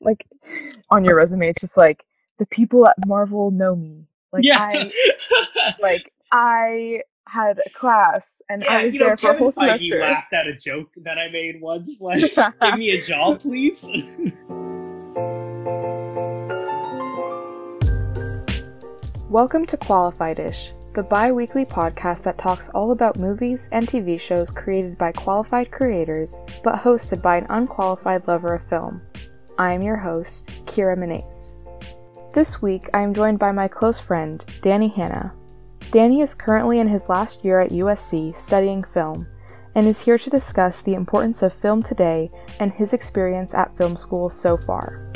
like 0.00 0.26
on 0.90 1.04
your 1.04 1.16
resume, 1.16 1.48
it's 1.48 1.60
just 1.60 1.76
like 1.76 2.04
the 2.38 2.46
people 2.46 2.86
at 2.86 2.94
Marvel 3.06 3.50
know 3.50 3.74
me. 3.74 4.06
Like 4.32 4.44
yeah. 4.44 4.58
I 4.60 4.92
like 5.80 6.12
I 6.30 7.02
had 7.26 7.58
a 7.64 7.70
class 7.70 8.40
and 8.48 8.62
yeah, 8.62 8.72
I 8.72 8.84
was 8.84 8.94
you 8.94 9.00
know, 9.00 9.06
there 9.06 9.16
for 9.16 9.30
a 9.30 9.32
Kevin 9.32 9.42
whole 9.42 9.52
Feige 9.52 9.78
semester. 9.78 9.98
laughed 10.00 10.32
at 10.32 10.46
a 10.46 10.54
joke 10.54 10.90
that 10.98 11.18
I 11.18 11.28
made 11.28 11.60
once. 11.60 12.00
Like, 12.00 12.20
give 12.20 12.78
me 12.78 12.90
a 12.90 13.02
job, 13.02 13.40
please. 13.40 13.84
Welcome 19.28 19.66
to 19.66 19.76
Qualified-ish, 19.76 20.72
the 20.94 21.02
bi-weekly 21.02 21.66
podcast 21.66 22.22
that 22.22 22.38
talks 22.38 22.70
all 22.70 22.92
about 22.92 23.18
movies 23.18 23.68
and 23.72 23.86
TV 23.86 24.18
shows 24.18 24.50
created 24.50 24.96
by 24.96 25.12
qualified 25.12 25.70
creators, 25.70 26.40
but 26.64 26.76
hosted 26.76 27.20
by 27.20 27.36
an 27.36 27.46
unqualified 27.50 28.26
lover 28.26 28.54
of 28.54 28.66
film. 28.66 29.02
I 29.60 29.72
am 29.72 29.82
your 29.82 29.96
host, 29.96 30.46
Kira 30.66 30.96
Minaise. 30.96 31.56
This 32.32 32.62
week, 32.62 32.88
I 32.94 33.00
am 33.00 33.12
joined 33.12 33.40
by 33.40 33.50
my 33.50 33.66
close 33.66 33.98
friend, 33.98 34.44
Danny 34.62 34.86
Hanna. 34.86 35.34
Danny 35.90 36.20
is 36.20 36.32
currently 36.32 36.78
in 36.78 36.86
his 36.86 37.08
last 37.08 37.44
year 37.44 37.58
at 37.58 37.72
USC 37.72 38.36
studying 38.36 38.84
film, 38.84 39.26
and 39.74 39.88
is 39.88 40.02
here 40.02 40.16
to 40.16 40.30
discuss 40.30 40.80
the 40.80 40.94
importance 40.94 41.42
of 41.42 41.52
film 41.52 41.82
today 41.82 42.30
and 42.60 42.70
his 42.70 42.92
experience 42.92 43.52
at 43.52 43.76
film 43.76 43.96
school 43.96 44.30
so 44.30 44.56
far. 44.56 45.07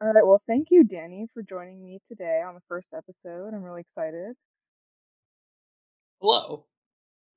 All 0.00 0.12
right, 0.12 0.24
well, 0.24 0.40
thank 0.46 0.68
you, 0.70 0.84
Danny, 0.84 1.26
for 1.34 1.42
joining 1.42 1.84
me 1.84 2.00
today 2.06 2.40
on 2.46 2.54
the 2.54 2.60
first 2.68 2.94
episode. 2.94 3.52
I'm 3.52 3.64
really 3.64 3.80
excited. 3.80 4.34
Hello. 6.20 6.66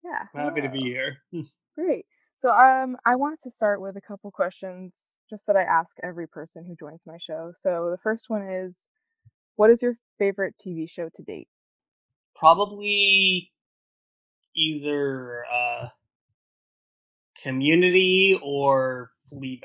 Yeah. 0.04 0.26
I'm 0.36 0.46
happy 0.46 0.62
to 0.62 0.70
be 0.70 0.80
here. 0.80 1.18
Great. 1.76 2.06
So, 2.38 2.52
um, 2.52 2.98
I 3.04 3.16
wanted 3.16 3.40
to 3.42 3.52
start 3.52 3.82
with 3.82 3.98
a 3.98 4.02
couple 4.02 4.30
questions 4.30 5.18
just 5.28 5.48
that 5.48 5.56
I 5.56 5.64
ask 5.64 5.98
every 6.04 6.28
person 6.28 6.64
who 6.66 6.76
joins 6.76 7.08
my 7.08 7.18
show. 7.18 7.50
So, 7.52 7.90
the 7.90 7.98
first 7.98 8.30
one 8.30 8.44
is 8.48 8.88
what 9.56 9.72
is 9.72 9.82
your 9.82 9.96
favorite 10.20 10.54
TV 10.64 10.88
show 10.90 11.10
to 11.16 11.24
date? 11.24 11.48
Probably 12.36 13.52
either 14.56 15.46
uh, 15.52 15.88
Community 17.42 18.40
or 18.44 19.10
Fleabag 19.32 19.62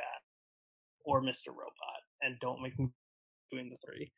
or 1.04 1.22
Mr. 1.22 1.48
Robot. 1.48 1.85
And 2.26 2.36
don't 2.40 2.60
make 2.60 2.76
me 2.78 2.88
doing 3.52 3.70
the 3.70 3.76
three. 3.86 4.12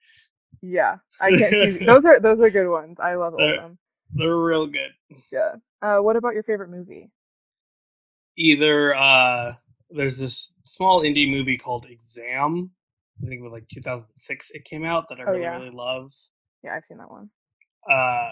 Yeah, 0.62 0.96
I 1.20 1.30
can't. 1.30 1.80
Those 1.86 2.06
are 2.06 2.18
those 2.20 2.40
are 2.40 2.48
good 2.50 2.70
ones. 2.70 2.98
I 2.98 3.14
love 3.16 3.34
all 3.34 3.38
They're- 3.38 3.56
them. 3.60 3.78
They're 4.14 4.36
real 4.38 4.66
good. 4.66 4.92
Yeah. 5.30 5.56
Uh, 5.82 5.98
what 5.98 6.16
about 6.16 6.32
your 6.32 6.42
favorite 6.42 6.70
movie? 6.70 7.10
Either 8.38 8.94
uh, 8.96 9.52
there's 9.90 10.18
this 10.18 10.54
small 10.64 11.02
indie 11.02 11.30
movie 11.30 11.58
called 11.58 11.84
Exam. 11.90 12.70
I 13.22 13.26
think 13.28 13.40
it 13.40 13.42
was 13.44 13.52
like 13.52 13.66
2006 13.68 14.50
it 14.52 14.64
came 14.64 14.84
out 14.84 15.08
that 15.10 15.18
I 15.20 15.24
Oh, 15.24 15.32
really, 15.32 15.42
yeah. 15.42 15.56
really 15.58 15.70
love. 15.74 16.12
Yeah, 16.64 16.74
I've 16.74 16.84
seen 16.84 16.98
that 16.98 17.10
one. 17.10 17.28
uh 17.90 18.30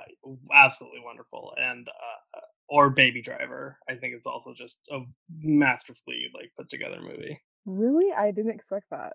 absolutely 0.55 1.01
wonderful 1.05 1.53
and 1.61 1.87
uh 1.89 2.41
or 2.69 2.91
baby 2.91 3.23
driver 3.23 3.79
i 3.89 3.95
think 3.95 4.13
it's 4.15 4.27
also 4.27 4.53
just 4.53 4.81
a 4.91 4.99
masterfully 5.41 6.25
like 6.35 6.51
put 6.59 6.69
together 6.69 7.01
movie 7.01 7.41
Really, 7.65 8.13
I 8.17 8.31
didn't 8.31 8.53
expect 8.55 8.87
that. 8.91 9.15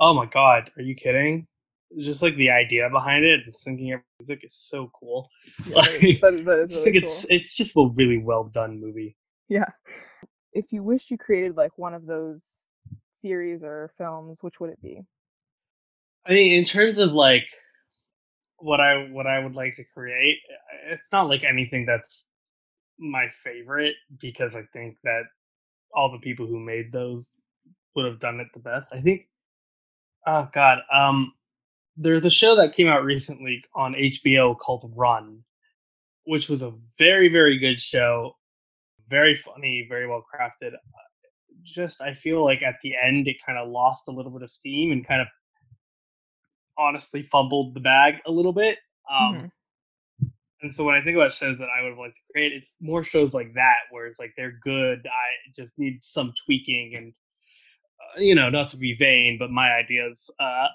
Oh 0.00 0.14
my 0.14 0.26
god 0.26 0.70
are 0.76 0.82
you 0.82 0.94
kidding? 0.94 1.46
Just 1.98 2.22
like 2.22 2.36
the 2.36 2.50
idea 2.50 2.88
behind 2.90 3.24
it 3.24 3.40
and 3.46 3.54
syncing 3.54 3.92
every 3.92 4.04
music 4.20 4.40
is 4.44 4.54
so 4.54 4.90
cool. 4.94 5.30
Yeah, 5.66 5.80
that 5.80 6.04
is, 6.04 6.20
that, 6.20 6.44
that 6.44 6.58
I 6.58 6.62
is 6.62 6.80
think 6.84 6.96
it's 6.96 7.26
it's 7.30 7.54
just 7.54 7.76
a 7.76 7.88
really 7.94 8.18
well 8.18 8.44
done 8.44 8.80
movie. 8.80 9.16
Yeah. 9.48 9.70
If 10.52 10.72
you 10.72 10.82
wish 10.82 11.10
you 11.10 11.16
created 11.16 11.56
like 11.56 11.72
one 11.78 11.94
of 11.94 12.04
those 12.04 12.68
series 13.12 13.64
or 13.64 13.90
films, 13.96 14.42
which 14.42 14.60
would 14.60 14.70
it 14.70 14.82
be? 14.82 15.02
i 16.26 16.32
mean 16.32 16.58
in 16.58 16.64
terms 16.64 16.98
of 16.98 17.12
like 17.12 17.46
what 18.58 18.80
i 18.80 19.08
what 19.12 19.26
i 19.26 19.38
would 19.38 19.54
like 19.54 19.74
to 19.76 19.84
create 19.94 20.36
eh, 20.50 20.92
it's 20.92 21.06
not 21.12 21.28
like 21.28 21.44
anything 21.44 21.86
that's 21.86 22.26
my 22.98 23.28
favorite 23.44 23.94
because 24.20 24.56
i 24.56 24.62
think 24.72 24.96
that 25.04 25.22
all 25.94 26.10
the 26.10 26.18
people 26.18 26.46
who 26.46 26.58
made 26.58 26.92
those 26.92 27.34
would 27.94 28.06
have 28.06 28.20
done 28.20 28.40
it 28.40 28.48
the 28.54 28.60
best. 28.60 28.92
I 28.94 29.00
think 29.00 29.28
oh 30.26 30.46
god 30.52 30.78
um 30.92 31.32
there's 31.96 32.24
a 32.24 32.30
show 32.30 32.54
that 32.56 32.72
came 32.72 32.86
out 32.88 33.04
recently 33.04 33.62
on 33.74 33.94
hbo 33.94 34.56
called 34.58 34.90
run 34.96 35.42
which 36.24 36.48
was 36.48 36.62
a 36.62 36.72
very 36.98 37.28
very 37.28 37.58
good 37.58 37.80
show 37.80 38.34
very 39.08 39.34
funny 39.34 39.86
very 39.88 40.06
well 40.06 40.24
crafted 40.32 40.72
just 41.64 42.00
i 42.00 42.12
feel 42.14 42.44
like 42.44 42.62
at 42.62 42.76
the 42.82 42.94
end 43.02 43.26
it 43.28 43.36
kind 43.44 43.58
of 43.58 43.68
lost 43.68 44.08
a 44.08 44.10
little 44.12 44.30
bit 44.32 44.42
of 44.42 44.50
steam 44.50 44.92
and 44.92 45.06
kind 45.06 45.20
of 45.20 45.26
honestly 46.76 47.22
fumbled 47.22 47.74
the 47.74 47.80
bag 47.80 48.14
a 48.26 48.30
little 48.30 48.52
bit 48.52 48.78
um 49.10 49.34
Mhm. 49.34 49.50
and 50.62 50.72
so 50.72 50.84
when 50.84 50.94
I 50.96 51.00
think 51.02 51.16
about 51.16 51.32
shows 51.32 51.58
that 51.58 51.68
I 51.68 51.82
would 51.82 51.96
like 51.96 52.12
to 52.12 52.20
create, 52.32 52.52
it's 52.52 52.74
more 52.80 53.02
shows 53.04 53.32
like 53.32 53.54
that 53.54 53.76
where 53.90 54.06
it's 54.08 54.18
like 54.18 54.32
they're 54.36 54.58
good. 54.60 55.06
I 55.06 55.50
just 55.54 55.78
need 55.78 56.00
some 56.02 56.32
tweaking, 56.44 56.96
and 56.96 57.14
you 58.16 58.34
know, 58.34 58.50
not 58.50 58.70
to 58.70 58.76
be 58.76 58.94
vain, 58.94 59.36
but 59.38 59.50
my 59.50 59.70
ideas 59.72 60.30
uh, 60.40 60.66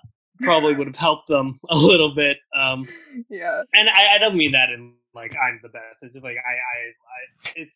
probably 0.42 0.74
would 0.74 0.88
have 0.88 0.96
helped 0.96 1.28
them 1.28 1.60
a 1.70 1.76
little 1.76 2.14
bit. 2.14 2.38
Um, 2.56 2.88
Yeah. 3.30 3.64
and 3.74 3.90
I, 3.90 4.16
I 4.16 4.18
don't 4.18 4.36
mean 4.38 4.52
that 4.54 4.70
in 4.70 4.94
like 5.14 5.36
I'm 5.36 5.60
the 5.62 5.70
best. 5.70 6.02
It's 6.02 6.14
just 6.14 6.24
like 6.24 6.38
I, 6.38 6.52
I, 6.52 7.52
I 7.52 7.54
it's 7.56 7.76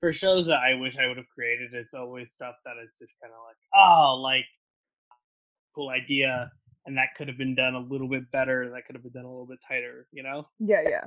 for 0.00 0.12
shows 0.12 0.46
that 0.46 0.60
I 0.60 0.74
wish 0.74 0.98
I 0.98 1.06
would 1.06 1.16
have 1.16 1.28
created. 1.28 1.74
It's 1.74 1.94
always 1.94 2.32
stuff 2.32 2.54
that 2.64 2.74
is 2.82 2.96
just 2.98 3.14
kind 3.22 3.32
of 3.32 3.40
like, 3.46 3.56
oh, 3.74 4.20
like 4.20 4.44
cool 5.74 5.90
idea, 5.90 6.50
and 6.86 6.96
that 6.96 7.08
could 7.16 7.28
have 7.28 7.38
been 7.38 7.54
done 7.54 7.74
a 7.74 7.80
little 7.80 8.08
bit 8.08 8.30
better. 8.30 8.70
That 8.70 8.86
could 8.86 8.96
have 8.96 9.02
been 9.02 9.12
done 9.12 9.24
a 9.24 9.30
little 9.30 9.46
bit 9.46 9.58
tighter. 9.66 10.06
You 10.12 10.22
know? 10.22 10.48
Yeah, 10.58 10.82
yeah. 10.88 11.04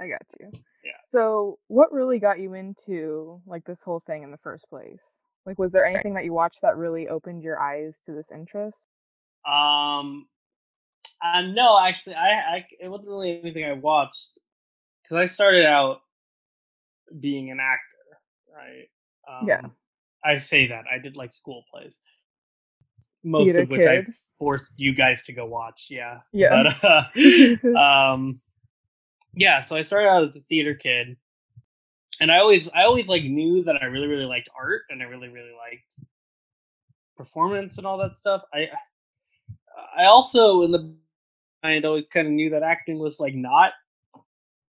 I 0.00 0.08
got 0.08 0.22
you. 0.40 0.50
Yeah. 0.84 0.92
So, 1.04 1.58
what 1.68 1.92
really 1.92 2.18
got 2.18 2.38
you 2.38 2.54
into 2.54 3.40
like 3.46 3.64
this 3.64 3.82
whole 3.82 4.00
thing 4.00 4.22
in 4.22 4.30
the 4.30 4.38
first 4.38 4.68
place? 4.68 5.22
Like 5.46 5.58
was 5.58 5.70
there 5.70 5.86
anything 5.86 6.14
that 6.14 6.24
you 6.24 6.32
watched 6.32 6.62
that 6.62 6.76
really 6.76 7.08
opened 7.08 7.42
your 7.42 7.58
eyes 7.60 8.02
to 8.02 8.12
this 8.12 8.32
interest? 8.32 8.88
Um, 9.48 10.26
uh, 11.22 11.42
no, 11.42 11.78
actually, 11.80 12.16
I, 12.16 12.56
I 12.56 12.66
it 12.80 12.88
wasn't 12.88 13.08
really 13.08 13.40
anything 13.40 13.64
I 13.64 13.72
watched 13.72 14.40
because 15.02 15.22
I 15.22 15.26
started 15.26 15.64
out 15.64 16.00
being 17.20 17.50
an 17.50 17.60
actor, 17.60 18.20
right? 18.54 18.88
Um, 19.30 19.48
Yeah. 19.48 19.60
I 20.24 20.38
say 20.38 20.66
that 20.66 20.86
I 20.92 20.98
did 20.98 21.16
like 21.16 21.32
school 21.32 21.62
plays, 21.70 22.00
most 23.22 23.44
Theater 23.44 23.62
of 23.62 23.70
which 23.70 23.86
I 23.86 24.04
forced 24.40 24.72
you 24.76 24.92
guys 24.92 25.22
to 25.24 25.32
go 25.32 25.46
watch. 25.46 25.86
Yeah, 25.90 26.18
Yeah. 26.32 26.64
But 26.82 26.84
uh, 27.76 27.78
um, 27.78 28.40
yeah, 29.34 29.60
so 29.60 29.76
I 29.76 29.82
started 29.82 30.08
out 30.08 30.24
as 30.24 30.36
a 30.36 30.40
theater 30.40 30.74
kid, 30.74 31.16
and 32.20 32.30
I 32.30 32.38
always 32.38 32.68
I 32.74 32.84
always 32.84 33.08
like 33.08 33.24
knew 33.24 33.64
that 33.64 33.82
I 33.82 33.86
really 33.86 34.06
really 34.06 34.24
liked 34.24 34.48
art 34.58 34.82
and 34.90 35.02
I 35.02 35.06
really 35.06 35.28
really 35.28 35.52
liked 35.52 36.00
performance 37.16 37.78
and 37.78 37.86
all 37.86 37.98
that 37.98 38.16
stuff. 38.16 38.42
I 38.52 38.68
I 39.96 40.04
also 40.04 40.62
in 40.62 40.72
the 40.72 40.94
mind 41.62 41.84
always 41.84 42.08
kind 42.08 42.26
of 42.26 42.32
knew 42.32 42.50
that 42.50 42.62
acting 42.62 42.98
was 42.98 43.20
like 43.20 43.34
not 43.34 43.72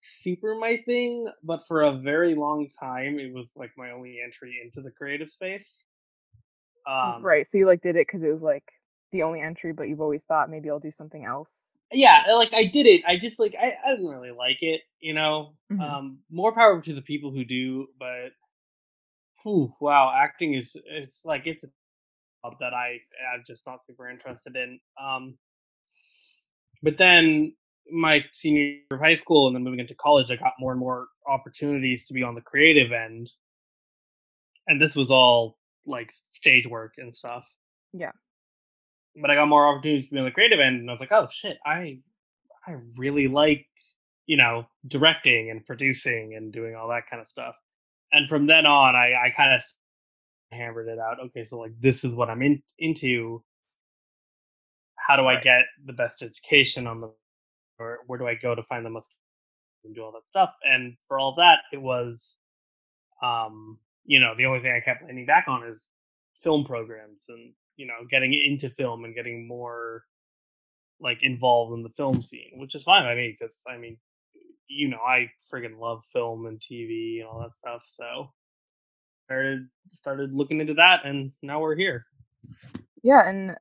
super 0.00 0.54
my 0.54 0.78
thing, 0.87 1.31
but 1.43 1.66
for 1.66 1.82
a 1.82 1.93
very 1.93 2.34
long 2.34 2.69
time 2.81 3.19
it 3.19 3.32
was 3.32 3.47
like 3.56 3.71
my 3.77 3.91
only 3.91 4.19
entry 4.25 4.60
into 4.62 4.81
the 4.81 4.91
creative 4.91 5.28
space. 5.28 5.69
Um, 6.87 7.22
right. 7.22 7.47
So 7.47 7.59
you 7.59 7.66
like 7.66 7.82
did 7.82 7.97
it 7.97 8.09
cuz 8.09 8.22
it 8.22 8.31
was 8.31 8.43
like 8.43 8.72
the 9.12 9.22
only 9.22 9.41
entry 9.41 9.72
but 9.72 9.88
you've 9.88 10.00
always 10.00 10.24
thought 10.24 10.50
maybe 10.50 10.69
I'll 10.70 10.78
do 10.78 10.91
something 10.91 11.24
else. 11.24 11.78
yeah 11.92 12.24
like 12.34 12.52
i 12.54 12.64
did 12.64 12.86
it 12.86 13.02
i 13.06 13.16
just 13.16 13.38
like 13.38 13.54
i, 13.60 13.72
I 13.86 13.91
didn't 13.96 14.10
really 14.10 14.30
like 14.32 14.59
it 14.62 14.83
you 15.00 15.15
know 15.15 15.54
Mhm. 15.72 15.80
um 15.80 16.18
more 16.30 16.53
power 16.53 16.80
to 16.83 16.94
the 16.94 17.03
people 17.03 17.30
who 17.30 17.44
do 17.44 17.86
but 17.98 18.30
whew, 19.42 19.72
wow 19.80 20.12
acting 20.15 20.54
is 20.54 20.77
it's 20.86 21.24
like 21.24 21.47
it's 21.47 21.65
a 21.65 21.68
job 22.44 22.54
that 22.60 22.72
i 22.74 22.98
i'm 23.34 23.42
just 23.47 23.66
not 23.66 23.84
super 23.86 24.09
interested 24.10 24.56
in 24.56 24.80
um 25.03 25.36
but 26.83 26.97
then 26.98 27.54
my 27.91 28.22
senior 28.33 28.60
year 28.62 28.83
of 28.92 29.00
high 29.00 29.15
school 29.15 29.47
and 29.47 29.56
then 29.56 29.65
moving 29.65 29.80
into 29.80 29.94
college 29.94 30.30
i 30.30 30.36
got 30.36 30.53
more 30.59 30.72
and 30.72 30.80
more 30.80 31.06
opportunities 31.27 32.04
to 32.06 32.15
be 32.15 32.22
on 32.22 32.34
the 32.34 32.41
creative 32.42 32.92
end 32.92 33.30
and 34.66 34.80
this 34.80 34.94
was 34.94 35.10
all 35.10 35.56
like 35.86 36.10
stage 36.30 36.66
work 36.66 36.94
and 36.98 37.15
stuff 37.15 37.44
Yeah. 37.94 38.12
But 39.20 39.30
I 39.30 39.34
got 39.34 39.48
more 39.48 39.66
opportunities 39.66 40.06
to 40.06 40.12
be 40.12 40.18
on 40.18 40.24
the 40.24 40.30
creative 40.30 40.60
end, 40.60 40.80
and 40.80 40.91
I 40.91 40.92
was 40.92 41.00
like, 41.00 41.12
oh 41.12 41.28
shit, 41.30 41.59
I 41.65 41.98
I 42.66 42.76
really 42.97 43.28
like 43.28 43.66
you 44.26 44.36
know 44.36 44.66
directing 44.86 45.50
and 45.50 45.65
producing 45.65 46.34
and 46.36 46.53
doing 46.53 46.74
all 46.74 46.88
that 46.88 47.09
kind 47.10 47.20
of 47.20 47.28
stuff. 47.28 47.54
And 48.12 48.28
from 48.28 48.47
then 48.47 48.66
on, 48.66 48.94
I 48.97 49.15
I 49.26 49.30
kind 49.36 49.54
of 49.54 49.62
hammered 50.53 50.88
it 50.88 50.98
out. 50.98 51.18
Okay, 51.26 51.44
so 51.44 51.59
like 51.59 51.72
this 51.80 52.04
is 52.04 52.15
what 52.15 52.30
I'm 52.30 52.42
in, 52.42 52.62
into. 52.78 53.42
How 54.97 55.16
do 55.16 55.26
I 55.26 55.41
get 55.41 55.62
the 55.86 55.94
best 55.94 56.22
education 56.22 56.86
on 56.86 57.00
the 57.00 57.10
or 57.78 58.00
where 58.06 58.18
do 58.18 58.26
I 58.26 58.34
go 58.34 58.54
to 58.54 58.62
find 58.62 58.84
the 58.84 58.91
most 58.91 59.14
and 59.84 59.94
do 59.94 60.03
all 60.03 60.12
that 60.12 60.26
stuff? 60.28 60.50
And 60.64 60.97
for 61.06 61.18
all 61.18 61.34
that, 61.36 61.60
it 61.72 61.80
was, 61.80 62.36
um, 63.22 63.78
you 64.04 64.21
know, 64.21 64.34
the 64.36 64.47
only 64.47 64.60
thing 64.60 64.72
I 64.72 64.80
kept 64.80 65.03
landing 65.04 65.26
back 65.26 65.47
on 65.48 65.66
is 65.66 65.80
film 66.42 66.64
programs 66.64 67.26
and 67.28 67.53
you 67.78 67.86
know 67.86 68.04
getting 68.10 68.34
into 68.34 68.69
film 68.69 69.04
and 69.04 69.15
getting 69.15 69.48
more 69.48 70.04
like 71.01 71.19
involved 71.22 71.72
in 71.75 71.83
the 71.83 71.91
film 71.91 72.21
scene, 72.21 72.53
which 72.57 72.75
is 72.75 72.83
fine 72.83 73.04
by 73.04 73.15
me 73.15 73.34
because 73.39 73.57
I 73.66 73.78
mean, 73.78 73.97
you 74.69 74.89
know, 74.89 74.98
I 74.98 75.30
friggin' 75.51 75.78
love 75.78 76.04
film 76.04 76.47
and 76.47 76.60
TV 76.60 77.21
and 77.21 77.28
all 77.28 77.41
that 77.41 77.54
stuff. 77.54 77.84
So 77.86 78.30
started 79.25 79.69
started 79.89 80.34
looking 80.34 80.60
into 80.60 80.75
that, 80.75 81.04
and 81.04 81.33
now 81.41 81.60
we're 81.60 81.77
here. 81.77 82.04
Yeah, 83.03 83.27
and 83.28 83.57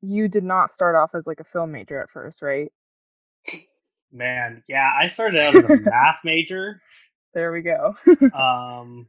you 0.00 0.28
did 0.28 0.44
not 0.44 0.70
start 0.70 0.94
off 0.94 1.14
as 1.14 1.26
like 1.26 1.40
a 1.40 1.44
film 1.44 1.72
major 1.72 2.00
at 2.00 2.10
first, 2.10 2.40
right? 2.40 2.70
Man, 4.12 4.62
yeah, 4.68 4.90
I 4.98 5.08
started 5.08 5.40
out 5.40 5.56
as 5.56 5.64
a 5.64 5.80
math 5.82 6.20
major. 6.24 6.80
There 7.34 7.52
we 7.52 7.60
go. 7.60 7.94
um, 8.34 9.06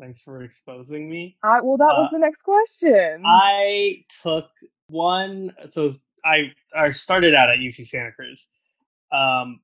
thanks 0.00 0.22
for 0.22 0.42
exposing 0.42 1.08
me. 1.08 1.36
I 1.42 1.60
well, 1.60 1.76
that 1.76 1.94
uh, 1.94 2.02
was 2.02 2.10
the 2.12 2.18
next 2.18 2.42
question. 2.42 3.22
I 3.24 4.04
took 4.22 4.48
one. 4.88 5.54
So 5.70 5.92
I 6.24 6.52
I 6.76 6.90
started 6.90 7.34
out 7.34 7.50
at 7.50 7.58
UC 7.58 7.86
Santa 7.86 8.12
Cruz, 8.12 8.46
um, 9.12 9.60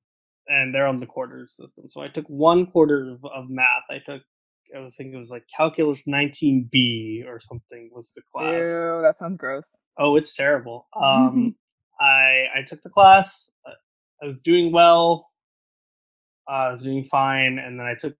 and 0.49 0.75
they're 0.75 0.87
on 0.87 1.01
the 1.01 1.07
quarter 1.07 1.47
system. 1.49 1.87
So 1.89 2.03
I 2.03 2.09
took 2.09 2.27
one 2.27 2.67
quarter 2.67 3.11
of, 3.11 3.25
of 3.25 3.49
math. 3.49 3.85
I 3.91 3.99
took 3.99 4.23
I 4.75 4.81
was 4.81 4.97
thinking 4.97 5.15
it 5.15 5.19
was 5.19 5.31
like 5.31 5.45
calculus 5.55 6.03
19b 6.05 7.27
or 7.27 7.41
something 7.41 7.91
was 7.93 8.13
the 8.15 8.23
class. 8.33 8.69
Ew, 8.69 9.01
that 9.03 9.17
sounds 9.19 9.39
gross. 9.39 9.77
Oh, 9.99 10.17
it's 10.17 10.35
terrible. 10.35 10.87
Um, 11.01 11.57
I 12.01 12.45
I 12.55 12.63
took 12.67 12.83
the 12.83 12.91
class. 12.91 13.51
Uh, 13.67 13.71
I 14.23 14.27
was 14.27 14.41
doing 14.41 14.73
well. 14.73 15.31
Uh, 16.49 16.55
I 16.55 16.71
was 16.73 16.85
doing 16.85 17.05
fine, 17.05 17.59
and 17.59 17.79
then 17.79 17.87
I 17.87 17.95
took 17.99 18.15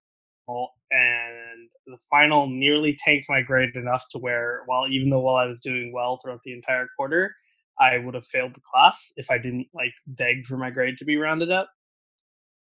and 0.91 1.46
the 1.87 1.97
final 2.09 2.47
nearly 2.47 2.95
tanked 2.95 3.27
my 3.29 3.41
grade 3.41 3.75
enough 3.75 4.05
to 4.11 4.19
where, 4.19 4.63
while 4.65 4.87
even 4.87 5.09
though 5.09 5.21
while 5.21 5.37
I 5.37 5.45
was 5.45 5.59
doing 5.59 5.91
well 5.93 6.17
throughout 6.17 6.41
the 6.43 6.53
entire 6.53 6.87
quarter, 6.95 7.33
I 7.79 7.97
would 7.97 8.13
have 8.13 8.25
failed 8.25 8.53
the 8.53 8.61
class 8.61 9.11
if 9.15 9.31
I 9.31 9.37
didn't 9.37 9.67
like 9.73 9.93
beg 10.05 10.45
for 10.45 10.57
my 10.57 10.69
grade 10.69 10.97
to 10.97 11.05
be 11.05 11.17
rounded 11.17 11.51
up. 11.51 11.69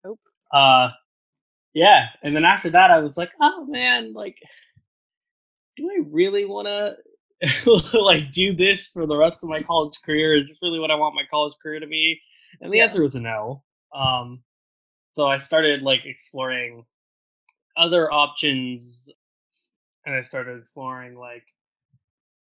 Nope. 0.04 0.20
Uh, 0.52 0.90
yeah, 1.74 2.08
and 2.24 2.36
then 2.36 2.46
after 2.46 2.70
that, 2.70 2.92
I 2.92 3.00
was 3.00 3.18
like, 3.18 3.32
oh 3.42 3.66
man, 3.66 4.14
like, 4.14 4.38
do 5.76 5.90
I 5.90 6.04
really 6.10 6.46
want 6.46 6.68
to 6.68 6.96
like 7.94 8.32
do 8.32 8.54
this 8.54 8.92
for 8.92 9.06
the 9.06 9.18
rest 9.18 9.44
of 9.44 9.50
my 9.50 9.62
college 9.62 9.98
career? 10.04 10.36
Is 10.36 10.50
this 10.50 10.60
really 10.62 10.80
what 10.80 10.92
I 10.92 10.96
want 10.96 11.16
my 11.16 11.26
college 11.30 11.54
career 11.62 11.80
to 11.80 11.88
be? 11.88 12.20
And 12.62 12.72
the 12.72 12.78
yeah. 12.78 12.86
answer 12.86 13.02
was 13.02 13.16
a 13.16 13.20
no. 13.20 13.64
Um, 13.94 14.44
so 15.14 15.28
I 15.28 15.38
started 15.38 15.82
like 15.82 16.06
exploring 16.06 16.86
other 17.78 18.12
options, 18.12 19.10
and 20.06 20.16
I 20.16 20.22
started 20.22 20.58
exploring 20.58 21.16
like 21.18 21.44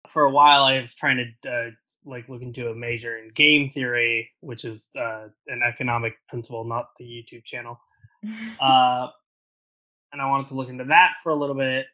for 0.09 0.23
a 0.23 0.31
while 0.31 0.63
I 0.63 0.79
was 0.79 0.95
trying 0.95 1.33
to 1.43 1.49
uh, 1.49 1.69
like 2.05 2.29
look 2.29 2.41
into 2.41 2.69
a 2.69 2.75
major 2.75 3.17
in 3.17 3.29
game 3.33 3.69
theory, 3.69 4.29
which 4.41 4.63
is 4.63 4.89
uh, 4.97 5.27
an 5.47 5.61
economic 5.67 6.13
principle, 6.29 6.63
not 6.63 6.89
the 6.97 7.05
YouTube 7.05 7.43
channel. 7.43 7.79
uh, 8.61 9.07
and 10.11 10.21
I 10.21 10.29
wanted 10.29 10.47
to 10.49 10.55
look 10.55 10.69
into 10.69 10.85
that 10.85 11.15
for 11.21 11.31
a 11.31 11.35
little 11.35 11.55
bit. 11.55 11.87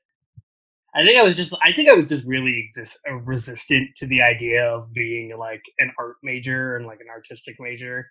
I 0.93 1.05
think 1.05 1.17
I 1.17 1.23
was 1.23 1.37
just 1.37 1.55
I 1.63 1.71
think 1.71 1.89
I 1.89 1.93
was 1.93 2.09
just 2.09 2.25
really 2.25 2.59
exist, 2.67 2.99
uh, 3.09 3.15
resistant 3.15 3.95
to 3.95 4.07
the 4.07 4.21
idea 4.21 4.65
of 4.65 4.91
being 4.91 5.37
like 5.37 5.63
an 5.79 5.91
art 5.97 6.17
major 6.21 6.75
and 6.75 6.85
like 6.85 6.99
an 6.99 7.07
artistic 7.09 7.55
major 7.59 8.07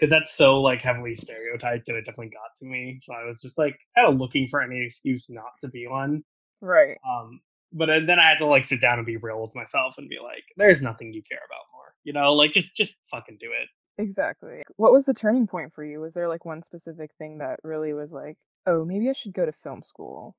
because 0.00 0.10
that's 0.10 0.34
so 0.34 0.60
like 0.60 0.80
heavily 0.80 1.14
stereotyped 1.14 1.88
and 1.88 1.98
it 1.98 2.04
definitely 2.04 2.30
got 2.30 2.54
to 2.56 2.66
me. 2.66 2.98
So 3.02 3.12
I 3.12 3.24
was 3.24 3.40
just 3.42 3.58
like 3.58 3.78
kind 3.94 4.08
of 4.08 4.18
looking 4.18 4.48
for 4.48 4.62
any 4.62 4.82
excuse 4.82 5.28
not 5.28 5.52
to 5.60 5.68
be 5.68 5.86
one. 5.86 6.24
Right. 6.62 6.96
Um, 7.08 7.40
but 7.72 7.86
then 8.06 8.18
I 8.18 8.24
had 8.24 8.38
to 8.38 8.46
like 8.46 8.64
sit 8.64 8.80
down 8.80 8.98
and 8.98 9.06
be 9.06 9.18
real 9.18 9.42
with 9.42 9.54
myself 9.54 9.96
and 9.98 10.08
be 10.08 10.18
like, 10.22 10.44
"There's 10.56 10.80
nothing 10.80 11.12
you 11.12 11.22
care 11.22 11.40
about 11.46 11.64
more." 11.72 11.94
You 12.02 12.12
know, 12.12 12.32
like 12.32 12.52
just 12.52 12.74
just 12.76 12.96
fucking 13.10 13.38
do 13.38 13.50
it. 13.50 13.68
Exactly. 14.02 14.62
What 14.76 14.92
was 14.92 15.04
the 15.04 15.14
turning 15.14 15.46
point 15.46 15.74
for 15.74 15.84
you? 15.84 16.00
Was 16.00 16.14
there 16.14 16.28
like 16.28 16.44
one 16.44 16.62
specific 16.62 17.10
thing 17.18 17.38
that 17.38 17.60
really 17.62 17.92
was 17.92 18.12
like, 18.12 18.38
"Oh, 18.66 18.84
maybe 18.84 19.08
I 19.08 19.12
should 19.12 19.34
go 19.34 19.46
to 19.46 19.52
film 19.52 19.82
school"? 19.86 20.34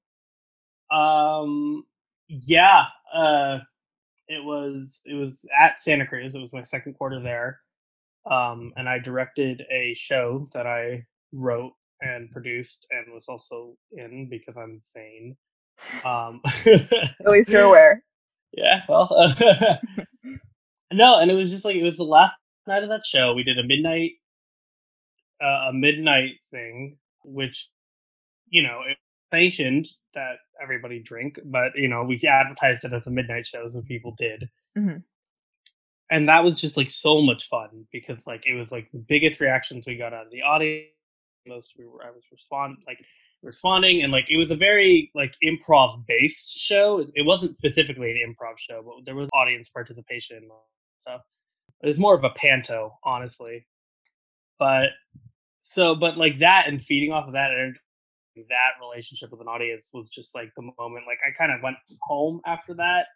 Um, 0.89 1.83
yeah. 2.27 2.85
Uh, 3.13 3.59
it 4.27 4.43
was 4.43 5.01
it 5.05 5.13
was 5.13 5.45
at 5.57 5.79
Santa 5.79 6.05
Cruz. 6.05 6.35
It 6.35 6.41
was 6.41 6.51
my 6.51 6.63
second 6.63 6.95
quarter 6.95 7.19
there, 7.19 7.59
um, 8.29 8.73
and 8.77 8.87
I 8.87 8.99
directed 8.99 9.63
a 9.71 9.93
show 9.95 10.47
that 10.53 10.67
I 10.67 11.05
wrote 11.31 11.73
and 12.01 12.31
produced 12.31 12.85
and 12.91 13.13
was 13.13 13.27
also 13.27 13.75
in 13.91 14.27
because 14.29 14.57
I'm 14.57 14.81
vain. 14.93 15.35
Um, 16.05 16.41
At 16.65 17.27
least 17.27 17.49
you're 17.49 17.63
aware. 17.63 18.03
Yeah, 18.53 18.81
well, 18.89 19.07
no, 20.91 21.19
and 21.19 21.31
it 21.31 21.35
was 21.35 21.49
just 21.49 21.63
like 21.63 21.77
it 21.77 21.83
was 21.83 21.95
the 21.95 22.03
last 22.03 22.35
night 22.67 22.83
of 22.83 22.89
that 22.89 23.05
show. 23.05 23.33
We 23.33 23.43
did 23.43 23.57
a 23.57 23.63
midnight, 23.63 24.11
uh, 25.41 25.69
a 25.69 25.71
midnight 25.71 26.33
thing, 26.51 26.97
which 27.23 27.69
you 28.49 28.61
know 28.61 28.81
it 28.85 28.97
sanctioned 29.33 29.87
that 30.15 30.35
everybody 30.61 31.01
drink, 31.01 31.39
but 31.45 31.71
you 31.75 31.87
know 31.87 32.03
we 32.03 32.19
advertised 32.27 32.83
it 32.83 32.91
as 32.91 33.07
a 33.07 33.09
midnight 33.09 33.47
show, 33.47 33.69
so 33.69 33.81
people 33.83 34.15
did. 34.19 34.49
Mm-hmm. 34.77 34.97
And 36.11 36.27
that 36.27 36.43
was 36.43 36.57
just 36.57 36.75
like 36.75 36.89
so 36.89 37.21
much 37.21 37.47
fun 37.47 37.87
because 37.91 38.27
like 38.27 38.43
it 38.45 38.53
was 38.53 38.71
like 38.71 38.91
the 38.91 38.99
biggest 38.99 39.39
reactions 39.39 39.85
we 39.87 39.95
got 39.95 40.13
out 40.13 40.25
of 40.25 40.31
the 40.31 40.41
audience. 40.41 40.89
Most 41.47 41.73
we 41.79 41.87
were 41.87 42.03
I 42.03 42.11
was 42.11 42.23
respond 42.31 42.77
like 42.85 43.03
responding 43.41 44.03
and 44.03 44.11
like 44.11 44.25
it 44.29 44.37
was 44.37 44.51
a 44.51 44.55
very 44.55 45.09
like 45.15 45.33
improv 45.43 46.05
based 46.05 46.59
show. 46.59 47.07
It 47.15 47.25
wasn't 47.25 47.55
specifically 47.55 48.11
an 48.11 48.17
improv 48.17 48.59
show 48.59 48.83
but 48.83 49.05
there 49.05 49.15
was 49.15 49.29
audience 49.33 49.69
participation 49.69 50.37
and 50.37 50.51
stuff. 51.07 51.21
It 51.81 51.87
was 51.87 51.97
more 51.97 52.13
of 52.13 52.25
a 52.25 52.29
panto 52.31 52.93
honestly. 53.05 53.65
But 54.59 54.89
so 55.61 55.95
but 55.95 56.17
like 56.17 56.39
that 56.39 56.67
and 56.67 56.83
feeding 56.83 57.13
off 57.13 57.27
of 57.27 57.33
that 57.33 57.51
energy 57.51 57.79
that 58.49 58.71
relationship 58.81 59.31
with 59.31 59.41
an 59.41 59.47
audience 59.47 59.91
was 59.93 60.09
just 60.09 60.35
like 60.35 60.51
the 60.57 60.69
moment. 60.77 61.05
Like 61.07 61.19
i 61.25 61.31
kind 61.31 61.53
of 61.53 61.63
went 61.63 61.77
home 62.01 62.41
after 62.45 62.73
that 62.75 63.07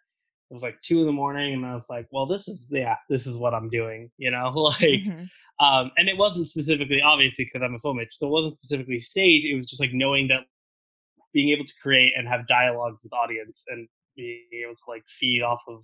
it 0.50 0.54
was 0.54 0.62
like 0.62 0.80
two 0.82 1.00
in 1.00 1.06
the 1.06 1.12
morning 1.12 1.54
and 1.54 1.66
i 1.66 1.74
was 1.74 1.86
like 1.88 2.06
well 2.10 2.26
this 2.26 2.48
is 2.48 2.68
yeah 2.70 2.96
this 3.08 3.26
is 3.26 3.36
what 3.36 3.54
i'm 3.54 3.68
doing 3.68 4.10
you 4.18 4.30
know 4.30 4.48
like 4.54 4.80
mm-hmm. 4.80 5.24
Um, 5.58 5.90
and 5.96 6.08
it 6.08 6.18
wasn't 6.18 6.48
specifically, 6.48 7.00
obviously, 7.00 7.46
because 7.46 7.62
I'm 7.64 7.74
a 7.74 7.78
filmmaker, 7.78 8.12
so 8.12 8.26
it 8.26 8.30
wasn't 8.30 8.58
specifically 8.58 9.00
stage. 9.00 9.44
It 9.44 9.54
was 9.54 9.64
just 9.64 9.80
like 9.80 9.92
knowing 9.92 10.28
that 10.28 10.42
being 11.32 11.48
able 11.50 11.64
to 11.64 11.72
create 11.82 12.12
and 12.16 12.28
have 12.28 12.46
dialogues 12.46 13.02
with 13.02 13.12
audience 13.12 13.64
and 13.68 13.88
being 14.16 14.44
able 14.64 14.74
to 14.74 14.82
like 14.88 15.04
feed 15.08 15.42
off 15.42 15.62
of 15.68 15.82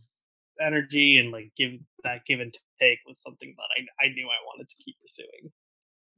energy 0.61 1.19
and 1.19 1.31
like 1.31 1.53
give 1.57 1.73
that 2.05 2.21
give 2.27 2.41
and 2.41 2.53
take 2.81 2.99
was 3.07 3.23
something 3.23 3.55
that 3.57 3.63
I, 3.77 4.07
I 4.07 4.09
knew 4.11 4.27
I 4.27 4.45
wanted 4.47 4.69
to 4.69 4.77
keep 4.85 4.97
pursuing. 5.01 5.51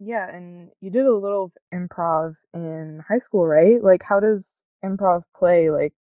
Yeah, 0.01 0.29
and 0.29 0.71
you 0.81 0.91
did 0.91 1.07
a 1.07 1.15
little 1.15 1.53
improv 1.73 2.35
in 2.53 3.03
high 3.09 3.19
school, 3.19 3.47
right? 3.47 3.83
Like, 3.83 4.03
how 4.03 4.19
does 4.19 4.65
improv 4.85 5.23
play 5.37 5.71
like 5.71 5.95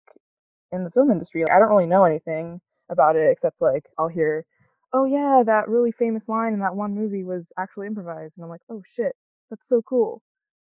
in 0.75 0.85
the 0.85 0.91
film 0.91 1.11
industry? 1.11 1.45
I 1.49 1.59
don't 1.59 1.69
really 1.69 1.87
know 1.87 2.05
anything 2.05 2.61
about 2.91 3.17
it 3.17 3.31
except 3.31 3.63
like 3.63 3.87
I'll 3.99 4.09
hear 4.09 4.45
oh 4.93 5.05
yeah, 5.05 5.43
that 5.45 5.69
really 5.69 5.91
famous 5.93 6.29
line 6.29 6.53
in 6.53 6.61
that 6.61 6.77
one 6.77 6.95
movie 6.95 7.25
was 7.25 7.53
actually 7.59 7.87
improvised, 7.89 8.39
and 8.39 8.45
I'm 8.45 8.51
like, 8.51 8.63
oh 8.71 8.83
shit, 8.87 9.15
that's 9.51 9.69
so 9.69 9.83
cool. 9.83 10.23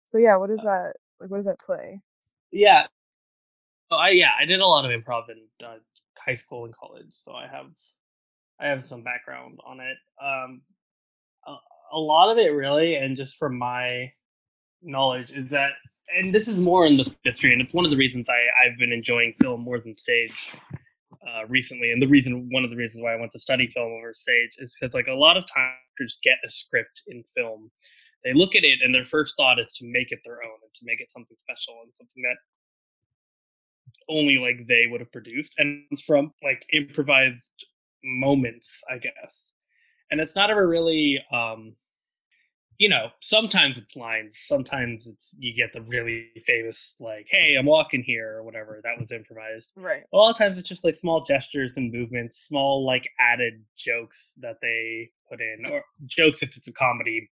So 0.10 0.18
yeah, 0.18 0.38
what 0.38 0.52
is 0.52 0.60
uh 0.60 0.64
that? 0.64 0.94
Like, 1.20 1.32
what 1.32 1.38
does 1.38 1.46
that 1.48 1.60
play? 1.60 2.02
Yeah, 2.52 2.88
oh, 3.92 3.98
I 3.98 4.10
yeah, 4.10 4.32
I 4.40 4.46
did 4.46 4.60
a 4.60 4.66
lot 4.66 4.86
of 4.86 4.92
improv 4.92 5.30
in 5.30 5.38
uh, 5.66 5.78
high 6.18 6.36
school 6.36 6.66
and 6.66 6.76
college, 6.76 7.12
so 7.12 7.34
I 7.34 7.48
have 7.48 7.72
I 8.60 8.68
have 8.68 8.86
some 8.88 9.04
background 9.04 9.60
on 9.66 9.80
it. 9.80 9.98
Um, 10.24 10.62
a, 11.48 11.56
a 11.94 12.00
lot 12.00 12.32
of 12.32 12.38
it 12.38 12.54
really, 12.54 12.96
and 12.96 13.18
just 13.18 13.38
from 13.38 13.58
my 13.58 14.12
knowledge, 14.82 15.32
is 15.32 15.50
that, 15.52 15.72
and 16.18 16.34
this 16.34 16.48
is 16.48 16.58
more 16.58 16.86
in 16.86 16.98
the 16.98 17.16
history, 17.24 17.54
and 17.54 17.62
it's 17.62 17.74
one 17.74 17.86
of 17.86 17.92
the 17.92 17.98
reasons 17.98 18.30
I 18.30 18.42
I've 18.66 18.78
been 18.78 18.92
enjoying 18.92 19.34
film 19.42 19.64
more 19.64 19.80
than 19.80 19.98
stage 19.98 20.56
uh, 21.28 21.46
recently, 21.48 21.92
and 21.92 22.02
the 22.02 22.08
reason 22.08 22.50
one 22.52 22.64
of 22.64 22.70
the 22.70 22.76
reasons 22.76 23.04
why 23.04 23.14
I 23.14 23.20
went 23.20 23.32
to 23.34 23.40
study 23.40 23.68
film 23.68 23.92
over 23.92 24.14
stage 24.14 24.52
is 24.58 24.76
because 24.80 24.94
like 24.94 25.08
a 25.08 25.14
lot 25.14 25.38
of 25.38 25.46
times 25.46 26.20
get 26.24 26.38
a 26.46 26.50
script 26.50 27.04
in 27.08 27.24
film, 27.24 27.70
they 28.24 28.34
look 28.34 28.56
at 28.56 28.64
it 28.64 28.80
and 28.84 28.94
their 28.94 29.04
first 29.04 29.36
thought 29.38 29.60
is 29.60 29.72
to 29.74 29.86
make 29.86 30.12
it 30.12 30.20
their 30.24 30.44
own 30.44 30.60
and 30.64 30.74
to 30.74 30.82
make 30.84 31.02
it 31.02 31.10
something 31.10 31.38
special 31.38 31.76
and 31.84 31.92
something 31.96 32.24
that 32.24 32.38
only 34.10 34.38
like 34.38 34.68
they 34.68 34.86
would 34.90 35.02
have 35.02 35.12
produced. 35.12 35.54
And 35.58 35.84
from 36.06 36.32
like 36.44 36.66
improvised 36.74 37.66
moments, 38.04 38.82
I 38.90 38.98
guess. 38.98 39.52
And 40.12 40.20
it's 40.20 40.36
not 40.36 40.50
ever 40.50 40.68
really 40.68 41.24
um 41.32 41.76
you 42.80 42.88
know, 42.88 43.10
sometimes 43.20 43.78
it's 43.78 43.98
lines, 43.98 44.38
sometimes 44.40 45.06
it's 45.06 45.36
you 45.38 45.54
get 45.54 45.74
the 45.74 45.82
really 45.82 46.30
famous 46.46 46.96
like, 47.02 47.28
"Hey, 47.30 47.56
I'm 47.56 47.66
walking 47.66 48.02
here" 48.02 48.38
or 48.38 48.44
whatever. 48.44 48.80
That 48.84 48.98
was 48.98 49.12
improvised. 49.12 49.74
Right. 49.76 50.04
A 50.14 50.18
lot 50.18 50.32
of 50.32 50.38
times 50.38 50.58
it's 50.58 50.68
just 50.68 50.86
like 50.86 50.96
small 50.96 51.22
gestures 51.22 51.76
and 51.76 51.94
movements, 51.94 52.38
small 52.38 52.86
like 52.86 53.08
added 53.20 53.66
jokes 53.78 54.38
that 54.42 54.56
they 54.62 55.12
put 55.30 55.42
in, 55.42 55.66
or 55.70 55.84
jokes 56.06 56.42
if 56.42 56.56
it's 56.56 56.70
a 56.70 56.74
comedy, 56.74 57.30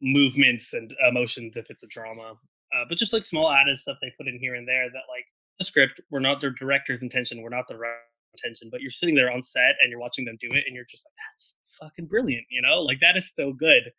movements 0.00 0.72
and 0.72 0.92
emotions 1.06 1.58
if 1.58 1.70
it's 1.70 1.82
a 1.82 1.88
drama. 1.88 2.32
Uh, 2.74 2.84
but 2.88 2.98
just 2.98 3.12
like 3.12 3.26
small 3.26 3.52
added 3.52 3.78
stuff 3.78 3.98
they 4.00 4.12
put 4.16 4.26
in 4.26 4.38
here 4.38 4.54
and 4.54 4.66
there 4.66 4.88
that 4.88 5.02
like 5.08 5.26
the 5.58 5.64
script, 5.64 6.00
we're 6.10 6.18
not 6.18 6.40
the 6.40 6.50
director's 6.58 7.02
intention, 7.02 7.42
we're 7.42 7.48
not 7.50 7.66
the 7.68 7.76
right 7.76 7.92
intention, 8.34 8.68
but 8.70 8.80
you're 8.80 8.90
sitting 8.90 9.14
there 9.14 9.30
on 9.30 9.42
set 9.42 9.74
and 9.80 9.90
you're 9.90 10.00
watching 10.00 10.24
them 10.24 10.36
do 10.40 10.48
it 10.52 10.64
and 10.66 10.74
you're 10.74 10.84
just 10.88 11.04
like, 11.04 11.14
that's 11.30 11.56
fucking 11.80 12.06
brilliant, 12.06 12.44
you 12.50 12.62
know? 12.62 12.80
Like 12.80 13.00
that 13.00 13.16
is 13.16 13.34
so 13.34 13.52
good. 13.52 13.90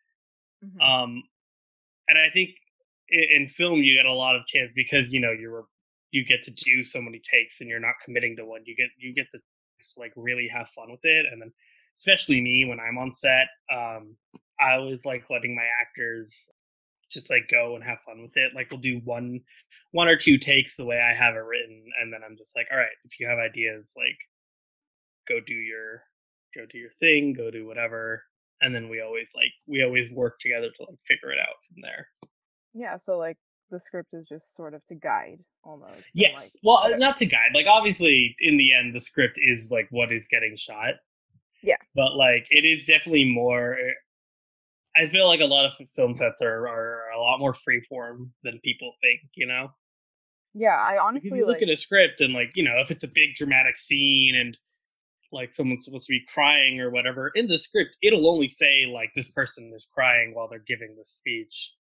Mm-hmm. 0.64 0.80
Um, 0.80 1.22
and 2.08 2.18
I 2.18 2.30
think 2.32 2.50
in, 3.08 3.42
in 3.42 3.48
film 3.48 3.82
you 3.82 3.96
get 3.96 4.06
a 4.06 4.12
lot 4.12 4.36
of 4.36 4.46
chance 4.46 4.70
because 4.74 5.12
you 5.12 5.20
know 5.20 5.32
you're 5.32 5.64
you 6.10 6.24
get 6.24 6.42
to 6.42 6.50
do 6.50 6.82
so 6.82 7.00
many 7.00 7.20
takes 7.20 7.60
and 7.60 7.70
you're 7.70 7.80
not 7.80 7.94
committing 8.04 8.36
to 8.36 8.44
one. 8.44 8.62
You 8.64 8.74
get 8.76 8.88
you 8.98 9.14
get 9.14 9.26
to 9.32 9.38
like 9.96 10.12
really 10.16 10.48
have 10.48 10.68
fun 10.68 10.90
with 10.90 11.04
it, 11.04 11.26
and 11.30 11.40
then 11.40 11.52
especially 11.98 12.40
me 12.40 12.64
when 12.64 12.80
I'm 12.80 12.98
on 12.98 13.12
set, 13.12 13.48
um, 13.72 14.16
I 14.60 14.74
always 14.74 15.04
like 15.04 15.24
letting 15.30 15.54
my 15.54 15.66
actors 15.80 16.48
just 17.10 17.30
like 17.30 17.48
go 17.50 17.74
and 17.74 17.84
have 17.84 17.98
fun 18.06 18.22
with 18.22 18.36
it. 18.36 18.52
Like 18.54 18.70
we'll 18.70 18.80
do 18.80 19.00
one 19.04 19.40
one 19.92 20.08
or 20.08 20.16
two 20.16 20.38
takes 20.38 20.76
the 20.76 20.84
way 20.84 21.00
I 21.00 21.14
have 21.14 21.34
it 21.34 21.38
written, 21.38 21.82
and 22.00 22.12
then 22.12 22.20
I'm 22.24 22.36
just 22.36 22.54
like, 22.56 22.66
all 22.70 22.78
right, 22.78 22.88
if 23.04 23.18
you 23.18 23.26
have 23.26 23.38
ideas, 23.38 23.90
like 23.96 24.18
go 25.28 25.40
do 25.44 25.54
your 25.54 26.02
go 26.54 26.66
do 26.70 26.78
your 26.78 26.92
thing, 27.00 27.32
go 27.32 27.50
do 27.50 27.66
whatever. 27.66 28.24
And 28.62 28.74
then 28.74 28.88
we 28.88 29.00
always 29.00 29.32
like 29.34 29.52
we 29.66 29.82
always 29.82 30.10
work 30.10 30.38
together 30.38 30.68
to 30.68 30.82
like 30.88 30.98
figure 31.06 31.32
it 31.32 31.38
out 31.38 31.56
from 31.68 31.82
there. 31.82 32.06
Yeah, 32.74 32.96
so 32.96 33.18
like 33.18 33.36
the 33.70 33.78
script 33.78 34.12
is 34.12 34.26
just 34.28 34.54
sort 34.54 34.74
of 34.74 34.84
to 34.86 34.94
guide 34.94 35.38
almost. 35.64 36.10
Yes. 36.14 36.32
Like, 36.34 36.60
well, 36.62 36.78
uh, 36.78 36.88
okay. 36.90 36.98
not 36.98 37.16
to 37.16 37.26
guide. 37.26 37.50
Like 37.54 37.66
obviously 37.66 38.34
in 38.40 38.56
the 38.56 38.74
end 38.74 38.94
the 38.94 39.00
script 39.00 39.38
is 39.38 39.70
like 39.70 39.86
what 39.90 40.12
is 40.12 40.26
getting 40.30 40.56
shot. 40.56 40.94
Yeah. 41.62 41.76
But 41.94 42.16
like 42.16 42.46
it 42.50 42.64
is 42.64 42.84
definitely 42.84 43.24
more 43.24 43.74
eh, 43.74 43.92
I 44.96 45.08
feel 45.08 45.28
like 45.28 45.40
a 45.40 45.46
lot 45.46 45.66
of 45.66 45.72
film 45.94 46.14
sets 46.14 46.42
are 46.42 46.66
are 46.66 47.10
a 47.16 47.20
lot 47.20 47.38
more 47.38 47.54
freeform 47.54 48.30
than 48.42 48.60
people 48.64 48.92
think, 49.02 49.20
you 49.34 49.46
know? 49.46 49.68
Yeah, 50.52 50.76
I 50.76 50.98
honestly 50.98 51.38
you 51.38 51.46
look 51.46 51.56
like, 51.56 51.62
at 51.62 51.68
a 51.68 51.76
script 51.76 52.20
and 52.20 52.34
like, 52.34 52.50
you 52.54 52.64
know, 52.64 52.78
if 52.78 52.90
it's 52.90 53.04
a 53.04 53.08
big 53.08 53.34
dramatic 53.36 53.76
scene 53.76 54.34
and 54.34 54.56
like 55.32 55.52
someone's 55.52 55.84
supposed 55.84 56.06
to 56.06 56.12
be 56.12 56.24
crying 56.32 56.80
or 56.80 56.90
whatever, 56.90 57.30
in 57.34 57.46
the 57.46 57.58
script 57.58 57.96
it'll 58.02 58.28
only 58.28 58.48
say 58.48 58.86
like 58.92 59.10
this 59.14 59.30
person 59.30 59.72
is 59.74 59.86
crying 59.92 60.34
while 60.34 60.48
they're 60.48 60.64
giving 60.66 60.94
the 60.96 61.04
speech 61.04 61.74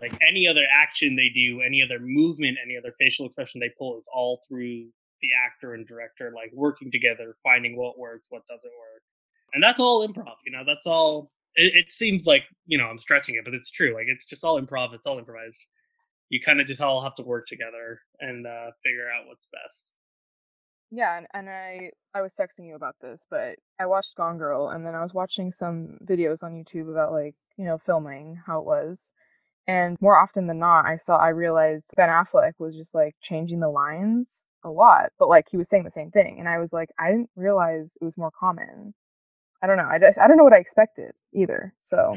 like 0.00 0.12
any 0.26 0.46
other 0.46 0.64
action 0.72 1.16
they 1.16 1.30
do, 1.34 1.60
any 1.60 1.82
other 1.82 1.98
movement, 1.98 2.58
any 2.62 2.76
other 2.76 2.92
facial 2.98 3.26
expression 3.26 3.60
they 3.60 3.72
pull 3.78 3.96
is 3.98 4.08
all 4.12 4.42
through 4.46 4.88
the 5.22 5.28
actor 5.44 5.74
and 5.74 5.86
director, 5.86 6.32
like 6.34 6.50
working 6.52 6.90
together, 6.90 7.36
finding 7.42 7.76
what 7.76 7.98
works, 7.98 8.26
what 8.30 8.46
doesn't 8.46 8.62
work. 8.64 9.02
And 9.54 9.62
that's 9.62 9.80
all 9.80 10.06
improv, 10.06 10.36
you 10.44 10.52
know, 10.52 10.62
that's 10.66 10.86
all 10.86 11.30
it, 11.56 11.74
it 11.74 11.92
seems 11.92 12.26
like, 12.26 12.44
you 12.66 12.78
know, 12.78 12.84
I'm 12.84 12.98
stretching 12.98 13.36
it, 13.36 13.44
but 13.44 13.54
it's 13.54 13.70
true. 13.70 13.94
Like 13.94 14.06
it's 14.08 14.26
just 14.26 14.44
all 14.44 14.60
improv, 14.60 14.94
it's 14.94 15.06
all 15.06 15.18
improvised. 15.18 15.64
You 16.28 16.40
kind 16.44 16.60
of 16.60 16.66
just 16.66 16.82
all 16.82 17.02
have 17.02 17.14
to 17.14 17.22
work 17.22 17.46
together 17.46 18.00
and 18.20 18.46
uh, 18.46 18.70
figure 18.84 19.08
out 19.10 19.26
what's 19.26 19.46
best. 19.50 19.94
Yeah, 20.90 21.18
and, 21.18 21.26
and 21.34 21.50
I 21.50 21.90
I 22.14 22.22
was 22.22 22.34
texting 22.34 22.66
you 22.66 22.74
about 22.74 22.96
this, 23.00 23.26
but 23.30 23.56
I 23.78 23.86
watched 23.86 24.16
Gone 24.16 24.38
Girl 24.38 24.70
and 24.70 24.86
then 24.86 24.94
I 24.94 25.02
was 25.02 25.12
watching 25.12 25.50
some 25.50 25.98
videos 26.04 26.42
on 26.42 26.52
YouTube 26.52 26.90
about 26.90 27.12
like, 27.12 27.34
you 27.56 27.64
know, 27.64 27.78
filming, 27.78 28.40
how 28.46 28.58
it 28.58 28.64
was. 28.64 29.12
And 29.66 30.00
more 30.00 30.18
often 30.18 30.46
than 30.46 30.58
not, 30.58 30.86
I 30.86 30.96
saw, 30.96 31.18
I 31.18 31.28
realized 31.28 31.92
Ben 31.94 32.08
Affleck 32.08 32.52
was 32.58 32.74
just 32.74 32.94
like 32.94 33.14
changing 33.20 33.60
the 33.60 33.68
lines 33.68 34.48
a 34.64 34.70
lot, 34.70 35.10
but 35.18 35.28
like 35.28 35.48
he 35.50 35.58
was 35.58 35.68
saying 35.68 35.84
the 35.84 35.90
same 35.90 36.10
thing. 36.10 36.36
And 36.38 36.48
I 36.48 36.58
was 36.58 36.72
like, 36.72 36.88
I 36.98 37.10
didn't 37.10 37.28
realize 37.36 37.98
it 38.00 38.04
was 38.04 38.16
more 38.16 38.30
common. 38.30 38.94
I 39.62 39.66
don't 39.66 39.76
know. 39.76 39.88
I 39.88 39.98
just, 39.98 40.18
I 40.18 40.26
don't 40.26 40.38
know 40.38 40.44
what 40.44 40.54
I 40.54 40.58
expected 40.58 41.12
either. 41.34 41.74
So, 41.80 42.16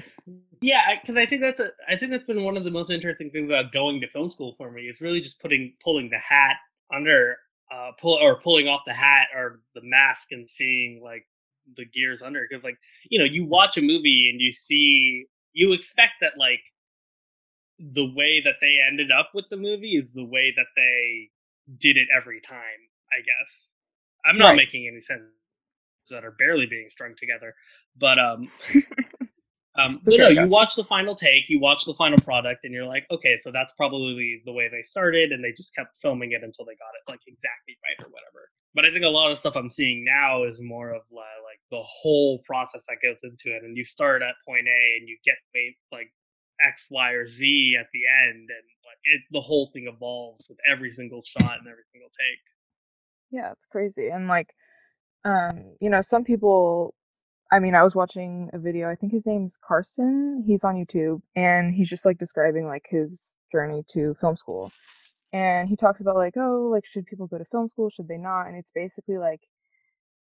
yeah, 0.61 0.95
because 0.95 1.17
I 1.17 1.25
think 1.25 1.41
that's, 1.41 1.59
a, 1.59 1.71
I 1.89 1.97
think 1.97 2.11
that's 2.11 2.25
been 2.25 2.45
one 2.45 2.55
of 2.55 2.63
the 2.63 2.71
most 2.71 2.89
interesting 2.89 3.31
things 3.31 3.49
about 3.49 3.73
going 3.73 3.99
to 3.99 4.07
film 4.07 4.31
school 4.31 4.55
for 4.57 4.71
me 4.71 4.83
is 4.83 5.01
really 5.01 5.19
just 5.19 5.41
putting, 5.41 5.73
pulling 5.83 6.09
the 6.09 6.19
hat 6.19 6.55
under, 6.93 7.35
uh, 7.73 7.91
pull 7.99 8.17
or 8.21 8.39
pulling 8.41 8.67
off 8.67 8.81
the 8.85 8.93
hat 8.93 9.27
or 9.35 9.61
the 9.75 9.81
mask 9.83 10.31
and 10.31 10.49
seeing 10.49 11.01
like 11.03 11.25
the 11.75 11.85
gears 11.85 12.21
under. 12.21 12.45
Because 12.47 12.63
like, 12.63 12.77
you 13.09 13.19
know, 13.19 13.25
you 13.25 13.45
watch 13.45 13.77
a 13.77 13.81
movie 13.81 14.29
and 14.31 14.41
you 14.41 14.51
see, 14.51 15.25
you 15.53 15.73
expect 15.73 16.13
that 16.21 16.37
like, 16.37 16.61
the 17.93 18.05
way 18.15 18.39
that 18.41 18.55
they 18.61 18.77
ended 18.87 19.09
up 19.11 19.31
with 19.33 19.45
the 19.49 19.57
movie 19.57 19.97
is 19.97 20.13
the 20.13 20.23
way 20.23 20.53
that 20.55 20.67
they 20.75 21.29
did 21.79 21.97
it 21.97 22.07
every 22.15 22.39
time, 22.47 22.59
I 23.11 23.21
guess. 23.21 23.71
I'm 24.23 24.37
not 24.37 24.49
right. 24.49 24.57
making 24.57 24.87
any 24.87 25.01
sense 25.01 25.23
that 26.11 26.23
are 26.23 26.31
barely 26.37 26.67
being 26.67 26.89
strung 26.89 27.15
together. 27.17 27.55
But 27.97 28.19
um 28.19 28.47
um 29.75 29.99
okay, 30.07 30.17
no, 30.17 30.27
you 30.27 30.47
watch 30.47 30.75
the 30.75 30.83
final 30.83 31.15
take, 31.15 31.49
you 31.49 31.59
watch 31.59 31.85
the 31.85 31.93
final 31.93 32.17
product 32.19 32.65
and 32.65 32.73
you're 32.73 32.85
like, 32.85 33.05
okay, 33.09 33.37
so 33.41 33.51
that's 33.51 33.71
probably 33.77 34.41
the 34.45 34.51
way 34.51 34.67
they 34.69 34.83
started 34.83 35.31
and 35.31 35.43
they 35.43 35.51
just 35.51 35.75
kept 35.75 35.95
filming 36.01 36.33
it 36.33 36.43
until 36.43 36.65
they 36.65 36.75
got 36.75 36.91
it 36.95 37.09
like 37.09 37.21
exactly 37.27 37.77
right 37.83 38.05
or 38.05 38.11
whatever. 38.11 38.49
But 38.73 38.85
I 38.85 38.91
think 38.91 39.03
a 39.03 39.09
lot 39.09 39.31
of 39.31 39.39
stuff 39.39 39.55
I'm 39.55 39.69
seeing 39.69 40.05
now 40.05 40.43
is 40.43 40.59
more 40.61 40.91
of 40.91 41.03
like 41.11 41.59
the 41.71 41.81
whole 41.83 42.39
process 42.39 42.85
that 42.87 42.97
goes 43.03 43.17
into 43.23 43.55
it 43.55 43.63
and 43.63 43.75
you 43.77 43.83
start 43.83 44.21
at 44.21 44.35
point 44.45 44.67
A 44.67 44.97
and 44.99 45.07
you 45.07 45.17
get 45.23 45.35
like 45.91 46.11
X, 46.65 46.87
Y, 46.89 47.11
or 47.11 47.25
Z 47.25 47.75
at 47.79 47.87
the 47.93 48.01
end, 48.29 48.49
and 48.49 48.65
like 48.85 48.99
it, 49.03 49.21
the 49.31 49.41
whole 49.41 49.69
thing 49.73 49.87
evolves 49.93 50.45
with 50.49 50.57
every 50.69 50.91
single 50.91 51.23
shot 51.23 51.57
and 51.59 51.67
every 51.67 51.83
single 51.91 52.09
take. 52.09 52.39
Yeah, 53.31 53.51
it's 53.51 53.65
crazy, 53.65 54.09
and 54.09 54.27
like, 54.27 54.53
um, 55.25 55.75
you 55.79 55.89
know, 55.89 56.01
some 56.01 56.23
people. 56.23 56.93
I 57.51 57.59
mean, 57.59 57.75
I 57.75 57.83
was 57.83 57.95
watching 57.95 58.49
a 58.53 58.59
video. 58.59 58.89
I 58.89 58.95
think 58.95 59.11
his 59.11 59.27
name's 59.27 59.57
Carson. 59.65 60.43
He's 60.47 60.63
on 60.63 60.75
YouTube, 60.75 61.21
and 61.35 61.73
he's 61.73 61.89
just 61.89 62.05
like 62.05 62.17
describing 62.17 62.65
like 62.65 62.85
his 62.89 63.35
journey 63.51 63.83
to 63.89 64.13
film 64.13 64.37
school, 64.37 64.71
and 65.33 65.67
he 65.67 65.75
talks 65.75 66.01
about 66.01 66.15
like, 66.15 66.35
oh, 66.37 66.69
like 66.71 66.85
should 66.85 67.05
people 67.05 67.27
go 67.27 67.37
to 67.37 67.45
film 67.45 67.67
school? 67.67 67.89
Should 67.89 68.07
they 68.07 68.17
not? 68.17 68.47
And 68.47 68.55
it's 68.55 68.71
basically 68.71 69.17
like, 69.17 69.41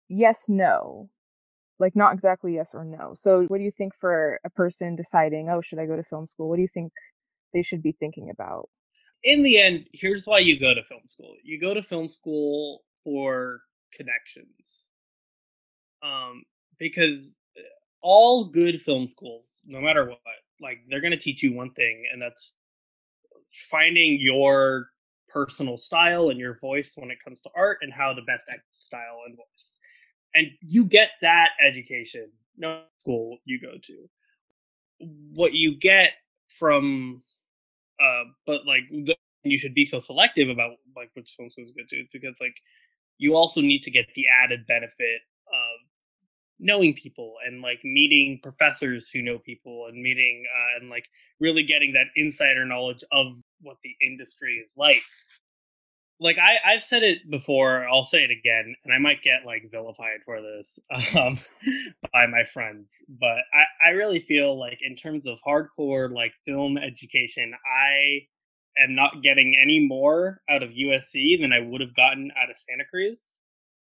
yes, 0.08 0.46
no 0.48 1.10
like 1.82 1.96
not 1.96 2.14
exactly 2.14 2.54
yes 2.54 2.74
or 2.74 2.84
no. 2.84 3.10
So 3.14 3.42
what 3.48 3.58
do 3.58 3.64
you 3.64 3.72
think 3.76 3.92
for 3.94 4.40
a 4.44 4.50
person 4.50 4.96
deciding, 4.96 5.50
oh, 5.50 5.60
should 5.60 5.80
I 5.80 5.86
go 5.86 5.96
to 5.96 6.04
film 6.04 6.26
school? 6.26 6.48
What 6.48 6.56
do 6.56 6.62
you 6.62 6.68
think 6.72 6.92
they 7.52 7.62
should 7.62 7.82
be 7.82 7.92
thinking 7.92 8.30
about? 8.30 8.70
In 9.24 9.42
the 9.42 9.58
end, 9.60 9.86
here's 9.92 10.26
why 10.26 10.38
you 10.38 10.58
go 10.58 10.74
to 10.74 10.82
film 10.84 11.02
school. 11.06 11.34
You 11.42 11.60
go 11.60 11.74
to 11.74 11.82
film 11.82 12.08
school 12.08 12.82
for 13.04 13.60
connections. 13.94 14.88
Um, 16.02 16.44
because 16.78 17.24
uh, 17.56 17.62
all 18.00 18.46
good 18.46 18.80
film 18.80 19.06
schools, 19.06 19.48
no 19.66 19.80
matter 19.80 20.06
what, 20.08 20.18
like 20.60 20.78
they're 20.88 21.00
going 21.00 21.12
to 21.12 21.16
teach 21.16 21.42
you 21.42 21.52
one 21.52 21.70
thing, 21.72 22.04
and 22.12 22.20
that's 22.20 22.54
finding 23.70 24.18
your 24.20 24.88
personal 25.28 25.78
style 25.78 26.30
and 26.30 26.38
your 26.38 26.58
voice 26.58 26.92
when 26.96 27.10
it 27.10 27.18
comes 27.24 27.40
to 27.40 27.50
art 27.56 27.78
and 27.82 27.92
how 27.92 28.12
the 28.12 28.22
best 28.22 28.44
style 28.80 29.20
and 29.26 29.36
voice. 29.36 29.78
And 30.34 30.48
you 30.60 30.84
get 30.84 31.10
that 31.20 31.50
education 31.66 32.30
no 32.56 32.82
school 33.00 33.38
you 33.44 33.60
go 33.60 33.72
to. 33.84 34.08
What 35.34 35.52
you 35.52 35.78
get 35.78 36.12
from 36.58 37.20
uh 38.00 38.24
but 38.46 38.66
like 38.66 38.82
the, 38.90 39.16
you 39.42 39.58
should 39.58 39.74
be 39.74 39.84
so 39.84 39.98
selective 39.98 40.48
about 40.48 40.72
like 40.94 41.10
which 41.14 41.34
film 41.36 41.50
schools 41.50 41.72
go 41.76 41.82
to 41.88 42.04
because 42.12 42.36
like 42.40 42.54
you 43.18 43.34
also 43.34 43.60
need 43.60 43.82
to 43.82 43.90
get 43.90 44.06
the 44.14 44.24
added 44.42 44.66
benefit 44.66 45.20
knowing 46.62 46.94
people 46.94 47.34
and 47.46 47.60
like 47.60 47.80
meeting 47.84 48.38
professors 48.42 49.10
who 49.10 49.20
know 49.20 49.38
people 49.38 49.86
and 49.88 50.02
meeting 50.02 50.44
uh, 50.54 50.80
and 50.80 50.88
like 50.88 51.04
really 51.40 51.62
getting 51.62 51.92
that 51.92 52.06
insider 52.16 52.64
knowledge 52.64 53.04
of 53.12 53.26
what 53.60 53.76
the 53.82 53.94
industry 54.00 54.62
is 54.64 54.72
like 54.76 55.02
like 56.22 56.38
I, 56.38 56.58
I've 56.64 56.84
said 56.84 57.02
it 57.02 57.28
before, 57.28 57.86
I'll 57.88 58.04
say 58.04 58.22
it 58.22 58.30
again, 58.30 58.76
and 58.84 58.94
I 58.94 58.98
might 58.98 59.22
get 59.22 59.44
like 59.44 59.68
vilified 59.70 60.20
for 60.24 60.40
this 60.40 60.78
um, 61.16 61.36
by 62.12 62.26
my 62.26 62.44
friends, 62.44 63.02
but 63.08 63.38
I, 63.52 63.88
I 63.88 63.90
really 63.90 64.20
feel 64.20 64.58
like 64.58 64.78
in 64.82 64.94
terms 64.94 65.26
of 65.26 65.38
hardcore 65.46 66.14
like 66.14 66.32
film 66.46 66.78
education, 66.78 67.52
I 67.66 68.20
am 68.82 68.94
not 68.94 69.22
getting 69.22 69.56
any 69.60 69.80
more 69.80 70.40
out 70.48 70.62
of 70.62 70.70
USC 70.70 71.40
than 71.40 71.52
I 71.52 71.60
would 71.60 71.80
have 71.80 71.94
gotten 71.94 72.30
out 72.40 72.50
of 72.50 72.56
Santa 72.56 72.84
Cruz. 72.88 73.20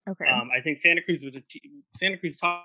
Okay. 0.08 0.26
Um, 0.26 0.50
I 0.56 0.62
think 0.62 0.78
Santa 0.78 1.02
Cruz 1.02 1.24
was 1.24 1.36
a 1.36 1.42
t- 1.50 1.62
Santa 1.98 2.18
Cruz 2.18 2.38
taught 2.38 2.64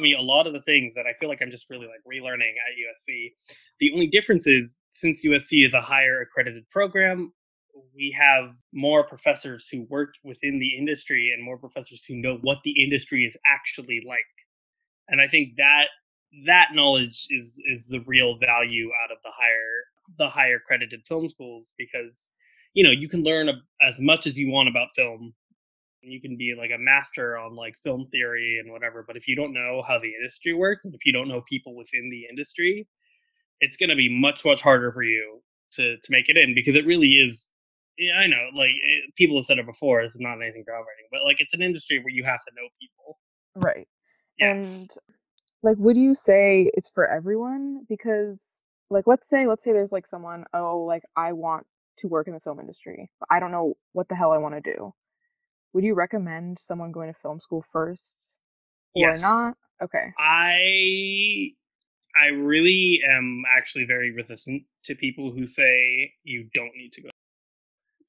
me 0.00 0.14
a 0.14 0.20
lot 0.20 0.46
of 0.46 0.52
the 0.52 0.62
things 0.62 0.94
that 0.94 1.06
I 1.06 1.14
feel 1.18 1.28
like 1.28 1.40
I'm 1.40 1.50
just 1.50 1.70
really 1.70 1.86
like 1.86 2.02
relearning 2.06 2.50
at 2.50 2.76
USC. 2.76 3.32
The 3.80 3.90
only 3.94 4.06
difference 4.06 4.46
is 4.46 4.78
since 4.90 5.24
USC 5.24 5.66
is 5.66 5.72
a 5.72 5.80
higher 5.80 6.20
accredited 6.20 6.68
program, 6.70 7.32
we 7.94 8.14
have 8.18 8.54
more 8.72 9.04
professors 9.04 9.68
who 9.68 9.86
work 9.88 10.14
within 10.24 10.58
the 10.58 10.76
industry 10.76 11.32
and 11.34 11.44
more 11.44 11.58
professors 11.58 12.04
who 12.04 12.16
know 12.16 12.38
what 12.42 12.58
the 12.64 12.82
industry 12.82 13.24
is 13.24 13.36
actually 13.46 14.02
like. 14.06 14.20
And 15.08 15.20
I 15.20 15.28
think 15.28 15.54
that 15.56 15.86
that 16.46 16.68
knowledge 16.74 17.26
is 17.30 17.62
is 17.66 17.86
the 17.88 18.00
real 18.06 18.38
value 18.38 18.90
out 19.02 19.10
of 19.10 19.18
the 19.24 19.30
higher 19.30 19.84
the 20.18 20.28
higher 20.28 20.58
credited 20.58 21.00
film 21.06 21.28
schools 21.30 21.72
because 21.78 22.30
you 22.74 22.84
know 22.84 22.90
you 22.90 23.08
can 23.08 23.22
learn 23.22 23.48
as 23.80 23.94
much 23.98 24.26
as 24.26 24.36
you 24.36 24.50
want 24.50 24.68
about 24.68 24.88
film 24.94 25.32
you 26.02 26.20
can 26.20 26.36
be 26.36 26.54
like 26.56 26.70
a 26.74 26.78
master 26.78 27.36
on 27.36 27.56
like 27.56 27.74
film 27.82 28.06
theory 28.10 28.58
and 28.62 28.72
whatever 28.72 29.04
but 29.06 29.16
if 29.16 29.26
you 29.26 29.34
don't 29.34 29.52
know 29.52 29.82
how 29.86 29.98
the 29.98 30.12
industry 30.14 30.54
works 30.54 30.84
and 30.84 30.94
if 30.94 31.04
you 31.04 31.12
don't 31.12 31.28
know 31.28 31.42
people 31.48 31.74
within 31.74 32.08
the 32.10 32.24
industry 32.30 32.86
it's 33.60 33.76
going 33.76 33.90
to 33.90 33.96
be 33.96 34.08
much 34.08 34.44
much 34.44 34.62
harder 34.62 34.92
for 34.92 35.02
you 35.02 35.40
to 35.72 35.96
to 35.96 36.10
make 36.10 36.28
it 36.28 36.36
in 36.36 36.54
because 36.54 36.74
it 36.74 36.86
really 36.86 37.08
is 37.08 37.50
yeah, 37.98 38.14
I 38.14 38.26
know. 38.28 38.48
Like 38.54 38.70
it, 38.70 39.14
people 39.16 39.36
have 39.36 39.46
said 39.46 39.58
it 39.58 39.66
before. 39.66 40.00
It's 40.00 40.18
not 40.18 40.40
anything 40.40 40.64
groundbreaking, 40.68 41.08
but 41.10 41.24
like 41.24 41.36
it's 41.40 41.54
an 41.54 41.62
industry 41.62 41.98
where 41.98 42.10
you 42.10 42.24
have 42.24 42.38
to 42.40 42.52
know 42.54 42.68
people. 42.80 43.18
Right. 43.56 43.88
Yeah. 44.38 44.52
And 44.52 44.90
like, 45.62 45.76
would 45.78 45.96
you 45.96 46.14
say 46.14 46.70
it's 46.74 46.90
for 46.90 47.06
everyone? 47.06 47.84
Because 47.88 48.62
like, 48.88 49.06
let's 49.06 49.28
say, 49.28 49.46
let's 49.46 49.64
say 49.64 49.72
there's 49.72 49.92
like 49.92 50.06
someone. 50.06 50.44
Oh, 50.54 50.78
like 50.78 51.02
I 51.16 51.32
want 51.32 51.66
to 51.98 52.08
work 52.08 52.28
in 52.28 52.34
the 52.34 52.40
film 52.40 52.60
industry, 52.60 53.10
but 53.18 53.28
I 53.30 53.40
don't 53.40 53.50
know 53.50 53.74
what 53.92 54.08
the 54.08 54.14
hell 54.14 54.30
I 54.30 54.38
want 54.38 54.54
to 54.54 54.72
do. 54.72 54.94
Would 55.72 55.84
you 55.84 55.94
recommend 55.94 56.58
someone 56.58 56.92
going 56.92 57.12
to 57.12 57.18
film 57.20 57.40
school 57.40 57.62
first 57.62 58.38
or 58.94 59.10
yes. 59.10 59.22
not? 59.22 59.56
Okay. 59.82 60.12
I 60.18 61.50
I 62.20 62.28
really 62.28 63.00
am 63.08 63.42
actually 63.56 63.84
very 63.84 64.10
resistant 64.10 64.62
to 64.84 64.94
people 64.94 65.30
who 65.30 65.46
say 65.46 66.12
you 66.24 66.48
don't 66.54 66.72
need 66.74 66.92
to 66.92 67.02
go 67.02 67.10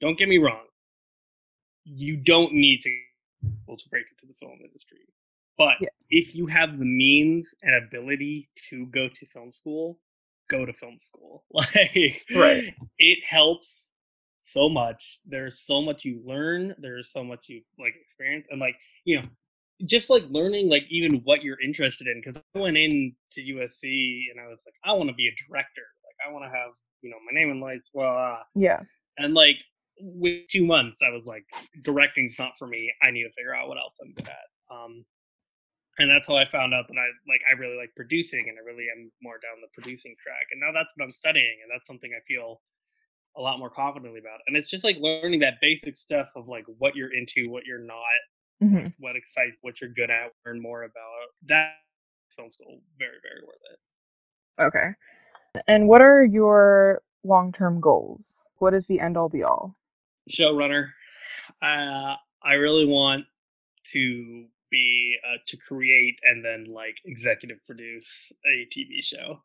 don't 0.02 0.18
get 0.18 0.30
me 0.30 0.38
wrong. 0.38 0.66
You 1.84 2.18
don't 2.18 2.54
need 2.54 2.82
to 2.82 2.90
to 3.78 3.90
break 3.90 4.06
into 4.12 4.26
the 4.28 4.34
film 4.40 4.60
industry. 4.64 4.98
But 5.58 5.76
yeah. 5.80 5.90
if 6.10 6.36
you 6.36 6.48
have 6.48 6.80
the 6.80 6.86
means 6.86 7.54
and 7.62 7.76
ability 7.76 8.50
to 8.70 8.86
go 8.88 9.08
to 9.08 9.26
film 9.28 9.54
school, 9.54 10.00
go 10.50 10.66
to 10.66 10.74
film 10.74 10.98
school. 11.00 11.44
Like 11.54 12.26
right. 12.36 12.74
it 12.98 13.24
helps 13.28 13.92
so 14.52 14.70
much. 14.70 15.20
There's 15.26 15.62
so 15.62 15.82
much 15.82 16.06
you 16.06 16.22
learn, 16.26 16.76
there's 16.80 17.12
so 17.12 17.24
much 17.24 17.46
you 17.48 17.62
like 17.78 17.94
experience 18.02 18.48
and 18.50 18.60
like, 18.60 18.76
you 19.06 19.18
know, 19.18 19.28
just 19.86 20.10
like 20.10 20.24
learning 20.30 20.70
like 20.70 20.86
even 20.90 21.22
what 21.24 21.44
you're 21.44 21.62
interested 21.62 22.08
in 22.08 22.22
because 22.24 22.42
I 22.56 22.60
went 22.60 22.78
into 22.78 23.14
USC 23.38 24.26
and 24.32 24.40
I 24.40 24.48
was 24.48 24.60
like 24.66 24.76
I 24.84 24.94
want 24.94 25.10
to 25.10 25.16
be 25.16 25.28
a 25.28 25.36
director. 25.48 25.88
Like 26.04 26.28
I 26.28 26.34
want 26.34 26.46
to 26.46 26.50
have, 26.50 26.72
you 27.02 27.10
know, 27.10 27.18
my 27.26 27.40
name 27.40 27.50
in 27.52 27.62
lights, 27.62 27.90
blah. 27.94 28.40
Yeah. 28.56 28.82
And 29.18 29.34
like 29.34 29.58
with 30.00 30.48
two 30.48 30.66
months, 30.66 31.00
I 31.06 31.10
was 31.10 31.26
like, 31.26 31.44
directing's 31.84 32.36
not 32.40 32.52
for 32.58 32.68
me. 32.68 32.92
I 33.02 33.12
need 33.12 33.24
to 33.24 33.32
figure 33.32 33.56
out 33.56 33.68
what 33.68 33.78
else 33.78 33.98
I'm 34.02 34.14
good 34.14 34.28
at. 34.28 34.48
Um, 34.72 35.06
and 36.00 36.10
that's 36.10 36.28
how 36.28 36.38
I 36.38 36.48
found 36.50 36.74
out 36.74 36.88
that 36.88 36.96
I 36.96 37.12
like 37.28 37.44
I 37.44 37.60
really 37.60 37.76
like 37.76 37.92
producing, 37.96 38.48
and 38.48 38.56
I 38.56 38.64
really 38.64 38.88
am 38.88 39.12
more 39.22 39.36
down 39.44 39.60
the 39.60 39.68
producing 39.76 40.16
track. 40.16 40.48
And 40.52 40.60
now 40.60 40.72
that's 40.72 40.88
what 40.96 41.04
I'm 41.04 41.12
studying, 41.12 41.60
and 41.62 41.68
that's 41.68 41.88
something 41.88 42.12
I 42.16 42.24
feel 42.24 42.62
a 43.38 43.42
lot 43.42 43.60
more 43.60 43.70
confidently 43.70 44.20
about. 44.20 44.36
it. 44.36 44.44
And 44.48 44.58
it's 44.58 44.70
just 44.70 44.84
like 44.84 44.98
learning 45.00 45.40
that 45.42 45.56
basic 45.62 45.96
stuff 45.96 46.28
of 46.36 46.48
like 46.48 46.66
what 46.78 46.96
you're 46.96 47.14
into, 47.14 47.50
what 47.50 47.66
you're 47.66 47.84
not, 47.84 48.00
mm-hmm. 48.62 48.88
what 49.00 49.16
excites, 49.16 49.58
what 49.62 49.82
you're 49.82 49.92
good 49.92 50.10
at. 50.10 50.32
Learn 50.46 50.62
more 50.62 50.84
about 50.84 51.30
that. 51.48 51.74
Film 52.36 52.52
school, 52.52 52.80
very 52.98 53.18
very 53.24 53.42
worth 53.46 53.58
it. 53.72 54.62
Okay. 54.62 55.62
And 55.68 55.88
what 55.88 56.02
are 56.02 56.24
your 56.24 57.02
long 57.24 57.52
term 57.52 57.82
goals? 57.82 58.48
What 58.58 58.74
is 58.74 58.86
the 58.86 59.00
end 59.00 59.18
all 59.18 59.30
be 59.30 59.44
all? 59.44 59.76
showrunner. 60.30 60.90
Uh, 61.62 62.16
I 62.44 62.54
really 62.54 62.86
want 62.86 63.26
to 63.92 64.46
be 64.72 65.18
uh, 65.28 65.38
to 65.48 65.58
create 65.58 66.20
and 66.24 66.46
then 66.46 66.66
like 66.72 66.98
executive 67.06 67.58
produce 67.66 68.32
a 68.46 68.68
TV 68.68 69.04
show. 69.04 69.42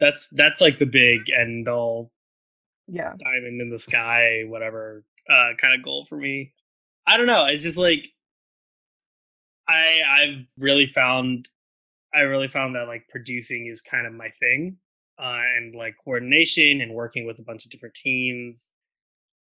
That's 0.00 0.28
that's 0.32 0.60
like 0.60 0.78
the 0.78 0.86
big 0.86 1.20
end 1.38 1.68
all, 1.68 2.10
yeah, 2.88 3.12
diamond 3.18 3.60
in 3.60 3.70
the 3.70 3.78
sky, 3.78 4.42
whatever 4.46 5.04
uh, 5.30 5.50
kind 5.60 5.74
of 5.74 5.84
goal 5.84 6.06
for 6.08 6.16
me. 6.16 6.52
I 7.06 7.16
don't 7.16 7.26
know. 7.26 7.46
It's 7.46 7.62
just 7.62 7.78
like 7.78 8.08
I 9.68 10.00
I've 10.18 10.46
really 10.58 10.86
found 10.86 11.48
I 12.14 12.20
really 12.20 12.48
found 12.48 12.76
that 12.76 12.88
like 12.88 13.08
producing 13.08 13.66
is 13.66 13.80
kind 13.82 14.06
of 14.06 14.12
my 14.12 14.28
thing, 14.40 14.76
uh, 15.18 15.42
and 15.56 15.74
like 15.74 15.94
coordination 16.04 16.80
and 16.80 16.94
working 16.94 17.26
with 17.26 17.38
a 17.38 17.44
bunch 17.44 17.64
of 17.64 17.70
different 17.70 17.94
teams 17.94 18.74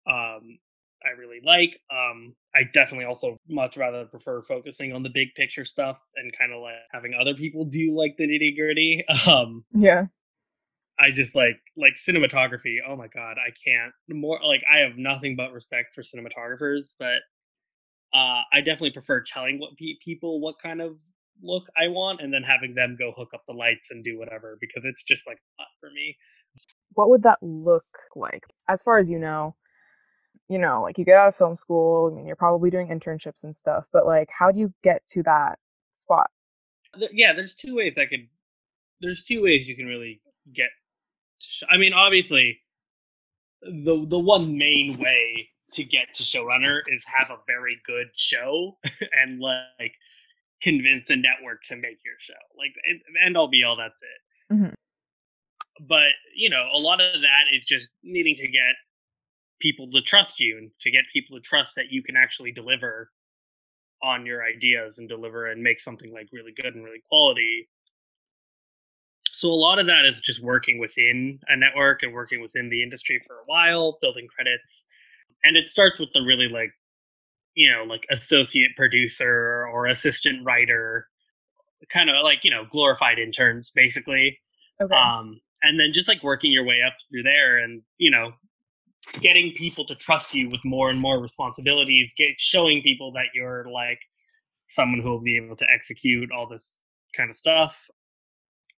um, 0.06 0.58
I 1.04 1.18
really 1.18 1.40
like. 1.44 1.80
Um, 1.90 2.34
I 2.54 2.62
definitely 2.72 3.06
also 3.06 3.36
much 3.48 3.76
rather 3.76 4.04
prefer 4.06 4.42
focusing 4.42 4.92
on 4.92 5.02
the 5.02 5.10
big 5.10 5.34
picture 5.34 5.64
stuff 5.64 5.98
and 6.16 6.36
kind 6.36 6.52
of 6.52 6.62
like 6.62 6.74
having 6.92 7.12
other 7.18 7.34
people 7.34 7.64
do 7.64 7.94
like 7.96 8.16
the 8.16 8.26
nitty 8.26 8.56
gritty. 8.56 9.04
Um, 9.26 9.64
yeah. 9.72 10.04
I 10.98 11.10
just 11.10 11.34
like 11.34 11.60
like 11.76 11.94
cinematography. 11.94 12.76
Oh 12.86 12.96
my 12.96 13.08
god, 13.08 13.36
I 13.38 13.50
can't 13.64 13.92
more 14.08 14.38
like 14.44 14.62
I 14.72 14.78
have 14.78 14.96
nothing 14.96 15.34
but 15.36 15.52
respect 15.52 15.94
for 15.94 16.02
cinematographers, 16.02 16.92
but 16.98 17.20
uh, 18.14 18.42
I 18.52 18.58
definitely 18.58 18.92
prefer 18.92 19.20
telling 19.20 19.58
what 19.58 19.76
pe- 19.76 19.98
people 20.04 20.40
what 20.40 20.54
kind 20.62 20.80
of 20.80 20.98
look 21.42 21.66
I 21.76 21.88
want 21.88 22.20
and 22.20 22.32
then 22.32 22.44
having 22.44 22.74
them 22.74 22.96
go 22.96 23.12
hook 23.12 23.30
up 23.34 23.42
the 23.46 23.54
lights 23.54 23.90
and 23.90 24.04
do 24.04 24.18
whatever 24.18 24.56
because 24.60 24.84
it's 24.84 25.02
just 25.02 25.26
like 25.26 25.38
for 25.80 25.90
me. 25.90 26.16
What 26.92 27.10
would 27.10 27.24
that 27.24 27.38
look 27.42 27.86
like? 28.14 28.44
As 28.68 28.82
far 28.82 28.98
as 28.98 29.10
you 29.10 29.18
know, 29.18 29.56
you 30.48 30.58
know, 30.58 30.82
like 30.82 30.96
you 30.96 31.04
get 31.04 31.16
out 31.16 31.28
of 31.28 31.34
film 31.34 31.56
school, 31.56 32.10
I 32.12 32.16
mean, 32.16 32.26
you're 32.26 32.36
probably 32.36 32.70
doing 32.70 32.88
internships 32.88 33.42
and 33.42 33.54
stuff, 33.54 33.88
but 33.92 34.06
like, 34.06 34.28
how 34.30 34.52
do 34.52 34.60
you 34.60 34.72
get 34.84 35.04
to 35.08 35.24
that 35.24 35.58
spot? 35.90 36.30
Yeah, 37.12 37.32
there's 37.32 37.56
two 37.56 37.74
ways 37.74 37.94
I 37.98 38.06
could, 38.06 38.28
there's 39.00 39.24
two 39.24 39.42
ways 39.42 39.66
you 39.66 39.74
can 39.74 39.86
really 39.86 40.20
get 40.54 40.68
sh- 41.44 41.62
I 41.70 41.76
mean, 41.76 41.92
obviously, 41.92 42.60
the, 43.62 44.06
the 44.08 44.18
one 44.18 44.58
main 44.58 44.98
way 44.98 45.48
to 45.72 45.84
get 45.84 46.14
to 46.14 46.22
showrunner 46.22 46.80
is 46.86 47.04
have 47.18 47.30
a 47.30 47.40
very 47.46 47.78
good 47.86 48.08
show 48.14 48.78
and 49.22 49.40
like 49.40 49.92
convince 50.62 51.10
a 51.10 51.16
network 51.16 51.62
to 51.64 51.76
make 51.76 51.98
your 52.04 52.14
show. 52.20 52.32
Like, 52.56 52.72
end 53.24 53.36
all 53.36 53.48
be 53.48 53.62
all, 53.64 53.76
that's 53.76 54.00
it. 54.00 54.54
Mm-hmm. 54.54 55.86
But, 55.86 56.12
you 56.34 56.50
know, 56.50 56.68
a 56.72 56.78
lot 56.78 57.00
of 57.00 57.20
that 57.20 57.44
is 57.52 57.64
just 57.64 57.88
needing 58.02 58.36
to 58.36 58.48
get 58.48 58.74
people 59.60 59.90
to 59.90 60.00
trust 60.02 60.40
you 60.40 60.58
and 60.58 60.70
to 60.80 60.90
get 60.90 61.02
people 61.12 61.36
to 61.36 61.42
trust 61.42 61.74
that 61.76 61.90
you 61.90 62.02
can 62.02 62.16
actually 62.16 62.52
deliver 62.52 63.10
on 64.02 64.26
your 64.26 64.44
ideas 64.44 64.98
and 64.98 65.08
deliver 65.08 65.46
and 65.50 65.62
make 65.62 65.80
something 65.80 66.12
like 66.12 66.28
really 66.32 66.52
good 66.54 66.74
and 66.74 66.84
really 66.84 67.02
quality. 67.08 67.68
So 69.44 69.50
a 69.50 69.52
lot 69.52 69.78
of 69.78 69.86
that 69.88 70.06
is 70.06 70.18
just 70.22 70.42
working 70.42 70.78
within 70.78 71.38
a 71.48 71.54
network 71.54 72.02
and 72.02 72.14
working 72.14 72.40
within 72.40 72.70
the 72.70 72.82
industry 72.82 73.20
for 73.26 73.34
a 73.34 73.44
while, 73.44 73.98
building 74.00 74.26
credits. 74.34 74.86
And 75.44 75.54
it 75.54 75.68
starts 75.68 75.98
with 75.98 76.08
the 76.14 76.22
really 76.22 76.48
like, 76.48 76.70
you 77.54 77.70
know, 77.70 77.84
like 77.84 78.06
associate 78.10 78.70
producer 78.74 79.66
or 79.70 79.84
assistant 79.84 80.46
writer, 80.46 81.08
kind 81.90 82.08
of 82.08 82.16
like, 82.24 82.42
you 82.42 82.50
know, 82.50 82.64
glorified 82.70 83.18
interns 83.18 83.70
basically. 83.70 84.38
Okay. 84.80 84.94
Um, 84.94 85.42
and 85.62 85.78
then 85.78 85.92
just 85.92 86.08
like 86.08 86.22
working 86.22 86.50
your 86.50 86.64
way 86.64 86.78
up 86.80 86.94
through 87.10 87.24
there 87.24 87.58
and, 87.58 87.82
you 87.98 88.10
know, 88.10 88.32
getting 89.20 89.52
people 89.52 89.84
to 89.84 89.94
trust 89.94 90.34
you 90.34 90.48
with 90.48 90.64
more 90.64 90.88
and 90.88 90.98
more 90.98 91.20
responsibilities, 91.20 92.14
get 92.16 92.30
showing 92.38 92.80
people 92.80 93.12
that 93.12 93.26
you're 93.34 93.66
like 93.70 94.00
someone 94.68 95.02
who 95.02 95.10
will 95.10 95.20
be 95.20 95.36
able 95.36 95.56
to 95.56 95.66
execute 95.70 96.32
all 96.32 96.48
this 96.48 96.80
kind 97.14 97.28
of 97.28 97.36
stuff. 97.36 97.90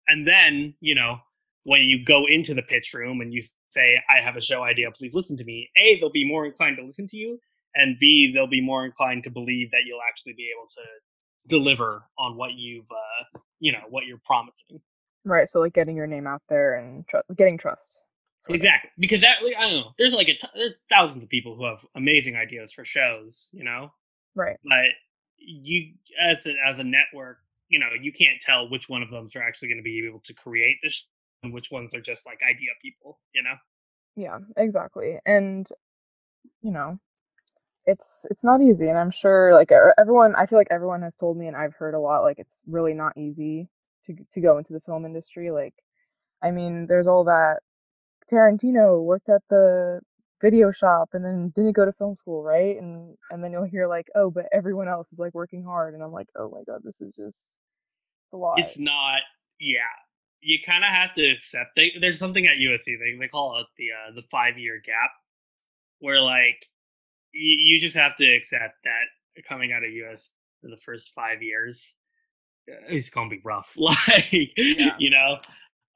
And 0.09 0.27
then, 0.27 0.75
you 0.81 0.95
know, 0.95 1.19
when 1.65 1.83
you 1.83 2.05
go 2.05 2.25
into 2.27 2.55
the 2.55 2.63
pitch 2.63 2.93
room 2.95 3.21
and 3.21 3.33
you 3.33 3.41
say, 3.69 4.01
I 4.09 4.23
have 4.23 4.37
a 4.37 4.41
show 4.41 4.63
idea, 4.63 4.91
please 4.93 5.15
listen 5.15 5.37
to 5.39 5.45
me, 5.45 5.69
A, 5.77 5.99
they'll 5.99 6.11
be 6.11 6.27
more 6.27 6.47
inclined 6.47 6.77
to 6.77 6.85
listen 6.85 7.07
to 7.09 7.17
you. 7.17 7.41
And 7.75 7.97
B, 7.99 8.33
they'll 8.33 8.47
be 8.47 8.61
more 8.61 8.85
inclined 8.85 9.25
to 9.25 9.31
believe 9.31 9.71
that 9.73 9.81
you'll 9.85 10.01
actually 10.09 10.33
be 10.35 10.49
able 10.57 10.67
to 10.69 10.83
deliver 11.49 12.05
on 12.19 12.37
what 12.37 12.53
you've, 12.55 12.87
uh, 12.91 13.39
you 13.61 13.73
know, 13.73 13.83
what 13.91 14.07
you're 14.07 14.21
promising. 14.25 14.81
Right. 15.25 15.49
So, 15.49 15.61
like 15.61 15.75
getting 15.75 15.97
your 15.97 16.07
name 16.07 16.27
out 16.27 16.43
there 16.49 16.77
and 16.77 17.07
tr- 17.07 17.19
getting 17.37 17.59
trust. 17.59 18.05
Exactly, 18.49 18.91
because 18.99 19.21
that 19.23 19.39
like, 19.43 19.55
I 19.59 19.69
don't 19.69 19.81
know. 19.81 19.91
There's 19.99 20.13
like 20.13 20.29
a 20.29 20.35
t- 20.35 20.49
there's 20.55 20.75
thousands 20.89 21.25
of 21.25 21.29
people 21.29 21.57
who 21.57 21.65
have 21.65 21.85
amazing 21.97 22.37
ideas 22.37 22.73
for 22.73 22.85
shows, 22.85 23.49
you 23.53 23.65
know. 23.65 23.91
Right. 24.37 24.57
But 24.63 24.91
you, 25.37 25.95
as 26.21 26.47
a, 26.47 26.55
as 26.65 26.79
a 26.79 26.85
network, 26.85 27.39
you 27.69 27.79
know, 27.79 27.89
you 28.01 28.13
can't 28.13 28.41
tell 28.41 28.69
which 28.69 28.89
one 28.89 29.03
of 29.03 29.11
them 29.11 29.29
are 29.35 29.43
actually 29.43 29.69
going 29.69 29.79
to 29.79 29.83
be 29.83 30.07
able 30.07 30.21
to 30.25 30.35
create 30.35 30.77
this, 30.83 31.07
and 31.43 31.53
which 31.53 31.71
ones 31.71 31.95
are 31.95 32.01
just 32.01 32.25
like 32.27 32.39
idea 32.43 32.71
people, 32.83 33.19
you 33.35 33.43
know. 33.43 33.55
Yeah, 34.17 34.39
exactly, 34.57 35.19
and 35.27 35.69
you 36.63 36.73
know, 36.73 36.99
it's 37.87 38.27
it's 38.31 38.45
not 38.45 38.63
easy, 38.63 38.89
and 38.89 38.99
I'm 38.99 39.11
sure 39.11 39.53
like 39.55 39.71
everyone, 39.99 40.35
I 40.37 40.47
feel 40.47 40.59
like 40.59 40.69
everyone 40.71 41.03
has 41.03 41.17
told 41.17 41.37
me, 41.37 41.47
and 41.47 41.57
I've 41.57 41.75
heard 41.75 41.95
a 41.95 42.01
lot, 42.01 42.23
like 42.23 42.39
it's 42.39 42.63
really 42.67 42.95
not 42.95 43.17
easy 43.17 43.69
to 44.07 44.15
to 44.33 44.41
go 44.41 44.59
into 44.59 44.73
the 44.73 44.81
film 44.81 45.05
industry. 45.05 45.51
Like, 45.51 45.75
I 46.43 46.51
mean, 46.51 46.87
there's 46.87 47.09
all 47.09 47.25
that 47.25 47.61
Tarantino 48.31 49.03
worked 49.03 49.29
at 49.29 49.43
the 49.51 50.01
video 50.41 50.71
shop 50.71 51.11
and 51.13 51.25
then 51.25 51.53
didn't 51.55 51.73
go 51.73 51.85
to 51.85 51.93
film 51.93 52.15
school, 52.15 52.43
right? 52.43 52.77
And 52.77 53.17
and 53.31 53.43
then 53.43 53.53
you'll 53.53 53.65
hear 53.65 53.87
like, 53.87 54.07
oh, 54.15 54.31
but 54.31 54.47
everyone 54.53 54.89
else 54.89 55.13
is 55.13 55.19
like 55.19 55.35
working 55.35 55.65
hard, 55.65 55.95
and 55.95 56.03
I'm 56.03 56.13
like, 56.13 56.29
oh 56.37 56.51
my 56.51 56.63
god, 56.67 56.83
this 56.85 57.01
is 57.01 57.15
just 57.15 57.59
a 58.33 58.37
lot. 58.37 58.59
It's 58.59 58.79
not, 58.79 59.21
yeah. 59.61 59.79
You 60.41 60.59
kind 60.65 60.85
of 60.85 60.91
have 60.91 61.15
to 61.15 61.27
accept. 61.27 61.71
They, 61.77 61.93
there's 62.01 62.19
something 62.19 62.47
at 62.47 62.59
USC 62.59 62.87
they 62.99 63.17
they 63.19 63.29
call 63.29 63.59
it 63.59 63.67
the 63.77 63.89
uh, 63.91 64.15
the 64.15 64.23
five 64.31 64.59
year 64.59 64.81
gap, 64.85 65.11
where 65.99 66.21
like 66.21 66.65
you, 67.33 67.57
you 67.59 67.81
just 67.81 67.97
have 67.97 68.17
to 68.17 68.25
accept 68.25 68.75
that 68.85 69.45
coming 69.49 69.73
out 69.73 69.85
of 69.85 69.91
US 69.91 70.31
for 70.61 70.69
the 70.69 70.77
first 70.77 71.13
five 71.15 71.43
years, 71.43 71.95
uh, 72.71 72.75
it's 72.89 73.11
gonna 73.11 73.31
be 73.31 73.41
rough. 73.45 73.75
like 73.79 74.31
yeah. 74.57 74.95
you 74.99 75.11
know, 75.11 75.39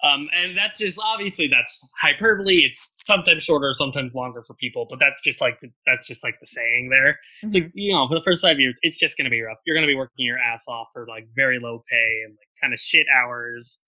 Um, 0.03 0.29
and 0.35 0.57
that's 0.57 0.79
just 0.79 0.99
obviously 1.03 1.47
that's 1.47 1.81
hyperbole. 2.01 2.65
It's 2.65 2.93
sometimes 3.07 3.43
shorter, 3.43 3.73
sometimes 3.75 4.15
longer 4.15 4.43
for 4.47 4.55
people, 4.55 4.87
but 4.89 4.99
that's 4.99 5.21
just 5.23 5.41
like 5.41 5.61
the, 5.61 5.69
that's 5.87 6.07
just 6.07 6.25
like 6.25 6.37
the 6.41 6.47
saying 6.47 6.89
there. 6.91 7.19
Mm-hmm. 7.45 7.51
So 7.51 7.59
you 7.75 7.93
know, 7.93 8.09
for 8.09 8.15
the 8.15 8.23
first 8.23 8.43
five 8.43 8.59
years, 8.59 8.77
it's 8.83 8.97
just 8.97 9.17
going 9.17 9.27
to 9.27 9.31
be 9.31 9.43
rough. 9.43 9.59
You're 9.67 9.77
going 9.77 9.87
to 9.87 9.93
be 9.93 9.97
working 9.97 10.25
your 10.25 10.39
ass 10.39 10.65
off 10.69 10.89
for 10.93 11.07
like 11.07 11.27
very 11.35 11.59
low 11.59 11.83
pay 11.91 12.23
and 12.25 12.33
like 12.33 12.49
kind 12.61 12.73
of 12.73 12.79
shit 12.79 13.07
hours, 13.15 13.79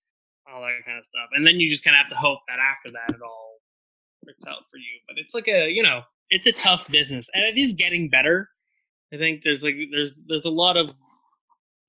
all 0.53 0.61
that 0.61 0.85
kind 0.85 0.98
of 0.98 1.05
stuff. 1.05 1.29
And 1.33 1.46
then 1.46 1.61
you 1.61 1.70
just 1.70 1.85
kind 1.85 1.96
of 1.96 2.03
have 2.03 2.11
to 2.11 2.16
hope 2.16 2.40
that 2.48 2.59
after 2.59 2.92
that 2.92 3.14
it 3.14 3.22
all 3.22 3.61
works 4.27 4.44
out 4.46 4.64
for 4.70 4.77
you. 4.77 5.01
But 5.07 5.16
it's 5.18 5.35
like 5.35 5.48
a 5.48 5.70
you 5.70 5.83
know, 5.83 6.03
it's 6.31 6.46
a 6.46 6.53
tough 6.53 6.90
business, 6.90 7.29
and 7.35 7.44
it 7.44 7.59
is 7.59 7.72
getting 7.75 8.11
better. 8.11 8.48
I 9.12 9.18
think 9.18 9.42
there's 9.44 9.62
like 9.62 9.77
there's 9.90 10.18
there's 10.29 10.44
a 10.44 10.51
lot 10.51 10.77
of 10.77 10.92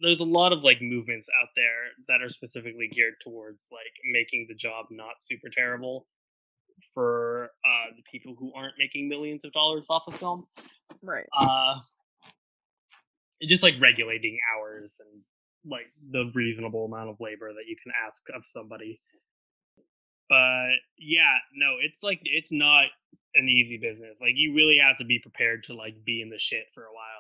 there's 0.04 0.20
a 0.20 0.24
lot 0.24 0.52
of 0.52 0.64
like 0.64 0.82
movements 0.82 1.30
out 1.42 1.48
there 1.56 1.94
that 2.10 2.22
are 2.22 2.30
specifically 2.30 2.90
geared 2.94 3.14
towards 3.24 3.68
like 3.72 3.94
making 4.12 4.46
the 4.50 4.56
job 4.56 4.86
not 4.92 5.16
super 5.22 5.48
terrible 5.50 6.06
for 6.94 7.50
uh, 7.66 7.96
the 7.96 8.04
people 8.12 8.36
who 8.38 8.52
aren't 8.54 8.74
making 8.78 9.08
millions 9.08 9.46
of 9.46 9.54
dollars 9.54 9.88
off 9.90 10.04
of 10.08 10.16
film. 10.16 10.46
Right. 11.02 11.26
Uh, 11.38 11.76
just 13.44 13.64
like 13.64 13.76
regulating 13.80 14.38
hours 14.54 14.94
and 15.00 15.22
like 15.72 15.86
the 16.12 16.30
reasonable 16.36 16.84
amount 16.86 17.10
of 17.10 17.16
labor 17.22 17.54
that 17.54 17.68
you 17.68 17.78
can 17.82 17.94
ask 18.06 18.24
of 18.36 18.44
somebody. 18.44 19.00
But 20.28 20.72
yeah, 20.98 21.38
no, 21.56 21.76
it's 21.82 22.04
like 22.04 22.20
it's 22.24 22.52
not 22.52 22.86
an 23.36 23.48
easy 23.48 23.78
business. 23.78 24.18
Like 24.20 24.34
you 24.36 24.54
really 24.54 24.80
have 24.80 24.98
to 24.98 25.06
be 25.06 25.20
prepared 25.20 25.64
to 25.64 25.74
like 25.74 25.96
be 26.04 26.22
in 26.22 26.30
the 26.30 26.38
shit 26.38 26.66
for 26.74 26.82
a 26.82 26.94
while 26.94 27.13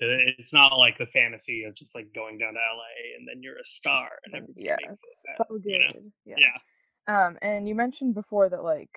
it's 0.00 0.52
not 0.52 0.78
like 0.78 0.98
the 0.98 1.06
fantasy 1.06 1.64
of 1.64 1.74
just 1.74 1.94
like 1.94 2.12
going 2.14 2.38
down 2.38 2.54
to 2.54 2.58
LA 2.58 3.16
and 3.18 3.26
then 3.26 3.42
you're 3.42 3.56
a 3.56 3.64
star 3.64 4.08
and 4.24 4.34
everybody 4.34 4.64
yes, 4.64 4.78
makes 4.86 5.00
it. 5.00 5.36
So 5.36 5.58
good. 5.58 5.62
You 5.64 5.78
know? 5.78 6.00
Yeah. 6.24 6.36
yeah. 6.38 7.26
Um, 7.26 7.38
and 7.42 7.68
you 7.68 7.74
mentioned 7.74 8.14
before 8.14 8.48
that 8.48 8.62
like 8.62 8.90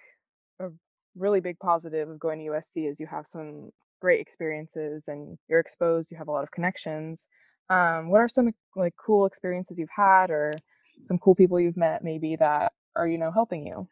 a 0.60 0.70
really 1.16 1.40
big 1.40 1.60
positive 1.60 2.10
of 2.10 2.20
going 2.20 2.40
to 2.40 2.52
USC 2.52 2.90
is 2.90 3.00
you 3.00 3.08
have 3.08 3.26
some 3.26 3.72
great 4.00 4.20
experiences 4.20 5.08
and 5.08 5.38
you're 5.48 5.60
exposed. 5.60 6.12
You 6.12 6.18
have 6.18 6.28
a 6.28 6.32
lot 6.32 6.44
of 6.44 6.52
connections. 6.52 7.28
Um, 7.70 8.10
what 8.10 8.20
are 8.20 8.28
some 8.28 8.52
like 8.76 8.94
cool 8.98 9.26
experiences 9.26 9.80
you've 9.80 9.90
had, 9.96 10.30
or 10.30 10.54
some 11.02 11.18
cool 11.18 11.36
people 11.36 11.60
you've 11.60 11.78
met, 11.78 12.04
maybe 12.04 12.36
that 12.36 12.74
are 12.98 13.08
you 13.08 13.18
know 13.18 13.32
helping 13.32 13.66
you? 13.66 13.88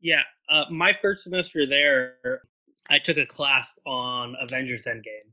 Yeah, 0.00 0.22
uh, 0.48 0.66
my 0.70 0.92
first 1.02 1.24
semester 1.24 1.66
there, 1.66 2.42
I 2.88 3.00
took 3.00 3.16
a 3.16 3.26
class 3.26 3.76
on 3.84 4.36
Avengers 4.40 4.84
Endgame 4.84 5.32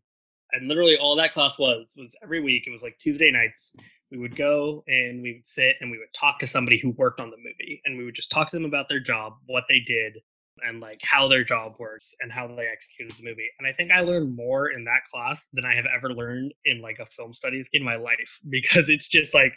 and 0.55 0.67
literally 0.67 0.97
all 0.97 1.15
that 1.15 1.33
class 1.33 1.59
was 1.59 1.93
was 1.97 2.15
every 2.23 2.41
week 2.41 2.63
it 2.65 2.71
was 2.71 2.81
like 2.81 2.97
tuesday 2.97 3.31
nights 3.31 3.73
we 4.11 4.17
would 4.17 4.35
go 4.35 4.83
and 4.87 5.21
we 5.21 5.33
would 5.33 5.45
sit 5.45 5.75
and 5.81 5.91
we 5.91 5.97
would 5.97 6.13
talk 6.13 6.39
to 6.39 6.47
somebody 6.47 6.79
who 6.79 6.91
worked 6.91 7.19
on 7.19 7.29
the 7.29 7.37
movie 7.37 7.81
and 7.85 7.97
we 7.97 8.05
would 8.05 8.15
just 8.15 8.31
talk 8.31 8.49
to 8.49 8.55
them 8.55 8.65
about 8.65 8.87
their 8.89 8.99
job 8.99 9.33
what 9.47 9.63
they 9.69 9.79
did 9.85 10.17
and 10.61 10.79
like 10.79 10.99
how 11.03 11.27
their 11.27 11.43
job 11.43 11.75
works 11.79 12.15
and 12.21 12.31
how 12.31 12.47
they 12.47 12.67
executed 12.67 13.15
the 13.17 13.23
movie 13.23 13.49
and 13.59 13.67
i 13.67 13.73
think 13.73 13.91
i 13.91 13.99
learned 13.99 14.35
more 14.35 14.69
in 14.69 14.85
that 14.85 15.01
class 15.11 15.49
than 15.53 15.65
i 15.65 15.75
have 15.75 15.85
ever 15.95 16.13
learned 16.13 16.53
in 16.63 16.81
like 16.81 16.97
a 16.99 17.05
film 17.05 17.33
studies 17.33 17.67
in 17.73 17.83
my 17.83 17.95
life 17.95 18.39
because 18.49 18.89
it's 18.89 19.09
just 19.09 19.33
like 19.33 19.53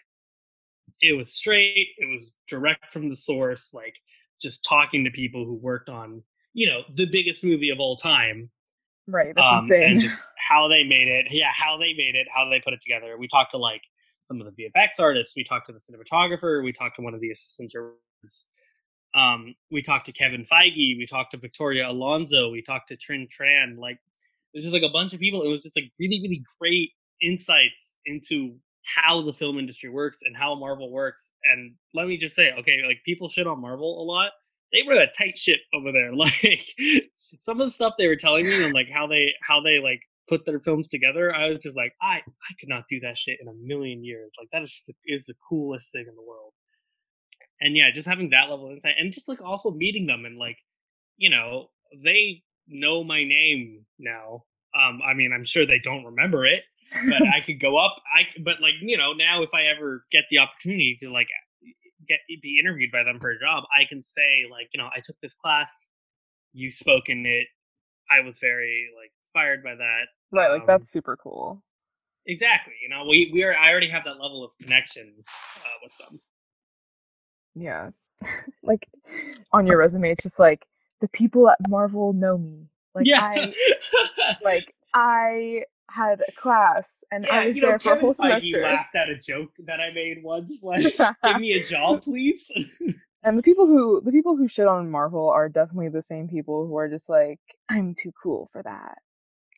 it 1.00 1.16
was 1.16 1.32
straight 1.32 1.88
it 1.98 2.10
was 2.10 2.34
direct 2.48 2.90
from 2.92 3.08
the 3.08 3.16
source 3.16 3.72
like 3.72 3.94
just 4.40 4.64
talking 4.64 5.04
to 5.04 5.10
people 5.10 5.44
who 5.44 5.54
worked 5.54 5.88
on 5.88 6.22
you 6.54 6.66
know 6.66 6.82
the 6.94 7.06
biggest 7.06 7.44
movie 7.44 7.70
of 7.70 7.78
all 7.78 7.94
time 7.94 8.50
Right. 9.08 9.34
That's 9.34 9.48
um, 9.48 9.58
insane. 9.60 9.92
And 9.92 10.00
just 10.00 10.18
how 10.36 10.68
they 10.68 10.84
made 10.84 11.08
it. 11.08 11.28
Yeah, 11.30 11.50
how 11.50 11.78
they 11.78 11.94
made 11.94 12.14
it, 12.14 12.28
how 12.32 12.48
they 12.48 12.60
put 12.60 12.74
it 12.74 12.80
together. 12.82 13.16
We 13.18 13.26
talked 13.26 13.52
to 13.52 13.58
like 13.58 13.80
some 14.28 14.40
of 14.40 14.46
the 14.46 14.64
VFX 14.64 15.00
artists. 15.00 15.34
We 15.34 15.44
talked 15.44 15.66
to 15.68 15.72
the 15.72 15.80
cinematographer. 15.80 16.62
We 16.62 16.72
talked 16.72 16.96
to 16.96 17.02
one 17.02 17.14
of 17.14 17.20
the 17.20 17.30
assistant 17.30 17.72
directors. 17.72 18.44
Um, 19.14 19.54
we 19.70 19.80
talked 19.80 20.06
to 20.06 20.12
Kevin 20.12 20.44
Feige. 20.44 20.98
We 20.98 21.06
talked 21.10 21.30
to 21.30 21.38
Victoria 21.38 21.88
Alonso. 21.88 22.50
We 22.50 22.62
talked 22.62 22.88
to 22.88 22.96
Trinh 22.96 23.28
Tran. 23.28 23.78
Like, 23.78 23.98
there's 24.52 24.64
just 24.64 24.74
like 24.74 24.82
a 24.82 24.92
bunch 24.92 25.14
of 25.14 25.20
people. 25.20 25.42
It 25.42 25.48
was 25.48 25.62
just 25.62 25.74
like 25.74 25.90
really, 25.98 26.20
really 26.22 26.42
great 26.60 26.90
insights 27.22 27.96
into 28.04 28.56
how 28.84 29.22
the 29.22 29.32
film 29.32 29.58
industry 29.58 29.88
works 29.88 30.20
and 30.22 30.36
how 30.36 30.54
Marvel 30.54 30.92
works. 30.92 31.32
And 31.50 31.74
let 31.94 32.06
me 32.06 32.18
just 32.18 32.36
say, 32.36 32.52
okay, 32.58 32.82
like 32.86 32.98
people 33.06 33.30
shit 33.30 33.46
on 33.46 33.60
Marvel 33.60 34.02
a 34.02 34.04
lot 34.04 34.32
they 34.72 34.82
were 34.86 34.94
a 34.94 35.06
tight 35.06 35.38
ship 35.38 35.60
over 35.74 35.92
there. 35.92 36.12
Like 36.18 36.64
some 37.40 37.60
of 37.60 37.66
the 37.66 37.72
stuff 37.72 37.94
they 37.98 38.08
were 38.08 38.16
telling 38.16 38.44
me 38.44 38.64
and 38.64 38.72
like 38.72 38.90
how 38.90 39.06
they 39.06 39.32
how 39.42 39.60
they 39.60 39.78
like 39.80 40.00
put 40.28 40.44
their 40.44 40.60
films 40.60 40.88
together, 40.88 41.34
I 41.34 41.48
was 41.48 41.60
just 41.60 41.76
like, 41.76 41.92
I 42.02 42.16
I 42.16 42.54
could 42.60 42.68
not 42.68 42.84
do 42.88 43.00
that 43.00 43.16
shit 43.16 43.38
in 43.40 43.48
a 43.48 43.54
million 43.54 44.04
years. 44.04 44.30
Like 44.38 44.48
that 44.52 44.62
is 44.62 44.84
the, 44.86 44.94
is 45.06 45.26
the 45.26 45.34
coolest 45.48 45.92
thing 45.92 46.06
in 46.08 46.14
the 46.14 46.22
world. 46.22 46.52
And 47.60 47.76
yeah, 47.76 47.90
just 47.90 48.06
having 48.06 48.30
that 48.30 48.48
level 48.50 48.66
of 48.66 48.72
insight 48.74 48.94
and 48.98 49.12
just 49.12 49.28
like 49.28 49.42
also 49.42 49.70
meeting 49.70 50.06
them 50.06 50.24
and 50.24 50.38
like, 50.38 50.58
you 51.16 51.30
know, 51.30 51.68
they 52.04 52.42
know 52.68 53.02
my 53.02 53.24
name 53.24 53.84
now. 53.98 54.44
Um, 54.78 55.00
I 55.04 55.14
mean, 55.14 55.32
I'm 55.32 55.44
sure 55.44 55.66
they 55.66 55.80
don't 55.82 56.04
remember 56.04 56.46
it, 56.46 56.62
but 56.92 57.26
I 57.34 57.40
could 57.40 57.60
go 57.60 57.76
up. 57.76 57.96
I 58.14 58.22
but 58.42 58.60
like 58.60 58.74
you 58.80 58.96
know 58.96 59.12
now 59.12 59.42
if 59.42 59.50
I 59.54 59.64
ever 59.74 60.04
get 60.12 60.24
the 60.30 60.38
opportunity 60.38 60.96
to 61.00 61.10
like 61.10 61.28
get 62.08 62.18
be 62.42 62.58
interviewed 62.60 62.90
by 62.90 63.02
them 63.02 63.18
for 63.20 63.30
a 63.30 63.38
job, 63.38 63.64
I 63.76 63.84
can 63.88 64.02
say 64.02 64.44
like, 64.50 64.68
you 64.72 64.78
know, 64.78 64.88
I 64.94 65.00
took 65.00 65.16
this 65.20 65.34
class, 65.34 65.88
you 66.52 66.70
spoke 66.70 67.08
in 67.08 67.26
it, 67.26 67.46
I 68.10 68.20
was 68.20 68.38
very 68.38 68.88
like 68.96 69.10
inspired 69.22 69.62
by 69.62 69.74
that. 69.76 70.06
Right, 70.32 70.50
like 70.50 70.62
um, 70.62 70.66
that's 70.66 70.90
super 70.90 71.16
cool. 71.16 71.62
Exactly. 72.26 72.74
You 72.82 72.88
know, 72.88 73.04
we 73.08 73.30
we 73.32 73.42
are. 73.44 73.56
I 73.56 73.70
already 73.70 73.90
have 73.90 74.04
that 74.04 74.20
level 74.20 74.44
of 74.44 74.50
connection 74.60 75.12
uh, 75.56 75.78
with 75.82 75.92
them. 75.98 76.20
Yeah, 77.54 77.90
like 78.62 78.86
on 79.52 79.66
your 79.66 79.78
resume, 79.78 80.10
it's 80.10 80.22
just 80.22 80.38
like 80.38 80.66
the 81.00 81.08
people 81.08 81.48
at 81.48 81.58
Marvel 81.68 82.12
know 82.12 82.36
me. 82.36 82.68
Like 82.94 83.06
yeah. 83.06 83.22
I, 83.22 83.54
like 84.42 84.74
I 84.94 85.62
had 85.90 86.20
a 86.26 86.32
class 86.32 87.02
and 87.10 87.24
yeah, 87.24 87.40
I 87.40 87.46
was 87.46 87.60
there 87.60 87.72
know, 87.72 87.78
for 87.78 87.92
a 87.94 88.00
whole 88.00 88.14
semester. 88.14 88.60
laughed 88.60 88.94
at 88.94 89.08
a 89.08 89.16
joke 89.16 89.50
that 89.66 89.80
I 89.80 89.90
made 89.90 90.22
once, 90.22 90.60
like 90.62 90.82
"Give 91.24 91.40
me 91.40 91.52
a 91.52 91.64
job, 91.64 92.02
please." 92.02 92.50
and 93.22 93.38
the 93.38 93.42
people 93.42 93.66
who 93.66 94.02
the 94.04 94.12
people 94.12 94.36
who 94.36 94.48
shit 94.48 94.66
on 94.66 94.90
Marvel 94.90 95.28
are 95.28 95.48
definitely 95.48 95.88
the 95.88 96.02
same 96.02 96.28
people 96.28 96.66
who 96.66 96.76
are 96.76 96.88
just 96.88 97.08
like, 97.08 97.40
"I'm 97.68 97.94
too 97.94 98.12
cool 98.22 98.48
for 98.52 98.62
that." 98.62 98.98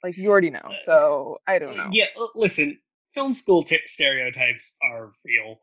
Like 0.03 0.17
you 0.17 0.31
already 0.31 0.51
know, 0.51 0.73
so 0.85 1.39
I 1.47 1.59
don't 1.59 1.77
know. 1.77 1.89
Yeah, 1.93 2.07
listen, 2.35 2.79
film 3.13 3.35
school 3.35 3.65
t- 3.65 3.81
stereotypes 3.87 4.73
are 4.83 5.13
real. 5.25 5.61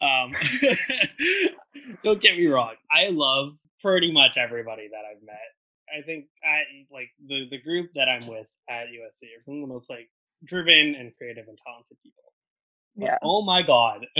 Um, 0.00 0.32
don't 2.04 2.22
get 2.22 2.36
me 2.36 2.46
wrong. 2.46 2.74
I 2.90 3.08
love 3.08 3.52
pretty 3.82 4.12
much 4.12 4.36
everybody 4.38 4.88
that 4.88 5.02
I've 5.10 5.22
met. 5.22 5.36
I 5.96 6.02
think 6.02 6.26
I 6.44 6.62
like 6.92 7.10
the 7.26 7.46
the 7.50 7.60
group 7.60 7.90
that 7.94 8.08
I'm 8.08 8.28
with 8.28 8.48
at 8.68 8.86
USC 8.88 9.24
are 9.36 9.42
some 9.44 9.56
of 9.56 9.60
the 9.60 9.66
most 9.66 9.90
like 9.90 10.08
driven 10.44 10.94
and 10.98 11.12
creative 11.16 11.46
and 11.48 11.58
talented 11.66 11.96
people. 12.02 12.24
But, 12.96 13.04
yeah. 13.04 13.18
Oh 13.22 13.42
my 13.42 13.62
god. 13.62 14.06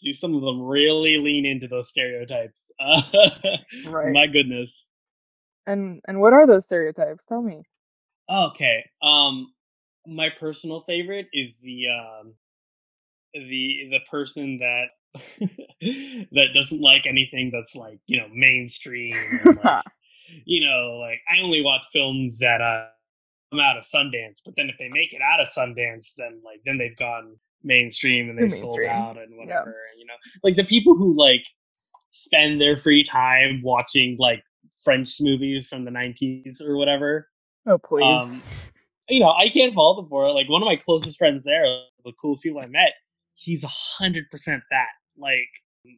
Do 0.00 0.14
some 0.14 0.34
of 0.34 0.42
them 0.42 0.62
really 0.62 1.18
lean 1.18 1.44
into 1.44 1.66
those 1.66 1.88
stereotypes? 1.88 2.70
Right. 3.86 4.12
My 4.12 4.26
goodness. 4.26 4.88
And 5.66 6.00
and 6.06 6.20
what 6.20 6.32
are 6.32 6.46
those 6.46 6.66
stereotypes? 6.66 7.24
Tell 7.24 7.42
me. 7.42 7.62
Okay. 8.30 8.84
Um, 9.02 9.52
my 10.06 10.30
personal 10.40 10.82
favorite 10.86 11.26
is 11.32 11.52
the 11.62 11.84
um, 11.88 12.34
the 13.34 13.88
the 13.90 14.00
person 14.10 14.58
that 14.58 14.86
that 16.32 16.48
doesn't 16.54 16.80
like 16.80 17.06
anything 17.06 17.50
that's 17.52 17.74
like 17.74 18.00
you 18.06 18.18
know 18.18 18.28
mainstream. 18.32 19.14
like, 19.44 19.84
you 20.44 20.64
know, 20.64 20.98
like 21.00 21.20
I 21.28 21.40
only 21.40 21.62
watch 21.62 21.82
films 21.92 22.38
that 22.38 22.60
uh, 22.60 22.86
come 23.50 23.60
out 23.60 23.76
of 23.76 23.84
Sundance, 23.84 24.40
but 24.44 24.54
then 24.56 24.68
if 24.68 24.76
they 24.78 24.88
make 24.88 25.12
it 25.12 25.20
out 25.22 25.40
of 25.40 25.48
Sundance, 25.48 26.14
then 26.16 26.40
like 26.44 26.60
then 26.64 26.78
they've 26.78 26.96
gone 26.96 27.36
mainstream 27.62 28.30
and 28.30 28.38
they 28.38 28.48
sold 28.48 28.80
out 28.88 29.18
and 29.18 29.36
whatever. 29.36 29.76
Yeah. 29.94 30.00
You 30.00 30.06
know, 30.06 30.14
like 30.42 30.56
the 30.56 30.64
people 30.64 30.94
who 30.94 31.16
like 31.16 31.44
spend 32.10 32.60
their 32.60 32.76
free 32.76 33.04
time 33.04 33.62
watching 33.62 34.16
like 34.18 34.42
French 34.84 35.20
movies 35.20 35.68
from 35.68 35.84
the 35.84 35.90
'90s 35.90 36.62
or 36.62 36.76
whatever. 36.76 37.28
Oh 37.66 37.78
please. 37.78 38.68
Um, 38.68 38.72
you 39.08 39.20
know, 39.20 39.30
I 39.30 39.48
can't 39.48 39.74
fault 39.74 39.96
them 39.96 40.08
for 40.08 40.26
it. 40.26 40.32
Like 40.32 40.48
one 40.48 40.62
of 40.62 40.66
my 40.66 40.76
closest 40.76 41.18
friends 41.18 41.44
there, 41.44 41.64
the 42.04 42.12
coolest 42.20 42.42
people 42.42 42.60
I 42.60 42.66
met, 42.66 42.92
he's 43.34 43.64
a 43.64 43.68
hundred 43.68 44.28
percent 44.30 44.62
that. 44.70 44.88
Like, 45.16 45.48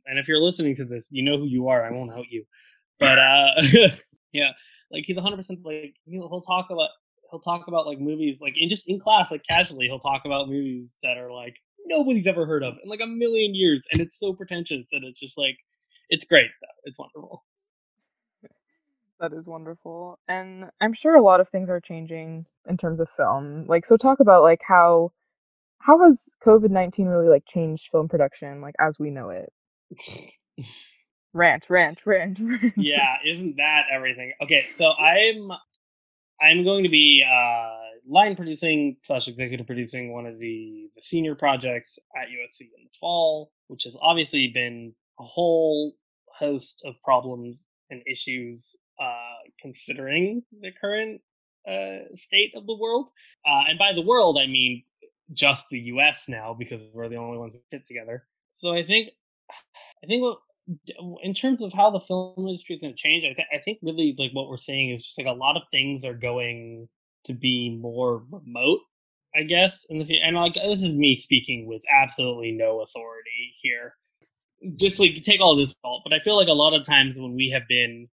and 0.07 0.19
if 0.19 0.29
you're 0.29 0.41
listening 0.41 0.77
to 0.77 0.85
this, 0.85 1.07
you 1.11 1.23
know 1.23 1.37
who 1.37 1.47
you 1.47 1.69
are. 1.69 1.85
I 1.85 1.91
won't 1.91 2.13
out 2.13 2.27
you, 2.31 2.45
but 2.99 3.19
uh, 3.19 3.63
Yeah, 4.33 4.51
like 4.91 5.05
he's 5.07 5.17
100 5.17 5.37
percent 5.37 5.61
like 5.65 5.95
he'll, 6.05 6.29
he'll 6.29 6.41
talk 6.41 6.67
about 6.71 6.91
he'll 7.31 7.41
talk 7.41 7.69
about 7.69 7.87
like 7.87 8.01
movies 8.01 8.39
like 8.41 8.55
in 8.57 8.69
just 8.69 8.89
in 8.89 8.99
class 8.99 9.31
like 9.31 9.43
casually 9.49 9.87
he'll 9.87 10.01
talk 10.01 10.23
about 10.25 10.49
movies 10.49 10.95
that 11.03 11.17
are 11.17 11.33
like 11.33 11.57
nobody's 11.87 12.27
ever 12.27 12.45
heard 12.47 12.63
of 12.63 12.75
in 12.83 12.91
like 12.91 13.01
a 13.03 13.07
million 13.07 13.55
years 13.55 13.87
and 13.93 14.01
it's 14.03 14.19
so 14.19 14.33
pretentious 14.33 14.89
and 14.93 15.05
it's 15.05 15.21
just 15.21 15.39
like 15.39 15.57
it's 16.11 16.25
great 16.25 16.51
though. 16.61 16.67
It's 16.85 16.99
wonderful. 16.99 17.45
That 19.21 19.33
is 19.33 19.47
wonderful. 19.47 20.19
And 20.29 20.71
I'm 20.81 20.95
sure 20.95 21.15
a 21.15 21.23
lot 21.23 21.41
of 21.41 21.49
things 21.49 21.69
are 21.69 21.81
changing 21.81 22.47
in 22.69 22.77
terms 22.77 23.01
of 23.01 23.09
film. 23.17 23.67
Like 23.67 23.87
so 23.87 23.97
talk 23.97 24.21
about 24.21 24.43
like 24.43 24.61
how 24.67 25.13
how 25.79 26.03
has 26.05 26.37
COVID-19 26.45 27.07
really 27.07 27.29
like 27.29 27.45
changed 27.47 27.89
film 27.91 28.09
production 28.09 28.61
like 28.61 28.75
as 28.81 28.99
we 28.99 29.11
know 29.11 29.31
it? 29.31 29.53
rant, 31.33 31.65
rant, 31.69 31.99
rant, 32.05 32.39
rant. 32.41 32.75
yeah, 32.77 33.17
isn't 33.27 33.57
that 33.57 33.85
everything? 33.93 34.33
Okay, 34.43 34.67
so 34.71 34.93
I'm 34.93 35.51
I'm 36.41 36.65
going 36.65 36.85
to 36.85 36.91
be 36.91 37.25
uh, 37.29 37.77
line 38.09 38.37
producing 38.37 38.97
slash 39.05 39.29
executive 39.29 39.67
producing 39.67 40.13
one 40.13 40.27
of 40.27 40.39
the 40.39 40.89
the 40.95 41.03
senior 41.03 41.35
projects 41.35 41.99
at 42.17 42.29
USC 42.29 42.63
in 42.63 42.85
the 42.85 42.91
fall, 43.01 43.53
which 43.69 43.85
has 43.85 43.97
obviously 44.01 44.51
been 44.53 44.95
a 45.19 45.25
whole 45.25 45.95
host 46.35 46.81
of 46.85 46.95
problems 47.05 47.65
and 47.91 48.03
issues 48.07 48.77
uh, 49.01 49.51
considering 49.61 50.43
the 50.61 50.71
current 50.81 51.21
uh, 51.69 52.07
state 52.15 52.53
of 52.57 52.67
the 52.67 52.77
world. 52.77 53.09
Uh, 53.47 53.65
and 53.69 53.79
by 53.79 53.93
the 53.93 54.03
world, 54.03 54.39
I 54.39 54.47
mean 54.47 54.85
just 55.33 55.69
the 55.69 55.79
U.S. 55.79 56.27
now 56.29 56.55
because 56.59 56.83
we're 56.93 57.09
the 57.09 57.17
only 57.17 57.39
ones 57.39 57.55
who 57.55 57.61
fit 57.71 57.87
together. 57.87 58.27
So 58.53 58.73
I 58.75 58.83
think, 58.83 59.11
I 60.03 60.07
think 60.07 60.23
what, 60.23 60.39
in 61.23 61.35
terms 61.35 61.63
of 61.63 61.73
how 61.73 61.91
the 61.91 62.01
film 62.01 62.35
industry 62.39 62.77
is 62.77 62.81
going 62.81 62.93
to 62.93 62.99
change, 62.99 63.25
I, 63.25 63.35
th- 63.35 63.49
I 63.53 63.59
think 63.65 63.79
really 63.83 64.15
like 64.19 64.31
what 64.33 64.49
we're 64.49 64.59
seeing 64.59 64.91
is 64.91 65.05
just 65.05 65.19
like 65.19 65.27
a 65.27 65.33
lot 65.33 65.57
of 65.57 65.63
things 65.71 66.05
are 66.05 66.15
going 66.15 66.89
to 67.27 67.35
be 67.35 67.79
more 67.81 68.23
remote. 68.31 68.81
I 69.35 69.45
guess 69.45 69.87
the 69.89 70.21
and 70.25 70.37
like 70.37 70.55
this 70.55 70.83
is 70.83 70.95
me 70.95 71.15
speaking 71.15 71.67
with 71.67 71.83
absolutely 72.03 72.53
no 72.53 72.81
authority 72.81 73.55
here. 73.63 73.95
Just 74.77 74.99
like 74.99 75.23
take 75.23 75.41
all 75.41 75.57
this 75.57 75.75
fault, 75.83 76.03
but 76.05 76.13
I 76.13 76.19
feel 76.21 76.37
like 76.37 76.49
a 76.49 76.53
lot 76.53 76.75
of 76.75 76.85
times 76.85 77.17
when 77.17 77.35
we 77.35 77.51
have 77.51 77.63
been, 77.69 78.09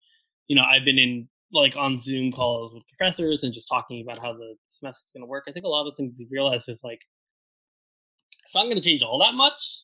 you 0.47 0.55
know, 0.55 0.63
I've 0.63 0.85
been 0.85 0.99
in 0.99 1.27
like 1.51 1.75
on 1.75 1.97
Zoom 1.97 2.31
calls 2.31 2.73
with 2.73 2.83
professors 2.87 3.43
and 3.43 3.53
just 3.53 3.69
talking 3.69 4.01
about 4.01 4.21
how 4.21 4.33
the 4.33 4.55
semester 4.69 5.01
is 5.05 5.11
going 5.13 5.23
to 5.23 5.27
work. 5.29 5.45
I 5.47 5.51
think 5.51 5.65
a 5.65 5.69
lot 5.69 5.87
of 5.87 5.95
things 5.95 6.13
we 6.17 6.27
realize 6.29 6.67
is 6.67 6.81
like 6.83 6.99
it's 8.43 8.53
not 8.53 8.63
going 8.63 8.75
to 8.75 8.81
change 8.81 9.01
all 9.01 9.19
that 9.19 9.33
much, 9.33 9.83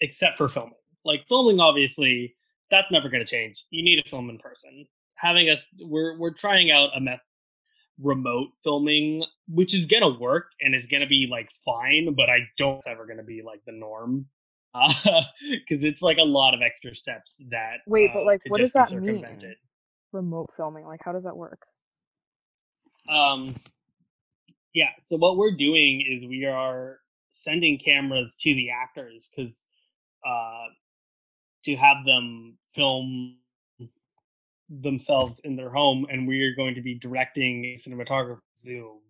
except 0.00 0.38
for 0.38 0.48
filming. 0.48 0.74
Like 1.04 1.26
filming, 1.28 1.60
obviously, 1.60 2.34
that's 2.70 2.90
never 2.90 3.08
going 3.08 3.24
to 3.24 3.30
change. 3.30 3.64
You 3.70 3.82
need 3.82 4.02
to 4.02 4.08
film 4.08 4.30
in 4.30 4.38
person. 4.38 4.86
Having 5.14 5.50
us, 5.50 5.68
we're 5.80 6.18
we're 6.18 6.32
trying 6.32 6.70
out 6.70 6.90
a 6.96 7.00
method 7.00 7.20
remote 8.00 8.48
filming, 8.62 9.24
which 9.48 9.74
is 9.74 9.86
gonna 9.86 10.18
work 10.18 10.46
and 10.60 10.74
is 10.74 10.86
gonna 10.86 11.06
be 11.06 11.28
like 11.30 11.48
fine, 11.64 12.14
but 12.14 12.28
I 12.28 12.40
don't 12.56 12.78
it's 12.78 12.86
ever 12.86 13.06
gonna 13.06 13.22
be 13.22 13.42
like 13.42 13.60
the 13.66 13.72
norm. 13.72 14.26
Because 14.72 15.04
uh, 15.84 15.86
it's 15.86 16.02
like 16.02 16.18
a 16.18 16.24
lot 16.24 16.54
of 16.54 16.62
extra 16.62 16.94
steps 16.94 17.40
that 17.50 17.80
wait, 17.86 18.10
uh, 18.10 18.14
but 18.14 18.26
like, 18.26 18.40
what 18.48 18.58
does 18.58 18.72
that 18.72 18.92
mean? 18.92 19.24
Remote 20.12 20.50
filming, 20.56 20.84
like, 20.86 21.00
how 21.02 21.12
does 21.12 21.24
that 21.24 21.36
work? 21.36 21.60
Um, 23.08 23.54
yeah. 24.74 24.90
So 25.06 25.16
what 25.16 25.36
we're 25.36 25.56
doing 25.56 26.04
is 26.06 26.26
we 26.26 26.44
are 26.46 26.98
sending 27.30 27.78
cameras 27.78 28.34
to 28.40 28.54
the 28.54 28.70
actors 28.70 29.30
because 29.34 29.64
uh, 30.26 30.66
to 31.64 31.76
have 31.76 32.04
them 32.04 32.56
film 32.74 33.36
themselves 34.68 35.40
in 35.40 35.56
their 35.56 35.70
home, 35.70 36.06
and 36.10 36.26
we 36.26 36.42
are 36.42 36.54
going 36.54 36.74
to 36.74 36.82
be 36.82 36.98
directing 36.98 37.64
a 37.64 37.76
cinematographer 37.76 38.40
Zoom, 38.58 39.00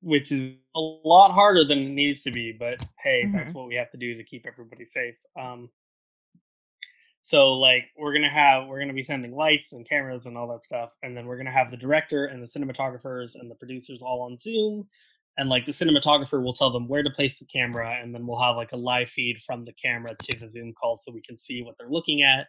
which 0.00 0.32
is 0.32 0.54
a 0.74 0.80
lot 0.80 1.32
harder 1.32 1.64
than 1.64 1.78
it 1.78 1.90
needs 1.90 2.22
to 2.22 2.30
be. 2.30 2.52
But 2.58 2.84
hey, 3.02 3.24
mm-hmm. 3.24 3.36
that's 3.36 3.52
what 3.52 3.66
we 3.66 3.74
have 3.74 3.90
to 3.90 3.98
do 3.98 4.16
to 4.16 4.24
keep 4.24 4.46
everybody 4.46 4.84
safe. 4.84 5.16
Um, 5.38 5.68
so 7.22 7.54
like 7.54 7.84
we're 7.96 8.12
gonna 8.12 8.30
have 8.30 8.66
we're 8.68 8.80
gonna 8.80 8.92
be 8.92 9.02
sending 9.02 9.34
lights 9.34 9.72
and 9.72 9.88
cameras 9.88 10.26
and 10.26 10.36
all 10.36 10.48
that 10.48 10.64
stuff, 10.64 10.90
and 11.02 11.16
then 11.16 11.26
we're 11.26 11.38
gonna 11.38 11.50
have 11.50 11.70
the 11.70 11.76
director 11.76 12.26
and 12.26 12.42
the 12.42 12.46
cinematographers 12.46 13.34
and 13.34 13.50
the 13.50 13.54
producers 13.54 14.00
all 14.02 14.22
on 14.22 14.38
Zoom, 14.38 14.86
and 15.38 15.48
like 15.48 15.66
the 15.66 15.72
cinematographer 15.72 16.42
will 16.42 16.52
tell 16.52 16.70
them 16.70 16.88
where 16.88 17.02
to 17.02 17.10
place 17.10 17.38
the 17.38 17.46
camera, 17.46 17.98
and 18.02 18.14
then 18.14 18.26
we'll 18.26 18.40
have 18.40 18.56
like 18.56 18.72
a 18.72 18.76
live 18.76 19.08
feed 19.08 19.38
from 19.40 19.62
the 19.62 19.72
camera 19.72 20.14
to 20.14 20.38
the 20.38 20.48
Zoom 20.48 20.72
call 20.72 20.96
so 20.96 21.12
we 21.12 21.22
can 21.22 21.36
see 21.36 21.62
what 21.62 21.74
they're 21.78 21.90
looking 21.90 22.22
at. 22.22 22.46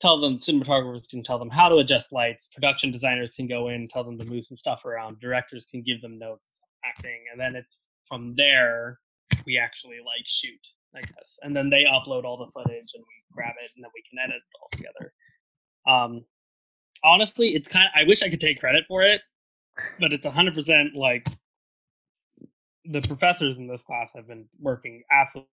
Tell 0.00 0.20
them 0.20 0.38
cinematographers 0.38 1.08
can 1.08 1.24
tell 1.24 1.38
them 1.38 1.50
how 1.50 1.68
to 1.68 1.76
adjust 1.78 2.12
lights 2.12 2.48
production 2.54 2.92
designers 2.92 3.34
can 3.34 3.48
go 3.48 3.68
in 3.68 3.88
tell 3.88 4.04
them 4.04 4.16
to 4.16 4.24
move 4.26 4.44
some 4.44 4.56
stuff 4.56 4.84
around 4.84 5.18
directors 5.18 5.66
can 5.68 5.82
give 5.82 6.00
them 6.00 6.20
notes 6.20 6.60
acting 6.84 7.24
and 7.32 7.40
then 7.40 7.56
it's 7.56 7.80
from 8.06 8.32
there 8.36 9.00
we 9.44 9.58
actually 9.58 9.96
like 10.06 10.24
shoot 10.24 10.68
i 10.94 11.00
guess. 11.00 11.38
And 11.42 11.54
then 11.54 11.68
they 11.68 11.82
upload 11.82 12.24
all 12.24 12.36
the 12.36 12.50
footage 12.52 12.92
and 12.94 13.02
we 13.02 13.32
grab 13.32 13.54
it 13.62 13.70
and 13.74 13.84
then 13.84 13.90
we 13.92 14.04
can 14.08 14.18
edit 14.24 14.36
it 14.36 14.58
all 14.62 14.68
together. 14.70 15.12
Um 15.88 16.24
honestly 17.04 17.54
it's 17.54 17.68
kind 17.68 17.86
of 17.86 18.00
i 18.00 18.06
wish 18.08 18.22
i 18.22 18.28
could 18.28 18.40
take 18.40 18.58
credit 18.58 18.84
for 18.88 19.02
it 19.02 19.20
but 20.00 20.12
it's 20.12 20.26
100% 20.26 20.94
like 20.96 21.24
the 22.90 23.00
professors 23.02 23.58
in 23.58 23.66
this 23.66 23.82
class 23.82 24.08
have 24.14 24.26
been 24.26 24.46
working 24.60 25.02
absolutely 25.12 25.48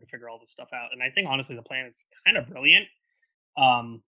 to 0.00 0.06
figure 0.06 0.28
all 0.28 0.38
this 0.40 0.50
stuff 0.50 0.68
out 0.74 0.88
and 0.92 1.02
i 1.02 1.10
think 1.10 1.28
honestly 1.28 1.54
the 1.54 1.62
plan 1.62 1.86
is 1.86 2.06
kind 2.26 2.36
of 2.36 2.48
brilliant 2.48 2.86
um, 3.56 4.02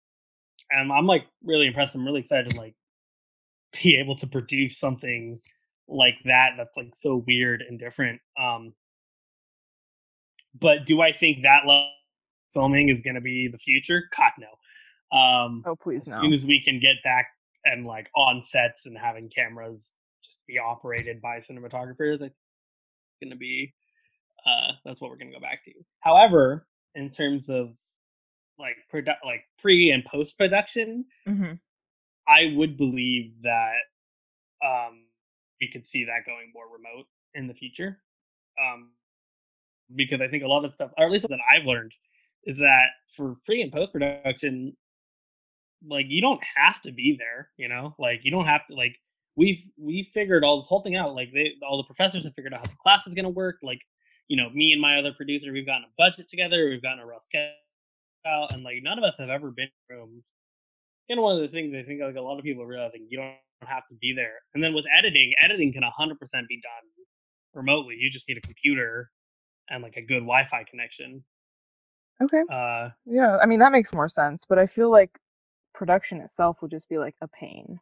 and 0.71 0.93
I'm 0.93 1.07
like 1.07 1.27
really 1.45 1.67
impressed. 1.67 1.95
I'm 1.95 2.05
really 2.05 2.21
excited 2.21 2.51
to 2.51 2.57
like 2.57 2.75
be 3.83 3.97
able 3.99 4.17
to 4.17 4.27
produce 4.27 4.79
something 4.79 5.41
like 5.89 6.17
that 6.25 6.51
that's 6.57 6.77
like 6.77 6.91
so 6.93 7.25
weird 7.27 7.63
and 7.67 7.79
different. 7.79 8.21
Um, 8.41 8.75
but 10.59 10.87
do 10.87 11.01
I 11.01 11.13
think 11.13 11.43
that 11.43 11.67
level 11.67 11.91
filming 12.53 12.89
is 12.89 13.03
going 13.03 13.15
to 13.15 13.21
be 13.21 13.49
the 13.49 13.59
future? 13.59 14.05
God 14.17 14.33
no. 14.39 15.17
Um, 15.17 15.65
oh 15.67 15.77
please 15.77 16.07
no. 16.07 16.17
As 16.17 16.23
soon 16.23 16.33
as 16.33 16.45
we 16.45 16.63
can 16.63 16.79
get 16.79 16.97
back 17.03 17.27
and 17.65 17.87
like 17.87 18.09
on 18.17 18.43
sets 18.43 18.87
and 18.87 18.97
having 18.97 19.29
cameras 19.29 19.95
just 20.25 20.41
be 20.47 20.59
operated 20.59 21.21
by 21.21 21.39
cinematographers, 21.39 22.17
I 22.17 22.19
think 22.19 22.33
going 23.21 23.31
to 23.31 23.37
be 23.37 23.73
uh, 24.47 24.73
that's 24.85 25.01
what 25.01 25.11
we're 25.11 25.17
going 25.17 25.31
to 25.31 25.37
go 25.37 25.41
back 25.41 25.65
to. 25.65 25.73
However, 26.01 26.67
in 26.95 27.11
terms 27.11 27.49
of 27.49 27.71
like 28.59 28.77
produ- 28.93 29.25
like 29.25 29.45
pre 29.59 29.91
and 29.91 30.05
post 30.05 30.39
production, 30.39 31.05
mm-hmm. 31.27 31.53
I 32.29 32.55
would 32.57 32.77
believe 32.77 33.33
that 33.43 33.77
um, 34.65 35.05
we 35.61 35.69
could 35.71 35.87
see 35.87 36.05
that 36.05 36.27
going 36.27 36.53
more 36.55 36.67
remote 36.67 37.07
in 37.35 37.47
the 37.47 37.55
future. 37.55 37.99
Um, 38.63 38.91
because 39.95 40.21
I 40.21 40.29
think 40.29 40.45
a 40.45 40.49
lot 40.49 40.65
of 40.65 40.75
stuff, 40.75 40.91
or 40.97 41.07
at 41.07 41.11
least 41.11 41.27
that 41.29 41.39
I've 41.53 41.67
learned, 41.67 41.93
is 42.45 42.59
that 42.59 42.87
for 43.17 43.37
pre 43.45 43.63
and 43.63 43.73
post 43.73 43.93
production, 43.93 44.77
like 45.89 46.07
you 46.09 46.21
don't 46.21 46.43
have 46.57 46.81
to 46.83 46.93
be 46.93 47.17
there. 47.19 47.49
You 47.57 47.69
know, 47.69 47.95
like 47.99 48.21
you 48.23 48.31
don't 48.31 48.47
have 48.47 48.67
to 48.69 48.75
like 48.75 48.97
we've 49.37 49.63
we 49.79 50.09
figured 50.15 50.45
all 50.45 50.61
this 50.61 50.69
whole 50.69 50.83
thing 50.83 50.97
out. 50.97 51.15
Like 51.15 51.31
they, 51.33 51.53
all 51.67 51.77
the 51.77 51.85
professors 51.85 52.25
have 52.25 52.35
figured 52.35 52.55
out 52.55 52.61
how 52.61 52.71
the 52.71 52.79
class 52.83 53.07
is 53.07 53.15
going 53.15 53.25
to 53.25 53.31
work. 53.31 53.57
Like 53.63 53.81
you 54.29 54.37
know, 54.37 54.51
me 54.51 54.73
and 54.73 54.81
my 54.81 54.99
other 54.99 55.13
producer, 55.13 55.53
we've 55.53 55.67
gotten 55.67 55.85
a 55.85 55.93
budget 55.99 56.29
together. 56.29 56.69
We've 56.69 56.83
gotten 56.83 57.01
a 57.01 57.07
rough 57.07 57.25
schedule 57.25 57.53
out, 58.27 58.53
and 58.53 58.63
like 58.63 58.77
none 58.83 58.99
of 58.99 59.05
us 59.05 59.15
have 59.19 59.31
ever 59.31 59.51
been 59.51 59.69
in 59.91 59.97
rooms. 59.97 60.33
Kind 61.09 61.19
of 61.19 61.25
one 61.25 61.37
of 61.37 61.43
the 61.43 61.49
things 61.49 61.75
I 61.75 61.83
think 61.83 62.01
like 62.01 62.17
a 62.17 62.21
lot 62.21 62.39
of 62.39 62.45
people 62.45 62.63
are 62.63 62.69
realizing 62.69 63.07
you 63.09 63.19
don't 63.19 63.69
have 63.69 63.87
to 63.89 63.95
be 64.01 64.13
there. 64.15 64.39
And 64.55 64.63
then 64.63 64.75
with 64.75 64.85
editing, 64.97 65.33
editing 65.43 65.73
can 65.73 65.83
100% 65.83 65.89
be 66.49 66.61
done 66.63 66.89
remotely. 67.53 67.97
You 67.99 68.11
just 68.11 68.29
need 68.29 68.39
a 68.39 68.43
computer 68.43 69.11
and 69.69 69.83
like 69.83 69.97
a 69.97 70.03
good 70.03 70.21
Wi-Fi 70.21 70.65
connection. 70.71 71.25
Okay. 72.23 72.43
Uh, 72.53 72.91
yeah, 73.07 73.39
I 73.43 73.47
mean 73.47 73.61
that 73.61 73.73
makes 73.73 73.95
more 73.95 74.09
sense, 74.09 74.45
but 74.49 74.59
I 74.59 74.67
feel 74.67 74.91
like 74.91 75.19
production 75.75 76.21
itself 76.21 76.59
would 76.61 76.71
just 76.71 76.89
be 76.89 76.99
like 76.99 77.15
a 77.23 77.29
pain. 77.29 77.81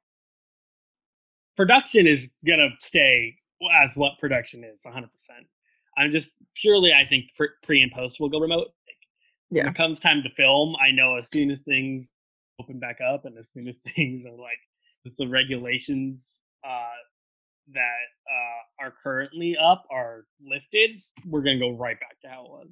Production 1.58 2.06
is 2.06 2.30
gonna 2.46 2.70
stay 2.80 3.36
as 3.82 3.90
what 3.96 4.12
production 4.18 4.64
is, 4.64 4.78
100. 4.82 5.10
percent 5.12 5.46
I'm 5.98 6.10
just 6.10 6.30
purely, 6.54 6.92
I 6.92 7.04
think, 7.04 7.26
pre 7.62 7.82
and 7.82 7.92
post 7.92 8.20
will 8.20 8.30
go 8.30 8.38
remote 8.38 8.68
yeah. 9.50 9.64
when 9.64 9.72
it 9.72 9.76
comes 9.76 10.00
time 10.00 10.22
to 10.22 10.30
film, 10.30 10.76
I 10.76 10.90
know 10.90 11.16
as 11.16 11.30
soon 11.30 11.50
as 11.50 11.60
things 11.60 12.10
open 12.60 12.78
back 12.78 12.98
up 13.00 13.24
and 13.24 13.38
as 13.38 13.48
soon 13.50 13.68
as 13.68 13.76
things 13.94 14.24
are 14.26 14.30
like 14.30 14.58
the 15.16 15.26
regulations 15.26 16.40
uh, 16.66 16.98
that 17.72 18.06
uh, 18.30 18.84
are 18.84 18.92
currently 19.02 19.56
up 19.56 19.84
are 19.90 20.24
lifted, 20.42 20.90
we're 21.26 21.40
gonna 21.40 21.58
go 21.58 21.70
right 21.70 21.98
back 21.98 22.20
to 22.20 22.28
how 22.28 22.44
it 22.44 22.50
was. 22.50 22.68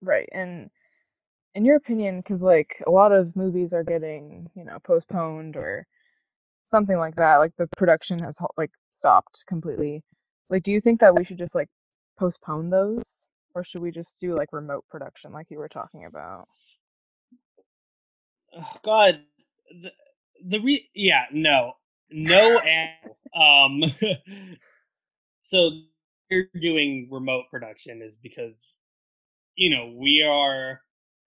Right, 0.00 0.28
and 0.30 0.70
in 1.56 1.64
your 1.64 1.76
opinion, 1.76 2.20
because 2.20 2.42
like 2.42 2.80
a 2.86 2.90
lot 2.90 3.10
of 3.10 3.34
movies 3.34 3.72
are 3.72 3.82
getting 3.82 4.48
you 4.54 4.64
know 4.64 4.78
postponed 4.84 5.56
or 5.56 5.86
something 6.66 6.98
like 6.98 7.16
that, 7.16 7.36
like 7.36 7.52
the 7.58 7.68
production 7.76 8.18
has 8.20 8.38
like 8.56 8.70
stopped 8.90 9.44
completely. 9.48 10.02
Like, 10.50 10.62
do 10.62 10.72
you 10.72 10.80
think 10.80 11.00
that 11.00 11.14
we 11.14 11.24
should 11.24 11.38
just 11.38 11.54
like 11.54 11.68
postpone 12.18 12.70
those 12.70 13.26
or 13.54 13.64
should 13.64 13.82
we 13.82 13.90
just 13.90 14.20
do 14.20 14.36
like 14.36 14.52
remote 14.52 14.84
production 14.90 15.32
like 15.32 15.46
you 15.50 15.58
were 15.58 15.68
talking 15.68 16.04
about? 16.04 16.44
Oh, 18.58 18.72
God, 18.84 19.20
the, 19.82 19.90
the 20.44 20.60
re 20.60 20.88
yeah 20.94 21.24
no 21.32 21.72
no 22.10 22.58
and 22.58 22.90
um 23.34 23.82
so 25.44 25.70
you're 26.30 26.46
doing 26.60 27.08
remote 27.10 27.44
production 27.50 28.02
is 28.02 28.14
because 28.22 28.56
you 29.56 29.70
know 29.74 29.94
we 29.96 30.24
are 30.28 30.80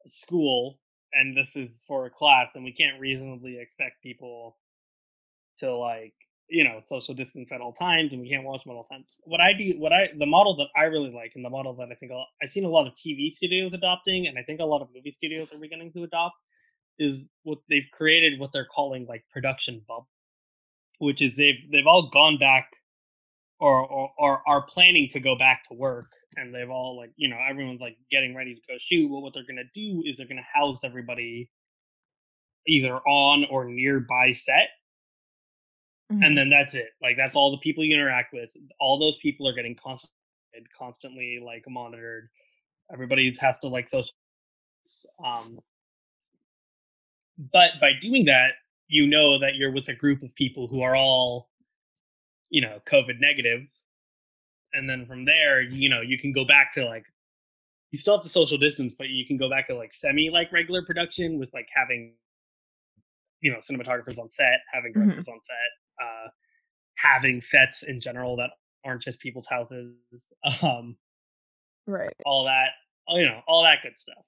a 0.05 0.09
school 0.09 0.79
and 1.13 1.35
this 1.35 1.55
is 1.55 1.69
for 1.87 2.05
a 2.05 2.09
class 2.09 2.49
and 2.55 2.63
we 2.63 2.71
can't 2.73 2.99
reasonably 2.99 3.57
expect 3.59 4.01
people 4.03 4.57
to 5.59 5.75
like 5.75 6.13
you 6.49 6.63
know 6.63 6.81
social 6.85 7.13
distance 7.13 7.51
at 7.51 7.61
all 7.61 7.73
times 7.73 8.13
and 8.13 8.21
we 8.21 8.29
can't 8.29 8.43
watch 8.43 8.63
them 8.63 8.71
at 8.71 8.75
all 8.75 8.85
times. 8.85 9.05
What 9.23 9.41
i 9.41 9.53
do 9.53 9.73
what 9.77 9.93
i 9.93 10.09
the 10.17 10.25
model 10.25 10.55
that 10.57 10.67
i 10.75 10.83
really 10.83 11.11
like 11.11 11.33
and 11.35 11.45
the 11.45 11.49
model 11.49 11.75
that 11.75 11.89
i 11.91 11.95
think 11.95 12.11
i've 12.41 12.49
seen 12.49 12.65
a 12.65 12.69
lot 12.69 12.87
of 12.87 12.93
tv 12.93 13.31
studios 13.31 13.73
adopting 13.73 14.27
and 14.27 14.37
i 14.37 14.43
think 14.43 14.59
a 14.59 14.65
lot 14.65 14.81
of 14.81 14.89
movie 14.93 15.11
studios 15.11 15.53
are 15.53 15.59
beginning 15.59 15.91
to 15.93 16.03
adopt 16.03 16.41
is 16.97 17.27
what 17.43 17.59
they've 17.69 17.87
created 17.93 18.39
what 18.39 18.51
they're 18.51 18.67
calling 18.73 19.05
like 19.07 19.23
production 19.31 19.81
bubble 19.87 20.07
which 20.99 21.21
is 21.21 21.35
they've 21.35 21.59
they've 21.71 21.87
all 21.87 22.09
gone 22.09 22.37
back 22.37 22.69
or, 23.59 23.85
or 23.85 24.11
or 24.17 24.41
are 24.47 24.61
planning 24.63 25.07
to 25.09 25.19
go 25.19 25.35
back 25.37 25.63
to 25.67 25.73
work 25.73 26.11
and 26.35 26.53
they've 26.53 26.69
all 26.69 26.97
like 26.97 27.11
you 27.15 27.27
know 27.27 27.37
everyone's 27.49 27.81
like 27.81 27.97
getting 28.11 28.35
ready 28.35 28.53
to 28.53 28.61
go 28.67 28.75
shoot. 28.77 29.09
Well 29.09 29.21
what 29.21 29.33
they're 29.33 29.45
gonna 29.47 29.63
do 29.73 30.03
is 30.05 30.17
they're 30.17 30.27
gonna 30.27 30.41
house 30.53 30.79
everybody 30.83 31.49
either 32.67 32.95
on 32.95 33.45
or 33.49 33.65
nearby 33.65 34.31
set 34.33 34.69
mm-hmm. 36.11 36.23
and 36.23 36.37
then 36.37 36.49
that's 36.49 36.73
it 36.73 36.89
like 37.01 37.15
that's 37.17 37.35
all 37.35 37.51
the 37.51 37.57
people 37.57 37.83
you 37.83 37.95
interact 37.95 38.33
with 38.33 38.49
all 38.79 38.99
those 38.99 39.17
people 39.17 39.47
are 39.47 39.53
getting 39.53 39.75
constantly 39.75 40.15
constantly 40.77 41.39
like 41.43 41.63
monitored 41.67 42.29
everybody 42.91 43.33
has 43.39 43.59
to 43.59 43.67
like 43.67 43.87
social 43.87 44.15
um 45.23 45.59
but 47.53 47.71
by 47.79 47.91
doing 48.01 48.25
that 48.25 48.51
you 48.87 49.07
know 49.07 49.39
that 49.39 49.55
you're 49.55 49.71
with 49.71 49.87
a 49.87 49.93
group 49.93 50.21
of 50.23 50.33
people 50.35 50.67
who 50.67 50.81
are 50.81 50.95
all 50.95 51.49
you 52.49 52.61
know 52.61 52.79
covid 52.89 53.19
negative 53.19 53.61
and 54.73 54.89
then 54.89 55.05
from 55.05 55.25
there 55.25 55.61
you 55.61 55.89
know 55.89 56.01
you 56.01 56.17
can 56.17 56.31
go 56.31 56.43
back 56.43 56.71
to 56.73 56.85
like 56.85 57.05
you 57.91 57.99
still 57.99 58.15
have 58.15 58.23
to 58.23 58.29
social 58.29 58.57
distance 58.57 58.95
but 58.97 59.09
you 59.09 59.25
can 59.25 59.37
go 59.37 59.49
back 59.49 59.67
to 59.67 59.75
like 59.75 59.93
semi 59.93 60.29
like 60.29 60.51
regular 60.51 60.83
production 60.83 61.39
with 61.39 61.53
like 61.53 61.67
having 61.73 62.13
you 63.41 63.51
know 63.51 63.57
cinematographers 63.57 64.19
on 64.19 64.29
set 64.29 64.59
having 64.71 64.91
mm-hmm. 64.91 65.01
directors 65.01 65.25
mm-hmm. 65.25 65.33
on 65.33 65.39
set 65.43 65.71
uh 66.01 66.27
having 66.97 67.39
sets 67.41 67.83
in 67.83 67.99
general 67.99 68.35
that 68.35 68.51
aren't 68.85 69.01
just 69.01 69.19
people's 69.19 69.47
houses 69.47 69.93
um 70.63 70.95
right. 71.87 72.13
all 72.25 72.45
that 72.45 72.69
you 73.09 73.25
know 73.25 73.41
all 73.47 73.63
that 73.63 73.79
good 73.83 73.97
stuff. 73.97 74.23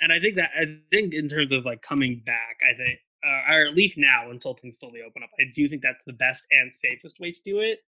And 0.00 0.12
i 0.12 0.20
think 0.20 0.36
that 0.36 0.50
i 0.58 0.78
think 0.90 1.14
in 1.14 1.28
terms 1.28 1.52
of 1.52 1.64
like 1.64 1.82
coming 1.82 2.22
back 2.24 2.56
i 2.68 2.76
think 2.76 2.98
uh, 3.24 3.54
or 3.54 3.66
at 3.66 3.74
least 3.74 3.96
now 3.96 4.30
until 4.30 4.52
things 4.54 4.76
fully 4.78 5.00
open 5.06 5.22
up 5.22 5.30
i 5.40 5.44
do 5.54 5.68
think 5.68 5.82
that's 5.82 6.02
the 6.06 6.12
best 6.12 6.46
and 6.50 6.72
safest 6.72 7.20
way 7.20 7.30
to 7.30 7.42
do 7.44 7.60
it. 7.60 7.78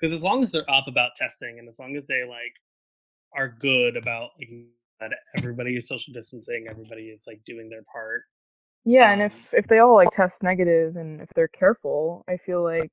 Because 0.00 0.14
as 0.14 0.22
long 0.22 0.42
as 0.42 0.52
they're 0.52 0.68
up 0.70 0.88
about 0.88 1.14
testing 1.14 1.58
and 1.58 1.68
as 1.68 1.78
long 1.78 1.96
as 1.96 2.06
they 2.06 2.24
like 2.28 2.54
are 3.34 3.56
good 3.60 3.96
about 3.96 4.30
like 4.38 4.50
that 5.00 5.12
everybody 5.38 5.76
is 5.76 5.88
social 5.88 6.12
distancing 6.12 6.66
everybody 6.68 7.04
is 7.04 7.22
like 7.26 7.40
doing 7.44 7.68
their 7.68 7.82
part 7.92 8.22
yeah 8.84 9.12
and 9.12 9.22
if 9.22 9.52
if 9.54 9.66
they 9.66 9.78
all 9.78 9.94
like 9.94 10.10
test 10.10 10.42
negative 10.42 10.96
and 10.96 11.20
if 11.20 11.28
they're 11.34 11.48
careful 11.48 12.24
i 12.28 12.36
feel 12.36 12.62
like 12.62 12.92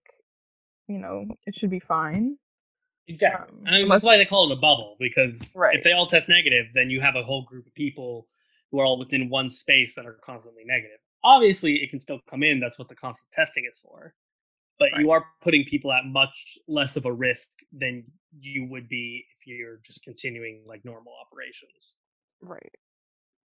you 0.88 0.98
know 0.98 1.26
it 1.46 1.56
should 1.56 1.70
be 1.70 1.80
fine 1.80 2.38
exactly 3.08 3.58
um, 3.60 3.64
unless, 3.66 3.90
that's 3.90 4.04
why 4.04 4.18
they 4.18 4.26
call 4.26 4.50
it 4.50 4.58
a 4.58 4.60
bubble 4.60 4.96
because 5.00 5.52
right. 5.56 5.78
if 5.78 5.84
they 5.84 5.92
all 5.92 6.08
test 6.08 6.30
negative 6.30 6.66
then 6.74 6.90
you 6.90 7.02
have 7.02 7.16
a 7.16 7.24
whole 7.24 7.44
group 7.44 7.66
of 7.66 7.74
people 7.74 8.28
who 8.72 8.80
are 8.80 8.86
all 8.86 8.98
within 8.98 9.30
one 9.30 9.50
space 9.50 9.96
that 9.96 10.06
are 10.06 10.18
constantly 10.24 10.64
negative 10.66 11.00
obviously 11.24 11.76
it 11.84 11.90
can 11.90 12.00
still 12.00 12.20
come 12.30 12.44
in 12.44 12.60
that's 12.60 12.80
what 12.80 12.88
the 12.88 12.96
constant 12.96 13.32
testing 13.32 13.68
is 13.72 13.80
for 13.80 14.14
but 14.82 14.90
right. 14.94 15.02
you 15.02 15.12
are 15.12 15.26
putting 15.44 15.64
people 15.64 15.92
at 15.92 16.06
much 16.06 16.58
less 16.68 16.96
of 16.96 17.06
a 17.06 17.14
risk 17.14 17.48
than 17.72 18.04
you 18.40 18.68
would 18.70 18.90
be 18.90 19.24
if 19.38 19.46
you're 19.46 19.80
just 19.86 20.04
continuing 20.04 20.64
like 20.66 20.84
normal 20.84 21.14
operations. 21.22 21.96
Right. 22.42 22.72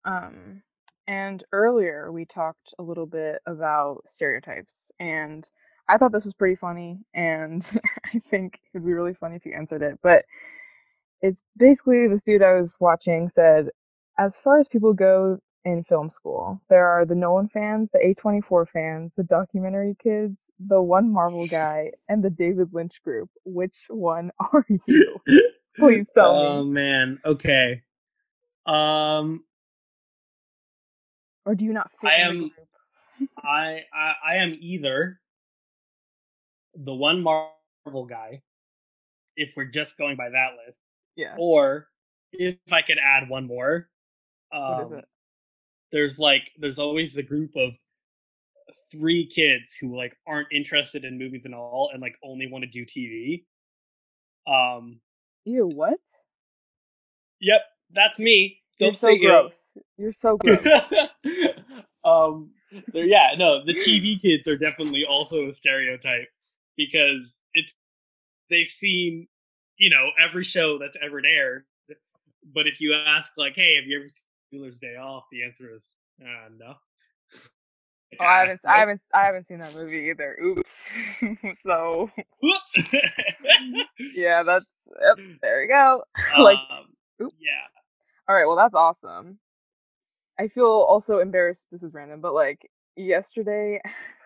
Um 0.04 0.62
and 1.06 1.44
earlier 1.52 2.12
we 2.12 2.24
talked 2.24 2.74
a 2.78 2.82
little 2.82 3.06
bit 3.06 3.40
about 3.46 4.02
stereotypes 4.06 4.92
and 5.00 5.48
I 5.88 5.98
thought 5.98 6.12
this 6.12 6.24
was 6.24 6.34
pretty 6.34 6.56
funny 6.56 7.00
and 7.14 7.62
I 8.14 8.18
think 8.18 8.54
it 8.54 8.78
would 8.78 8.86
be 8.86 8.92
really 8.92 9.14
funny 9.14 9.36
if 9.36 9.46
you 9.46 9.54
answered 9.54 9.82
it, 9.82 9.98
but 10.02 10.24
it's 11.20 11.42
basically 11.56 12.08
this 12.08 12.24
dude 12.24 12.42
I 12.42 12.54
was 12.54 12.76
watching 12.80 13.28
said 13.28 13.68
as 14.18 14.36
far 14.36 14.58
as 14.58 14.68
people 14.68 14.92
go, 14.92 15.38
in 15.64 15.82
film 15.84 16.10
school. 16.10 16.60
There 16.68 16.86
are 16.86 17.04
the 17.04 17.14
Nolan 17.14 17.48
fans, 17.48 17.90
the 17.92 17.98
A24 17.98 18.68
fans, 18.68 19.12
the 19.16 19.24
documentary 19.24 19.96
kids, 20.02 20.50
the 20.58 20.82
one 20.82 21.12
Marvel 21.12 21.46
guy, 21.50 21.92
and 22.08 22.22
the 22.22 22.30
David 22.30 22.68
Lynch 22.72 23.02
group. 23.02 23.30
Which 23.44 23.86
one 23.88 24.30
are 24.52 24.66
you? 24.68 25.16
Please 25.76 26.10
tell 26.12 26.36
oh, 26.36 26.42
me. 26.42 26.46
Oh 26.46 26.64
man. 26.64 27.20
Okay. 27.24 27.82
Um 28.66 29.44
or 31.44 31.54
do 31.54 31.64
you 31.64 31.72
not 31.72 31.90
fit 31.92 32.10
I 32.10 32.16
am 32.16 32.50
I, 33.44 33.82
I 33.92 34.14
I 34.24 34.36
am 34.36 34.56
either 34.60 35.20
the 36.74 36.94
one 36.94 37.22
Marvel 37.22 38.06
guy 38.06 38.42
if 39.36 39.52
we're 39.56 39.64
just 39.64 39.96
going 39.96 40.16
by 40.16 40.30
that 40.30 40.50
list. 40.66 40.78
Yeah. 41.16 41.34
Or 41.38 41.88
if 42.32 42.56
I 42.70 42.82
could 42.82 42.98
add 42.98 43.28
one 43.28 43.46
more. 43.46 43.88
Um, 44.52 44.62
what 44.62 44.86
is 44.86 44.92
um, 44.92 44.98
it? 44.98 45.04
there's 45.92 46.18
like 46.18 46.50
there's 46.58 46.78
always 46.78 47.16
a 47.16 47.22
group 47.22 47.54
of 47.56 47.72
three 48.90 49.26
kids 49.26 49.74
who 49.74 49.96
like 49.96 50.16
aren't 50.26 50.48
interested 50.52 51.04
in 51.04 51.18
movies 51.18 51.42
at 51.44 51.52
all 51.52 51.90
and 51.92 52.02
like 52.02 52.16
only 52.24 52.46
want 52.46 52.64
to 52.64 52.70
do 52.70 52.84
TV. 52.84 53.44
Um 54.46 55.00
Ew, 55.44 55.70
what? 55.74 55.98
Yep, 57.40 57.62
that's 57.92 58.18
me. 58.18 58.61
Don't 58.82 59.02
You're 59.02 59.18
so 59.18 59.18
gross. 59.18 59.72
Ew. 59.76 59.82
You're 59.98 60.12
so 60.12 60.36
gross. 60.36 60.66
um 62.04 62.50
yeah, 62.94 63.34
no, 63.36 63.64
the 63.64 63.74
TV 63.74 64.20
kids 64.20 64.48
are 64.48 64.56
definitely 64.56 65.04
also 65.08 65.46
a 65.46 65.52
stereotype 65.52 66.28
because 66.76 67.36
it's 67.54 67.74
they've 68.48 68.68
seen, 68.68 69.28
you 69.76 69.90
know, 69.90 70.08
every 70.22 70.44
show 70.44 70.78
that's 70.78 70.96
ever 71.02 71.20
aired. 71.24 71.64
But 72.54 72.66
if 72.66 72.80
you 72.80 72.94
ask 72.94 73.32
like, 73.36 73.54
hey, 73.54 73.76
have 73.76 73.84
you 73.86 73.98
ever 73.98 74.08
seen 74.08 74.62
Bueller's 74.62 74.80
Day 74.80 74.96
Off? 74.96 75.24
The 75.30 75.44
answer 75.44 75.72
is 75.74 75.92
uh, 76.20 76.48
no. 76.58 76.74
Oh, 78.20 78.24
I 78.24 78.40
haven't, 78.40 78.60
I 78.66 78.78
haven't, 78.78 79.00
I 79.14 79.24
haven't 79.24 79.46
seen 79.46 79.58
that 79.58 79.74
movie 79.74 80.10
either. 80.10 80.36
Oops. 80.42 81.22
so, 81.62 82.10
yeah, 84.14 84.42
that's 84.42 84.66
yep. 85.00 85.18
There 85.40 85.62
you 85.62 85.68
go. 85.68 86.02
like, 86.38 86.58
um, 86.70 86.86
yeah. 87.20 87.66
All 88.32 88.38
right. 88.38 88.46
Well, 88.46 88.56
that's 88.56 88.74
awesome. 88.74 89.38
I 90.40 90.48
feel 90.48 90.64
also 90.64 91.18
embarrassed. 91.18 91.68
This 91.70 91.82
is 91.82 91.92
random, 91.92 92.22
but 92.22 92.32
like 92.32 92.66
yesterday, 92.96 93.78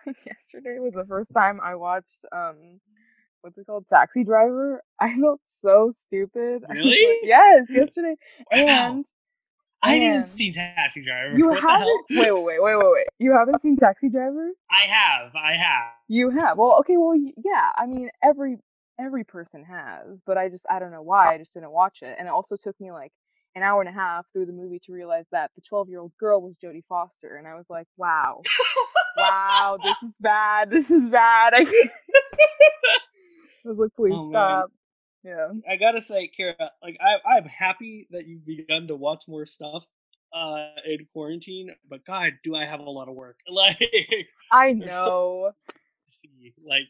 yesterday 0.25 0.79
was 0.79 0.93
the 0.93 1.03
first 1.03 1.33
time 1.33 1.59
I 1.61 1.75
watched 1.75 2.15
um, 2.31 2.79
what's 3.41 3.57
it 3.57 3.65
called, 3.65 3.85
Taxi 3.85 4.23
Driver. 4.23 4.81
I 5.01 5.13
felt 5.19 5.41
so 5.43 5.91
stupid. 5.93 6.63
Really? 6.69 6.87
Like, 6.89 7.17
yes, 7.23 7.65
yesterday, 7.69 8.15
and 8.49 9.03
I 9.83 9.99
didn't 9.99 10.27
see 10.27 10.53
Taxi 10.53 11.03
Driver. 11.03 11.37
You 11.37 11.49
what 11.49 11.59
haven't? 11.59 12.05
Wait, 12.11 12.31
wait, 12.31 12.43
wait, 12.45 12.61
wait, 12.61 12.75
wait, 12.77 12.91
wait. 12.93 13.07
You 13.19 13.33
haven't 13.33 13.59
seen 13.59 13.75
Taxi 13.75 14.07
Driver? 14.07 14.51
I 14.71 14.83
have. 14.87 15.35
I 15.35 15.51
have. 15.51 15.91
You 16.07 16.29
have. 16.29 16.57
Well, 16.57 16.77
okay. 16.79 16.95
Well, 16.95 17.17
yeah. 17.17 17.71
I 17.77 17.85
mean, 17.85 18.09
every 18.23 18.55
every 18.97 19.25
person 19.25 19.65
has, 19.65 20.21
but 20.25 20.37
I 20.37 20.47
just 20.47 20.65
I 20.71 20.79
don't 20.79 20.91
know 20.91 21.01
why 21.01 21.33
I 21.33 21.37
just 21.37 21.53
didn't 21.53 21.71
watch 21.71 21.97
it, 22.03 22.15
and 22.17 22.29
it 22.29 22.31
also 22.31 22.55
took 22.55 22.79
me 22.79 22.93
like 22.93 23.11
an 23.57 23.63
hour 23.63 23.81
and 23.81 23.89
a 23.89 23.93
half 23.93 24.25
through 24.31 24.45
the 24.45 24.53
movie 24.53 24.79
to 24.85 24.93
realize 24.93 25.25
that 25.31 25.51
the 25.55 25.61
12 25.67 25.89
year 25.89 25.99
old 25.99 26.11
girl 26.19 26.41
was 26.41 26.55
Jodie 26.63 26.85
Foster, 26.87 27.35
and 27.35 27.47
I 27.47 27.55
was 27.55 27.65
like, 27.69 27.87
wow, 27.97 28.41
wow, 29.17 29.77
this 29.83 29.97
is 30.03 30.15
bad. 30.19 30.69
This 30.69 30.91
is 30.91 31.09
bad. 31.09 31.53
I, 31.55 31.59
I 31.61 31.89
was 33.65 33.77
like, 33.77 33.93
please 33.95 34.13
oh, 34.15 34.29
stop. 34.29 34.71
Yeah. 35.23 35.49
I 35.69 35.75
gotta 35.75 36.01
say, 36.01 36.31
Kira, 36.37 36.55
like 36.81 36.97
I 37.01 37.37
I'm 37.37 37.45
happy 37.45 38.07
that 38.11 38.27
you've 38.27 38.45
begun 38.45 38.87
to 38.87 38.95
watch 38.95 39.27
more 39.27 39.45
stuff 39.45 39.83
uh 40.33 40.69
in 40.85 41.07
quarantine, 41.11 41.75
but 41.89 42.05
God, 42.05 42.33
do 42.43 42.55
I 42.55 42.65
have 42.65 42.79
a 42.79 42.83
lot 42.83 43.09
of 43.09 43.15
work. 43.15 43.39
Like 43.49 43.79
I 44.51 44.73
know. 44.73 44.87
So, 44.87 45.51
like 46.65 46.87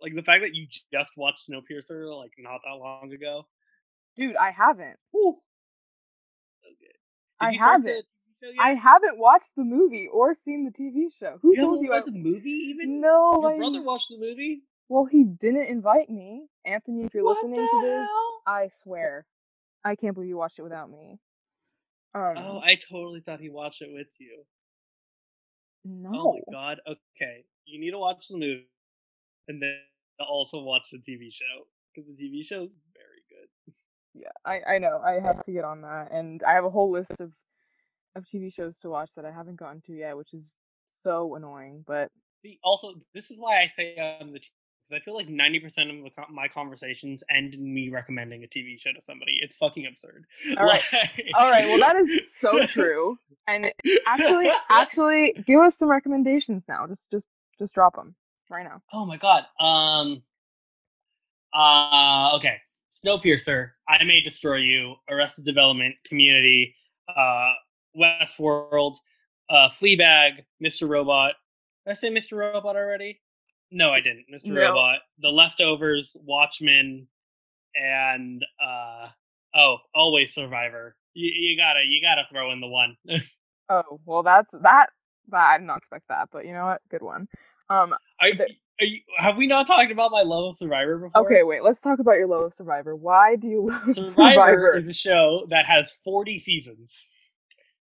like 0.00 0.14
the 0.14 0.22
fact 0.22 0.42
that 0.42 0.54
you 0.54 0.68
just 0.92 1.16
watched 1.16 1.50
Snowpiercer 1.50 2.16
like 2.16 2.32
not 2.38 2.60
that 2.64 2.78
long 2.78 3.12
ago. 3.12 3.46
Dude, 4.16 4.36
I 4.36 4.50
haven't. 4.50 4.96
Whew. 5.12 5.38
Okay. 6.64 6.94
I 7.40 7.56
haven't. 7.58 8.06
I 8.60 8.70
haven't 8.74 9.18
watched 9.18 9.54
the 9.56 9.62
movie 9.64 10.08
or 10.12 10.34
seen 10.34 10.64
the 10.64 10.72
TV 10.72 11.06
show. 11.16 11.38
Who 11.42 11.54
you 11.54 11.60
told 11.60 11.84
you? 11.84 11.92
I... 11.92 12.00
the 12.00 12.10
movie 12.10 12.50
even? 12.50 13.00
No, 13.00 13.38
your 13.40 13.54
I... 13.54 13.58
brother 13.58 13.82
watched 13.82 14.08
the 14.08 14.18
movie. 14.18 14.62
Well, 14.88 15.04
he 15.04 15.24
didn't 15.24 15.68
invite 15.68 16.10
me. 16.10 16.46
Anthony, 16.66 17.04
if 17.04 17.14
you're 17.14 17.24
what 17.24 17.36
listening 17.36 17.66
to 17.66 17.80
this, 17.82 18.08
hell? 18.08 18.42
I 18.46 18.68
swear. 18.68 19.26
I 19.84 19.94
can't 19.94 20.14
believe 20.14 20.28
you 20.28 20.36
watched 20.36 20.58
it 20.58 20.62
without 20.62 20.90
me. 20.90 21.18
Um, 22.14 22.34
oh, 22.36 22.60
I 22.62 22.76
totally 22.90 23.20
thought 23.20 23.40
he 23.40 23.48
watched 23.48 23.80
it 23.80 23.90
with 23.92 24.08
you. 24.18 24.44
No. 25.84 26.10
Oh 26.12 26.32
my 26.34 26.52
god. 26.52 26.80
Okay. 26.86 27.44
You 27.64 27.80
need 27.80 27.92
to 27.92 27.98
watch 27.98 28.28
the 28.28 28.36
movie 28.36 28.68
and 29.48 29.62
then 29.62 29.76
also 30.20 30.62
watch 30.62 30.88
the 30.92 30.98
TV 30.98 31.32
show 31.32 31.66
because 31.94 32.08
the 32.08 32.22
TV 32.22 32.44
show 32.44 32.64
is. 32.64 32.70
Yeah, 34.14 34.28
I 34.44 34.60
I 34.74 34.78
know. 34.78 35.00
I 35.04 35.20
have 35.20 35.42
to 35.44 35.52
get 35.52 35.64
on 35.64 35.82
that 35.82 36.10
and 36.12 36.42
I 36.42 36.52
have 36.52 36.64
a 36.64 36.70
whole 36.70 36.90
list 36.90 37.20
of 37.20 37.32
of 38.14 38.24
TV 38.24 38.52
shows 38.52 38.78
to 38.80 38.88
watch 38.88 39.10
that 39.16 39.24
I 39.24 39.30
haven't 39.30 39.56
gotten 39.56 39.80
to 39.82 39.92
yet, 39.92 40.16
which 40.16 40.34
is 40.34 40.54
so 40.90 41.34
annoying, 41.34 41.84
but 41.86 42.10
See, 42.42 42.58
also, 42.64 42.94
this 43.14 43.30
is 43.30 43.38
why 43.38 43.62
I 43.62 43.68
say 43.68 43.96
um, 43.96 44.32
the 44.32 44.40
because 44.40 45.00
I 45.00 45.04
feel 45.04 45.14
like 45.14 45.28
ninety 45.28 45.60
percent 45.60 45.90
of 45.90 45.96
the, 45.96 46.10
my 46.28 46.48
conversations 46.48 47.22
end 47.30 47.54
in 47.54 47.72
me 47.72 47.88
recommending 47.88 48.42
a 48.42 48.48
TV 48.48 48.78
show 48.80 48.92
to 48.92 49.00
somebody. 49.00 49.38
It's 49.40 49.56
fucking 49.56 49.86
absurd. 49.86 50.24
All 50.58 50.66
right, 50.66 50.82
all 51.38 51.50
right. 51.50 51.64
Well, 51.66 51.78
that 51.78 51.96
is 51.96 52.36
so 52.36 52.66
true. 52.66 53.18
And 53.48 53.72
actually, 54.06 54.48
actually, 54.70 55.32
give 55.44 55.58
us 55.58 55.76
some 55.76 55.88
recommendations 55.88 56.66
now. 56.68 56.86
Just, 56.86 57.10
just, 57.10 57.26
just 57.58 57.74
drop 57.74 57.96
them 57.96 58.14
right 58.48 58.62
now. 58.62 58.80
Oh 58.92 59.04
my 59.04 59.16
god. 59.16 59.46
Um. 59.58 60.22
Uh. 61.52 62.36
Okay. 62.36 62.58
Snowpiercer. 62.92 63.70
I 63.88 64.04
may 64.04 64.20
destroy 64.20 64.56
you. 64.56 64.94
Arrested 65.10 65.44
Development. 65.44 65.94
Community. 66.04 66.74
Uh. 67.08 67.52
Westworld. 67.98 68.96
Uh. 69.50 69.68
Fleabag. 69.68 70.44
Mr. 70.64 70.88
Robot. 70.88 71.34
Did 71.86 71.92
I 71.92 71.94
say 71.94 72.10
Mr. 72.10 72.38
Robot 72.38 72.76
already? 72.76 73.20
No, 73.72 73.90
I 73.90 74.00
didn't. 74.00 74.26
Mr. 74.32 74.46
No. 74.46 74.60
Robot, 74.60 74.98
The 75.18 75.30
Leftovers, 75.30 76.16
Watchmen, 76.22 77.06
and 77.74 78.44
uh 78.62 79.08
oh, 79.54 79.78
Always 79.94 80.34
Survivor. 80.34 80.94
You, 81.14 81.30
you 81.34 81.56
gotta 81.56 81.80
you 81.88 82.00
gotta 82.02 82.26
throw 82.30 82.52
in 82.52 82.60
the 82.60 82.66
one. 82.66 82.96
oh 83.70 84.00
well, 84.04 84.22
that's 84.22 84.52
that. 84.62 84.88
That 85.28 85.50
I 85.50 85.58
did 85.58 85.66
not 85.66 85.78
expect 85.78 86.08
that, 86.08 86.28
but 86.30 86.44
you 86.44 86.52
know 86.52 86.66
what? 86.66 86.82
Good 86.90 87.02
one. 87.02 87.28
Um, 87.70 87.94
the, 88.20 88.48
are 88.80 88.86
you, 88.86 89.00
have 89.16 89.36
we 89.36 89.46
not 89.46 89.66
talked 89.66 89.90
about 89.90 90.10
my 90.10 90.22
love 90.22 90.44
of 90.44 90.56
Survivor 90.56 90.98
before? 90.98 91.26
Okay, 91.26 91.42
wait. 91.42 91.62
Let's 91.62 91.82
talk 91.82 91.98
about 91.98 92.12
your 92.12 92.26
love 92.26 92.42
of 92.42 92.54
Survivor. 92.54 92.96
Why 92.96 93.36
do 93.36 93.46
you 93.46 93.66
love 93.68 93.94
Survivor? 93.94 94.02
Survivor 94.02 94.78
is 94.78 94.88
a 94.88 94.92
show 94.92 95.46
that 95.50 95.66
has 95.66 95.98
forty 96.04 96.38
seasons. 96.38 97.08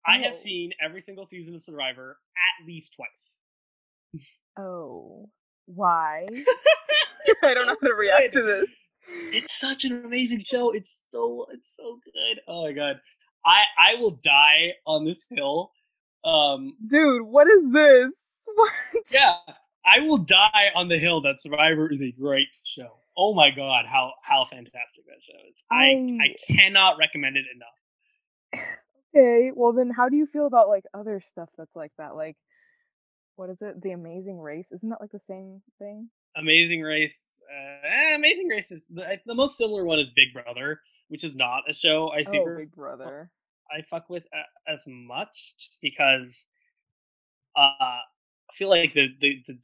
I 0.06 0.18
have 0.18 0.32
oh. 0.32 0.38
seen 0.38 0.72
every 0.84 1.00
single 1.00 1.24
season 1.24 1.54
of 1.54 1.62
Survivor 1.62 2.18
at 2.36 2.66
least 2.66 2.96
twice. 2.96 3.40
Oh, 4.58 5.28
why? 5.66 6.26
I 7.42 7.54
don't 7.54 7.66
know 7.66 7.76
how 7.80 7.88
to 7.88 7.94
react 7.94 8.32
to 8.34 8.42
this. 8.42 8.70
It's 9.32 9.58
such 9.58 9.84
an 9.84 10.04
amazing 10.04 10.44
show. 10.44 10.72
It's 10.72 11.04
so 11.08 11.46
it's 11.52 11.74
so 11.76 11.98
good. 12.04 12.40
Oh 12.48 12.64
my 12.64 12.72
god. 12.72 13.00
I 13.44 13.62
I 13.78 13.94
will 13.96 14.18
die 14.22 14.72
on 14.86 15.04
this 15.04 15.18
hill. 15.30 15.70
Um 16.24 16.76
Dude, 16.86 17.22
what 17.22 17.48
is 17.48 17.64
this? 17.72 18.28
What? 18.54 18.70
Yeah. 19.10 19.36
I 19.84 20.00
will 20.00 20.18
die 20.18 20.70
on 20.74 20.88
the 20.88 20.98
hill 20.98 21.22
that 21.22 21.40
Survivor 21.40 21.90
is 21.90 22.02
a 22.02 22.12
great 22.12 22.48
show. 22.64 22.98
Oh 23.16 23.34
my 23.34 23.50
god, 23.50 23.86
how 23.86 24.12
how 24.22 24.44
fantastic 24.44 25.06
that 25.06 25.22
show 25.22 25.38
is. 25.50 25.62
I 25.70 25.74
I, 25.74 26.26
I 26.26 26.54
cannot 26.54 26.98
recommend 26.98 27.36
it 27.36 27.46
enough. 27.54 28.68
Okay, 29.14 29.50
well 29.54 29.74
then 29.74 29.90
how 29.94 30.08
do 30.08 30.16
you 30.16 30.24
feel 30.24 30.46
about 30.46 30.68
like 30.68 30.84
other 30.94 31.20
stuff 31.20 31.50
that's 31.58 31.76
like 31.76 31.92
that? 31.98 32.16
Like 32.16 32.36
what 33.36 33.50
is 33.50 33.60
it? 33.60 33.82
The 33.82 33.90
Amazing 33.90 34.38
Race? 34.40 34.72
Isn't 34.72 34.88
that 34.88 35.00
like 35.00 35.10
the 35.10 35.20
same 35.20 35.62
thing? 35.78 36.08
Amazing 36.36 36.82
Race. 36.82 37.24
Uh, 37.50 37.86
eh, 37.86 38.14
Amazing 38.14 38.48
Race 38.48 38.70
is 38.70 38.84
the, 38.88 39.20
the, 39.26 39.34
most 39.34 39.58
similar 39.58 39.84
one 39.84 39.98
is 39.98 40.08
Big 40.14 40.32
Brother, 40.32 40.80
which 41.08 41.24
is 41.24 41.34
not 41.34 41.64
a 41.68 41.74
show 41.74 42.08
I 42.10 42.22
see. 42.22 42.38
Oh, 42.38 42.56
Big 42.56 42.72
Brother. 42.72 43.30
I 43.72 43.82
fuck 43.82 44.08
with 44.10 44.24
uh, 44.36 44.70
as 44.72 44.80
much 44.86 45.54
just 45.58 45.78
because 45.80 46.46
uh, 47.56 47.72
I 47.80 48.54
feel 48.54 48.68
like 48.68 48.94
the, 48.94 49.08
the 49.20 49.42
the 49.46 49.58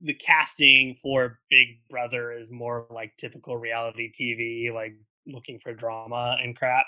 the 0.00 0.14
casting 0.14 0.96
for 1.02 1.40
Big 1.50 1.80
Brother 1.90 2.32
is 2.32 2.50
more 2.50 2.86
like 2.90 3.16
typical 3.16 3.56
reality 3.56 4.10
TV, 4.12 4.72
like 4.72 4.94
looking 5.26 5.58
for 5.58 5.74
drama 5.74 6.36
and 6.42 6.56
crap. 6.56 6.86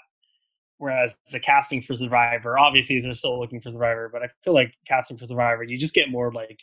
Whereas 0.78 1.14
the 1.30 1.40
casting 1.40 1.82
for 1.82 1.94
Survivor, 1.94 2.58
obviously 2.58 3.00
they're 3.00 3.12
still 3.14 3.38
looking 3.38 3.60
for 3.60 3.70
Survivor, 3.70 4.08
but 4.10 4.22
I 4.22 4.28
feel 4.42 4.54
like 4.54 4.72
casting 4.86 5.18
for 5.18 5.26
Survivor, 5.26 5.62
you 5.62 5.76
just 5.76 5.94
get 5.94 6.10
more 6.10 6.32
like 6.32 6.60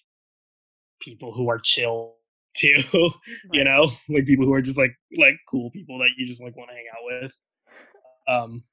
people 1.00 1.32
who 1.32 1.50
are 1.50 1.60
chill 1.60 2.16
too, 2.58 2.72
right. 2.94 3.12
you 3.52 3.64
know, 3.64 3.92
like 4.10 4.26
people 4.26 4.46
who 4.46 4.54
are 4.54 4.62
just 4.62 4.78
like 4.78 4.96
like 5.18 5.36
cool 5.48 5.70
people 5.70 6.00
that 6.00 6.10
you 6.18 6.26
just 6.26 6.42
like 6.42 6.56
want 6.56 6.72
to 6.72 6.76
hang 6.76 6.86
out 6.92 7.22
with. 7.22 7.32
Um, 8.28 8.64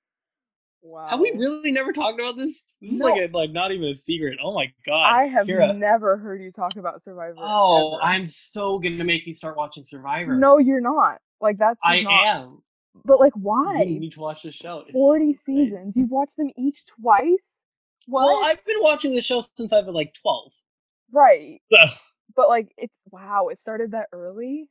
wow. 0.84 1.06
Have 1.08 1.18
we 1.18 1.32
really 1.32 1.72
never 1.72 1.92
talked 1.92 2.20
about 2.20 2.36
this? 2.36 2.76
This 2.80 2.98
no. 2.98 3.08
is 3.08 3.12
like 3.12 3.30
a, 3.30 3.36
like 3.36 3.50
not 3.50 3.72
even 3.72 3.88
a 3.88 3.94
secret. 3.94 4.38
Oh 4.42 4.54
my 4.54 4.72
god! 4.86 5.12
I 5.12 5.24
have 5.24 5.46
Kira. 5.46 5.76
never 5.76 6.16
heard 6.16 6.40
you 6.40 6.52
talk 6.52 6.76
about 6.76 7.02
Survivor. 7.02 7.34
Oh, 7.38 7.96
ever. 7.96 8.04
I'm 8.04 8.26
so 8.26 8.78
gonna 8.78 9.04
make 9.04 9.26
you 9.26 9.34
start 9.34 9.56
watching 9.56 9.82
Survivor. 9.82 10.36
No, 10.36 10.58
you're 10.58 10.80
not. 10.80 11.18
Like 11.40 11.58
that's 11.58 11.80
I 11.82 12.02
not... 12.02 12.24
am. 12.24 12.62
But 13.04 13.18
like, 13.18 13.32
why? 13.34 13.82
You 13.82 13.98
need 13.98 14.12
to 14.12 14.20
watch 14.20 14.42
the 14.42 14.52
show. 14.52 14.84
It's 14.86 14.92
Forty 14.92 15.34
seasons. 15.34 15.96
You've 15.96 16.10
watched 16.10 16.36
them 16.36 16.50
each 16.56 16.84
twice. 16.86 17.64
What? 18.06 18.24
Well, 18.24 18.44
I've 18.44 18.64
been 18.64 18.76
watching 18.80 19.14
the 19.14 19.20
show 19.20 19.42
since 19.56 19.72
I've 19.72 19.86
been 19.86 19.94
like 19.94 20.14
twelve. 20.20 20.52
Right. 21.10 21.60
So. 21.72 21.88
But 22.36 22.48
like, 22.48 22.72
it's 22.76 22.94
wow. 23.10 23.48
It 23.48 23.58
started 23.58 23.92
that 23.92 24.06
early. 24.12 24.68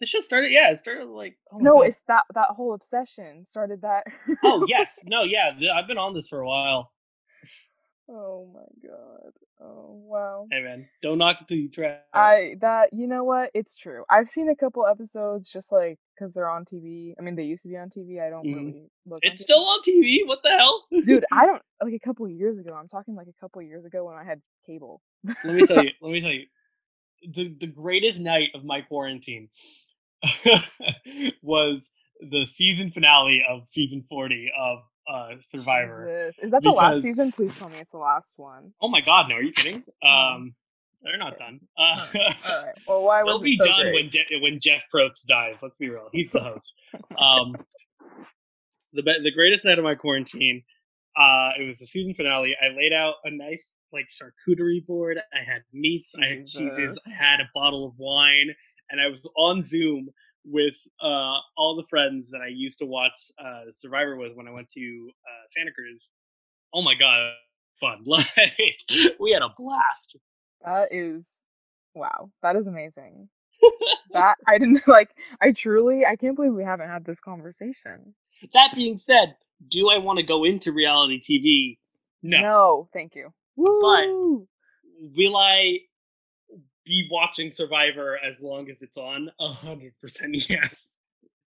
The 0.00 0.06
show 0.06 0.20
started. 0.20 0.52
Yeah, 0.52 0.70
it 0.70 0.78
started 0.78 1.06
like. 1.06 1.36
Oh 1.52 1.58
no, 1.58 1.74
God. 1.78 1.86
it's 1.88 2.02
that 2.06 2.24
that 2.34 2.48
whole 2.50 2.74
obsession 2.74 3.44
started 3.46 3.82
that. 3.82 4.04
oh 4.44 4.64
yes, 4.68 4.98
no, 5.04 5.22
yeah. 5.22 5.52
I've 5.74 5.88
been 5.88 5.98
on 5.98 6.14
this 6.14 6.28
for 6.28 6.40
a 6.40 6.46
while. 6.46 6.92
Oh 8.08 8.48
my 8.54 8.88
god. 8.88 9.32
Oh 9.60 10.00
wow. 10.04 10.46
Hey 10.50 10.62
man, 10.62 10.88
don't 11.02 11.18
knock 11.18 11.38
it 11.42 11.48
till 11.48 11.58
you 11.58 11.68
try. 11.68 11.98
I 12.14 12.54
that 12.60 12.90
you 12.92 13.06
know 13.06 13.24
what? 13.24 13.50
It's 13.54 13.76
true. 13.76 14.04
I've 14.08 14.30
seen 14.30 14.48
a 14.48 14.56
couple 14.56 14.86
episodes 14.86 15.48
just 15.48 15.70
like 15.70 15.98
because 16.14 16.32
they're 16.32 16.48
on 16.48 16.64
TV. 16.64 17.14
I 17.18 17.22
mean, 17.22 17.36
they 17.36 17.42
used 17.42 17.62
to 17.62 17.68
be 17.68 17.76
on 17.76 17.90
TV. 17.90 18.24
I 18.24 18.30
don't 18.30 18.46
mm. 18.46 18.54
really 18.54 18.90
look. 19.04 19.20
At. 19.24 19.32
It's 19.32 19.42
on 19.42 19.44
still 19.44 19.68
on 19.68 19.80
TV. 19.86 20.26
What 20.26 20.38
the 20.42 20.50
hell, 20.50 20.86
dude? 21.04 21.24
I 21.32 21.44
don't 21.46 21.62
like 21.82 21.92
a 21.92 21.98
couple 21.98 22.26
years 22.28 22.58
ago. 22.58 22.74
I'm 22.74 22.88
talking 22.88 23.14
like 23.14 23.26
a 23.26 23.40
couple 23.40 23.60
years 23.60 23.84
ago 23.84 24.06
when 24.06 24.16
I 24.16 24.24
had 24.24 24.40
cable. 24.64 25.02
let 25.44 25.54
me 25.54 25.66
tell 25.66 25.84
you. 25.84 25.90
Let 26.00 26.12
me 26.12 26.20
tell 26.20 26.30
you. 26.30 26.46
The 27.34 27.54
the 27.60 27.66
greatest 27.66 28.20
night 28.20 28.50
of 28.54 28.64
my 28.64 28.80
quarantine 28.80 29.48
was 31.42 31.90
the 32.20 32.44
season 32.44 32.90
finale 32.90 33.42
of 33.48 33.62
season 33.68 34.04
40 34.08 34.50
of 34.58 34.78
uh, 35.12 35.28
Survivor. 35.40 36.06
Jesus. 36.06 36.44
Is 36.44 36.50
that 36.50 36.62
the 36.62 36.70
last 36.70 37.02
season? 37.02 37.32
Please 37.32 37.56
tell 37.56 37.68
me 37.68 37.78
it's 37.78 37.90
the 37.90 37.98
last 37.98 38.34
one. 38.36 38.72
Oh 38.80 38.88
my 38.88 39.00
god, 39.00 39.28
no! 39.28 39.36
Are 39.36 39.42
you 39.42 39.52
kidding? 39.52 39.82
Um, 40.02 40.54
they're 41.02 41.16
not 41.16 41.38
done. 41.38 41.60
Uh, 41.76 41.96
All 42.14 42.64
right. 42.64 42.74
Well, 42.86 43.02
why 43.02 43.22
was 43.22 43.34
they'll 43.34 43.42
be 43.42 43.56
so 43.56 43.64
done 43.64 43.82
great? 43.82 43.94
when 43.94 44.10
Je- 44.10 44.40
when 44.40 44.60
Jeff 44.60 44.84
Probst 44.94 45.26
dies? 45.26 45.58
Let's 45.62 45.76
be 45.76 45.88
real. 45.88 46.08
He's 46.12 46.32
the 46.32 46.40
host. 46.40 46.72
um, 47.18 47.56
the 48.92 49.02
the 49.02 49.32
greatest 49.32 49.64
night 49.64 49.78
of 49.78 49.84
my 49.84 49.94
quarantine. 49.94 50.62
Uh, 51.16 51.50
it 51.58 51.66
was 51.66 51.78
the 51.78 51.86
season 51.86 52.14
finale. 52.14 52.56
I 52.62 52.74
laid 52.76 52.92
out 52.92 53.14
a 53.24 53.30
nice 53.30 53.74
like 53.92 54.06
charcuterie 54.06 54.86
board. 54.86 55.18
I 55.32 55.38
had 55.38 55.62
meats. 55.72 56.12
Jesus. 56.12 56.22
I 56.22 56.34
had 56.34 56.46
cheeses. 56.46 57.00
I 57.06 57.24
had 57.24 57.40
a 57.40 57.48
bottle 57.54 57.86
of 57.86 57.94
wine, 57.96 58.54
and 58.90 59.00
I 59.00 59.08
was 59.08 59.20
on 59.36 59.62
Zoom 59.62 60.08
with 60.44 60.74
uh, 61.02 61.38
all 61.56 61.76
the 61.76 61.86
friends 61.90 62.30
that 62.30 62.40
I 62.40 62.48
used 62.48 62.78
to 62.78 62.86
watch 62.86 63.18
uh, 63.38 63.70
Survivor 63.70 64.16
with 64.16 64.34
when 64.34 64.48
I 64.48 64.52
went 64.52 64.70
to 64.70 65.10
uh, 65.10 65.44
Santa 65.56 65.72
Cruz. 65.72 66.10
Oh 66.72 66.82
my 66.82 66.94
god, 66.94 67.32
fun! 67.80 68.04
Like 68.06 69.16
we 69.20 69.32
had 69.32 69.42
a 69.42 69.54
blast. 69.56 70.16
That 70.64 70.88
is 70.90 71.28
wow. 71.94 72.30
That 72.42 72.56
is 72.56 72.66
amazing. 72.66 73.28
that 74.12 74.36
I 74.46 74.58
didn't 74.58 74.82
like. 74.86 75.10
I 75.40 75.52
truly, 75.52 76.04
I 76.06 76.16
can't 76.16 76.36
believe 76.36 76.54
we 76.54 76.64
haven't 76.64 76.88
had 76.88 77.04
this 77.04 77.20
conversation. 77.20 78.14
That 78.52 78.72
being 78.74 78.96
said, 78.96 79.36
do 79.68 79.90
I 79.90 79.98
want 79.98 80.18
to 80.18 80.24
go 80.24 80.44
into 80.44 80.72
reality 80.72 81.20
TV? 81.20 81.78
No. 82.22 82.40
No, 82.40 82.88
thank 82.92 83.14
you. 83.14 83.32
Woo! 83.56 83.80
But 83.80 85.16
will 85.16 85.36
I 85.36 85.80
be 86.88 87.06
watching 87.10 87.52
Survivor 87.52 88.18
as 88.18 88.40
long 88.40 88.68
as 88.70 88.82
it's 88.82 88.96
on? 88.96 89.30
A 89.38 89.48
hundred 89.48 89.92
percent 90.00 90.34
yes. 90.50 90.90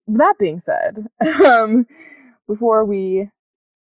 That 0.09 0.37
being 0.39 0.59
said, 0.59 1.07
um, 1.47 1.87
before 2.47 2.85
we 2.85 3.31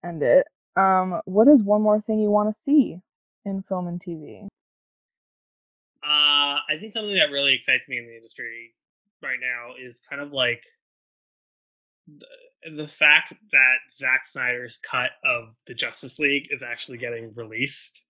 end 0.05 0.23
it, 0.23 0.47
um, 0.77 1.21
what 1.25 1.49
is 1.49 1.63
one 1.63 1.83
more 1.83 2.01
thing 2.01 2.21
you 2.21 2.31
want 2.31 2.49
to 2.49 2.59
see 2.59 3.01
in 3.45 3.63
film 3.63 3.89
and 3.89 4.01
TV? 4.01 4.47
Uh, 6.05 6.61
I 6.69 6.79
think 6.79 6.93
something 6.93 7.17
that 7.17 7.31
really 7.31 7.55
excites 7.55 7.89
me 7.89 7.99
in 7.99 8.07
the 8.07 8.15
industry 8.15 8.75
right 9.23 9.39
now 9.41 9.75
is 9.81 10.03
kind 10.09 10.21
of 10.21 10.33
like 10.33 10.63
the, 12.07 12.77
the 12.77 12.87
fact 12.87 13.33
that 13.53 13.77
Zack 13.99 14.29
Snyder's 14.29 14.79
cut 14.89 15.11
of 15.25 15.55
the 15.67 15.75
Justice 15.75 16.19
League 16.19 16.49
is 16.51 16.63
actually 16.63 16.99
getting 16.99 17.33
released 17.35 18.05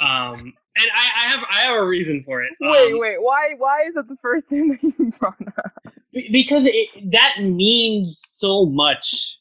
um, 0.00 0.54
and 0.76 0.88
I, 0.94 1.10
I, 1.16 1.28
have 1.28 1.44
I 1.50 1.54
have 1.62 1.82
a 1.82 1.86
reason 1.86 2.22
for 2.22 2.42
it. 2.42 2.52
Wait, 2.60 2.92
um, 2.92 3.00
wait, 3.00 3.22
why 3.22 3.54
why 3.58 3.84
is 3.88 3.94
that 3.94 4.08
the 4.08 4.16
first 4.16 4.48
thing 4.48 4.68
that 4.68 4.82
you 4.82 5.10
brought 5.18 5.58
up? 5.58 5.94
Because 6.12 6.64
it, 6.66 7.10
that 7.10 7.36
means 7.40 8.20
so 8.22 8.66
much 8.66 9.38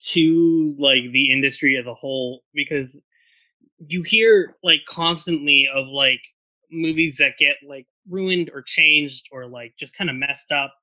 to 0.00 0.74
like 0.78 1.10
the 1.12 1.30
industry 1.30 1.76
as 1.76 1.86
a 1.86 1.94
whole. 1.94 2.40
Because 2.54 2.94
you 3.78 4.02
hear 4.02 4.56
like 4.62 4.84
constantly 4.88 5.68
of 5.74 5.86
like 5.88 6.20
movies 6.70 7.16
that 7.18 7.38
get 7.38 7.56
like 7.66 7.86
ruined 8.08 8.50
or 8.52 8.62
changed 8.62 9.28
or 9.32 9.46
like 9.46 9.74
just 9.78 9.96
kind 9.96 10.10
of 10.10 10.16
messed 10.16 10.52
up 10.52 10.74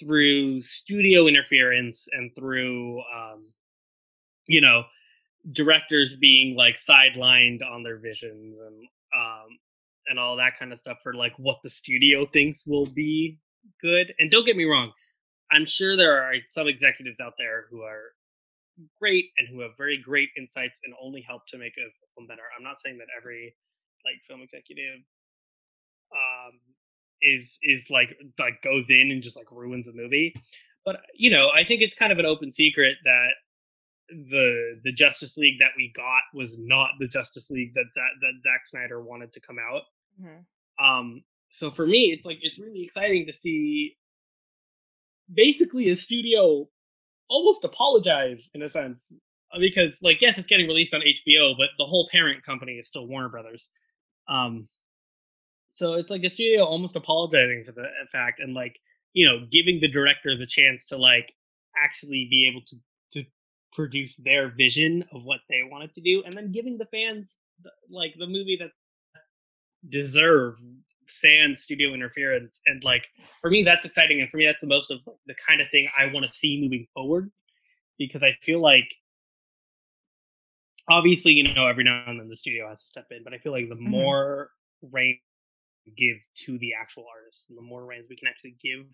through 0.00 0.60
studio 0.60 1.26
interference 1.26 2.08
and 2.12 2.34
through 2.34 3.00
um, 3.00 3.44
you 4.46 4.60
know 4.60 4.84
directors 5.52 6.16
being 6.16 6.56
like 6.56 6.76
sidelined 6.76 7.60
on 7.62 7.82
their 7.82 7.98
visions 7.98 8.56
and 8.58 8.86
um 9.14 9.58
and 10.06 10.18
all 10.18 10.36
that 10.36 10.58
kind 10.58 10.72
of 10.72 10.78
stuff 10.78 10.98
for 11.02 11.14
like 11.14 11.32
what 11.36 11.58
the 11.62 11.68
studio 11.68 12.26
thinks 12.32 12.66
will 12.66 12.86
be 12.86 13.38
good. 13.82 14.14
And 14.18 14.30
don't 14.30 14.46
get 14.46 14.56
me 14.56 14.64
wrong, 14.64 14.92
I'm 15.50 15.66
sure 15.66 15.96
there 15.96 16.22
are 16.22 16.34
some 16.48 16.66
executives 16.66 17.20
out 17.20 17.34
there 17.38 17.66
who 17.70 17.82
are 17.82 18.14
great 18.98 19.26
and 19.36 19.48
who 19.48 19.60
have 19.60 19.72
very 19.76 19.98
great 20.02 20.30
insights 20.36 20.80
and 20.84 20.94
only 21.02 21.20
help 21.20 21.42
to 21.48 21.58
make 21.58 21.74
a 21.76 21.88
film 22.14 22.26
better. 22.26 22.42
I'm 22.56 22.64
not 22.64 22.80
saying 22.80 22.98
that 22.98 23.08
every 23.16 23.54
like 24.04 24.20
film 24.26 24.40
executive 24.40 25.00
um 26.12 26.58
is 27.20 27.58
is 27.62 27.90
like 27.90 28.16
like 28.38 28.62
goes 28.62 28.86
in 28.88 29.10
and 29.10 29.22
just 29.22 29.36
like 29.36 29.50
ruins 29.50 29.88
a 29.88 29.92
movie. 29.92 30.34
But 30.84 31.00
you 31.14 31.30
know, 31.30 31.50
I 31.54 31.64
think 31.64 31.82
it's 31.82 31.94
kind 31.94 32.12
of 32.12 32.18
an 32.18 32.26
open 32.26 32.50
secret 32.50 32.96
that 33.04 33.30
the 34.08 34.80
the 34.84 34.92
Justice 34.92 35.36
League 35.36 35.58
that 35.58 35.72
we 35.76 35.92
got 35.94 36.22
was 36.34 36.54
not 36.58 36.90
the 36.98 37.06
Justice 37.06 37.50
League 37.50 37.74
that 37.74 37.84
that, 37.94 38.10
that 38.20 38.32
Zack 38.42 38.66
Snyder 38.66 39.02
wanted 39.02 39.32
to 39.32 39.40
come 39.40 39.56
out. 39.58 39.82
Mm-hmm. 40.20 40.84
Um, 40.84 41.22
so 41.50 41.70
for 41.70 41.86
me, 41.86 42.12
it's 42.12 42.26
like 42.26 42.38
it's 42.42 42.58
really 42.58 42.82
exciting 42.82 43.26
to 43.26 43.32
see 43.32 43.96
basically 45.32 45.90
a 45.90 45.96
studio 45.96 46.68
almost 47.28 47.64
apologize 47.64 48.50
in 48.54 48.62
a 48.62 48.68
sense 48.68 49.12
uh, 49.52 49.58
because 49.58 49.98
like 50.02 50.20
yes, 50.20 50.38
it's 50.38 50.48
getting 50.48 50.66
released 50.66 50.94
on 50.94 51.00
HBO, 51.00 51.54
but 51.58 51.70
the 51.78 51.84
whole 51.84 52.08
parent 52.10 52.44
company 52.44 52.74
is 52.74 52.88
still 52.88 53.06
Warner 53.06 53.28
Brothers. 53.28 53.68
Um, 54.28 54.66
so 55.70 55.94
it's 55.94 56.10
like 56.10 56.24
a 56.24 56.30
studio 56.30 56.64
almost 56.64 56.96
apologizing 56.96 57.64
for 57.64 57.72
the 57.72 57.88
fact 58.10 58.40
and 58.40 58.54
like 58.54 58.80
you 59.12 59.26
know 59.26 59.46
giving 59.50 59.80
the 59.80 59.88
director 59.88 60.36
the 60.36 60.46
chance 60.46 60.86
to 60.86 60.96
like 60.96 61.34
actually 61.82 62.26
be 62.30 62.48
able 62.48 62.62
to 62.68 62.76
produce 63.78 64.16
their 64.16 64.48
vision 64.48 65.04
of 65.12 65.24
what 65.24 65.38
they 65.48 65.60
wanted 65.62 65.94
to 65.94 66.00
do 66.00 66.20
and 66.26 66.36
then 66.36 66.50
giving 66.50 66.76
the 66.76 66.84
fans 66.86 67.36
like 67.88 68.12
the 68.18 68.26
movie 68.26 68.56
that 68.58 68.70
deserve 69.88 70.56
sans 71.06 71.62
studio 71.62 71.94
interference 71.94 72.60
and 72.66 72.82
like 72.82 73.04
for 73.40 73.48
me 73.48 73.62
that's 73.62 73.86
exciting 73.86 74.20
and 74.20 74.28
for 74.30 74.36
me 74.36 74.44
that's 74.44 74.60
the 74.60 74.66
most 74.66 74.90
of 74.90 74.98
the 75.28 75.34
kind 75.46 75.60
of 75.60 75.68
thing 75.70 75.88
i 75.96 76.06
want 76.06 76.26
to 76.26 76.34
see 76.34 76.60
moving 76.60 76.88
forward 76.92 77.30
because 77.98 78.20
i 78.20 78.36
feel 78.42 78.60
like 78.60 78.92
obviously 80.90 81.30
you 81.30 81.54
know 81.54 81.68
every 81.68 81.84
now 81.84 82.02
and 82.08 82.18
then 82.18 82.28
the 82.28 82.34
studio 82.34 82.68
has 82.68 82.80
to 82.80 82.86
step 82.86 83.06
in 83.12 83.22
but 83.22 83.32
i 83.32 83.38
feel 83.38 83.52
like 83.52 83.68
the 83.68 83.76
mm-hmm. 83.76 83.90
more 83.90 84.50
reign 84.90 85.16
we 85.86 85.92
give 85.92 86.16
to 86.34 86.58
the 86.58 86.72
actual 86.74 87.04
artists 87.16 87.46
and 87.48 87.56
the 87.56 87.62
more 87.62 87.84
reins 87.84 88.06
we 88.10 88.16
can 88.16 88.26
actually 88.26 88.56
give 88.60 88.84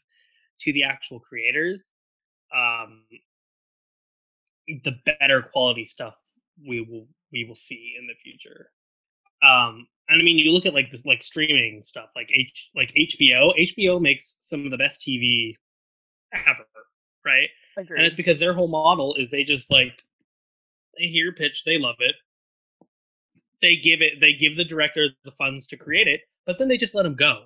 to 0.61 0.75
the 0.75 0.83
actual 0.83 1.21
creators 1.21 1.83
um 2.55 3.01
the 4.67 4.97
better 5.05 5.43
quality 5.43 5.85
stuff 5.85 6.15
we 6.67 6.81
will 6.81 7.07
we 7.33 7.45
will 7.45 7.55
see 7.55 7.95
in 7.99 8.07
the 8.07 8.15
future. 8.15 8.71
Um 9.43 9.87
and 10.09 10.21
i 10.21 10.25
mean 10.25 10.39
you 10.39 10.53
look 10.53 10.67
at 10.67 10.75
like 10.75 10.91
this 10.91 11.07
like 11.07 11.23
streaming 11.23 11.83
stuff 11.83 12.11
like 12.15 12.29
h 12.35 12.71
like 12.77 12.93
hbo 12.95 13.53
hbo 13.59 14.01
makes 14.01 14.37
some 14.41 14.65
of 14.65 14.71
the 14.71 14.77
best 14.77 15.01
tv 15.01 15.55
ever 16.35 16.65
right? 17.25 17.49
Agreed. 17.77 17.99
and 17.99 18.07
it's 18.07 18.17
because 18.17 18.39
their 18.39 18.53
whole 18.55 18.69
model 18.69 19.15
is 19.17 19.31
they 19.31 19.43
just 19.43 19.73
like 19.73 19.93
they 20.99 21.07
hear 21.07 21.33
pitch 21.33 21.65
they 21.65 21.79
love 21.79 21.97
it. 21.99 22.15
They 23.63 23.77
give 23.77 24.03
it 24.03 24.21
they 24.21 24.35
give 24.35 24.57
the 24.57 24.65
director 24.65 25.09
the 25.25 25.33
funds 25.33 25.67
to 25.69 25.77
create 25.77 26.07
it 26.07 26.21
but 26.47 26.59
then 26.59 26.69
they 26.69 26.77
just 26.77 26.95
let 26.95 27.05
them 27.05 27.15
go 27.15 27.45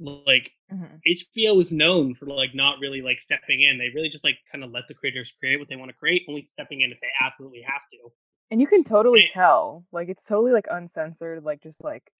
like 0.00 0.50
mm-hmm. 0.72 0.96
hbo 1.06 1.60
is 1.60 1.72
known 1.72 2.14
for 2.14 2.26
like 2.26 2.54
not 2.54 2.78
really 2.80 3.00
like 3.00 3.20
stepping 3.20 3.62
in. 3.62 3.78
They 3.78 3.90
really 3.94 4.08
just 4.08 4.24
like 4.24 4.38
kind 4.50 4.64
of 4.64 4.70
let 4.70 4.84
the 4.88 4.94
creators 4.94 5.32
create 5.38 5.58
what 5.58 5.68
they 5.68 5.76
want 5.76 5.90
to 5.90 5.96
create 5.96 6.24
only 6.28 6.42
stepping 6.44 6.80
in 6.80 6.90
if 6.90 7.00
they 7.00 7.08
absolutely 7.20 7.62
have 7.62 7.82
to. 7.92 8.10
And 8.50 8.60
you 8.60 8.66
can 8.66 8.84
totally 8.84 9.20
and, 9.20 9.30
tell 9.30 9.84
like 9.92 10.08
it's 10.08 10.24
totally 10.24 10.52
like 10.52 10.66
uncensored 10.70 11.44
like 11.44 11.62
just 11.62 11.84
like 11.84 12.10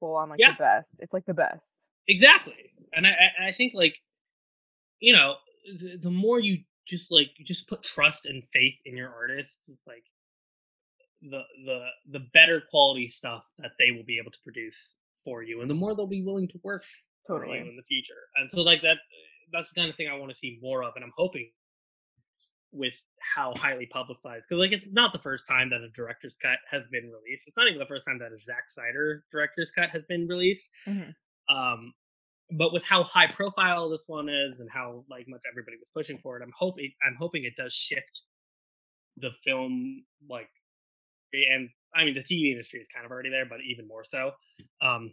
full 0.00 0.14
on 0.14 0.28
like 0.28 0.38
yeah. 0.38 0.52
the 0.52 0.58
best. 0.58 1.00
It's 1.00 1.12
like 1.12 1.26
the 1.26 1.34
best. 1.34 1.84
Exactly. 2.06 2.72
And 2.94 3.06
i 3.06 3.48
i 3.48 3.52
think 3.52 3.74
like 3.74 3.94
you 5.00 5.12
know 5.12 5.34
the 6.00 6.10
more 6.10 6.40
you 6.40 6.58
just 6.86 7.12
like 7.12 7.28
you 7.36 7.44
just 7.44 7.68
put 7.68 7.82
trust 7.82 8.26
and 8.26 8.42
faith 8.52 8.74
in 8.86 8.96
your 8.96 9.12
artists 9.12 9.58
like 9.86 10.04
the 11.22 11.42
the 11.64 11.86
the 12.10 12.20
better 12.32 12.62
quality 12.70 13.08
stuff 13.08 13.46
that 13.58 13.72
they 13.78 13.90
will 13.90 14.04
be 14.04 14.18
able 14.18 14.30
to 14.30 14.38
produce 14.44 14.98
for 15.24 15.42
you, 15.42 15.60
and 15.60 15.70
the 15.70 15.74
more 15.74 15.94
they'll 15.94 16.06
be 16.06 16.22
willing 16.22 16.48
to 16.48 16.60
work 16.62 16.84
totally. 17.28 17.58
in 17.58 17.76
the 17.76 17.82
future. 17.88 18.28
And 18.36 18.50
so, 18.50 18.62
like 18.62 18.82
that, 18.82 18.98
that's 19.52 19.68
the 19.68 19.80
kind 19.80 19.90
of 19.90 19.96
thing 19.96 20.08
I 20.08 20.16
want 20.18 20.32
to 20.32 20.38
see 20.38 20.58
more 20.62 20.82
of, 20.82 20.92
and 20.96 21.04
I'm 21.04 21.12
hoping 21.16 21.50
with 22.70 22.94
how 23.34 23.54
highly 23.56 23.86
publicized 23.86 24.44
because 24.46 24.60
like 24.60 24.72
it's 24.72 24.86
not 24.92 25.12
the 25.12 25.18
first 25.18 25.46
time 25.46 25.70
that 25.70 25.80
a 25.80 25.88
director's 25.96 26.36
cut 26.36 26.58
has 26.70 26.82
been 26.90 27.04
released. 27.04 27.44
It's 27.46 27.56
not 27.56 27.66
even 27.66 27.78
the 27.78 27.86
first 27.86 28.04
time 28.06 28.18
that 28.18 28.32
a 28.32 28.38
Zack 28.38 28.68
Snyder 28.68 29.24
director's 29.32 29.70
cut 29.70 29.88
has 29.90 30.02
been 30.08 30.28
released. 30.28 30.68
Mm-hmm. 30.86 31.56
Um, 31.56 31.94
but 32.50 32.72
with 32.72 32.84
how 32.84 33.04
high 33.04 33.26
profile 33.26 33.88
this 33.88 34.04
one 34.06 34.28
is 34.28 34.60
and 34.60 34.68
how 34.70 35.04
like 35.10 35.26
much 35.28 35.42
everybody 35.50 35.76
was 35.78 35.88
pushing 35.94 36.18
for 36.22 36.36
it, 36.36 36.42
I'm 36.42 36.52
hoping 36.58 36.90
I'm 37.06 37.16
hoping 37.18 37.44
it 37.44 37.56
does 37.56 37.72
shift 37.72 38.22
the 39.16 39.30
film 39.44 40.04
like 40.28 40.48
and 41.32 41.70
I 41.94 42.04
mean, 42.04 42.14
the 42.14 42.22
TV 42.22 42.50
industry 42.50 42.80
is 42.80 42.86
kind 42.94 43.04
of 43.04 43.10
already 43.10 43.30
there, 43.30 43.46
but 43.46 43.58
even 43.66 43.88
more 43.88 44.04
so. 44.04 44.32
Um, 44.82 45.12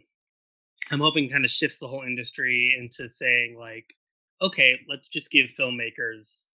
I'm 0.90 1.00
hoping 1.00 1.28
kind 1.28 1.44
of 1.44 1.50
shifts 1.50 1.78
the 1.78 1.88
whole 1.88 2.02
industry 2.02 2.76
into 2.78 3.10
saying 3.10 3.56
like, 3.58 3.94
okay, 4.40 4.78
let's 4.88 5.08
just 5.08 5.30
give 5.30 5.50
filmmakers 5.58 6.50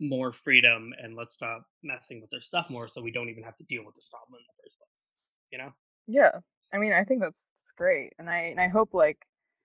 more 0.00 0.32
freedom 0.32 0.92
and 1.00 1.14
let's 1.14 1.34
stop 1.34 1.64
messing 1.82 2.20
with 2.20 2.30
their 2.30 2.40
stuff 2.40 2.68
more, 2.70 2.88
so 2.88 3.00
we 3.00 3.12
don't 3.12 3.28
even 3.28 3.44
have 3.44 3.56
to 3.56 3.64
deal 3.64 3.84
with 3.84 3.94
this 3.94 4.08
problem 4.10 4.38
in 4.40 4.44
the 4.46 4.62
first 4.62 4.76
place. 4.78 5.50
You 5.50 5.58
know? 5.58 5.72
Yeah, 6.06 6.40
I 6.74 6.78
mean, 6.78 6.92
I 6.92 7.04
think 7.04 7.20
that's, 7.20 7.52
that's 7.60 7.72
great, 7.76 8.12
and 8.18 8.28
I 8.28 8.38
and 8.50 8.60
I 8.60 8.68
hope 8.68 8.94
like 8.94 9.18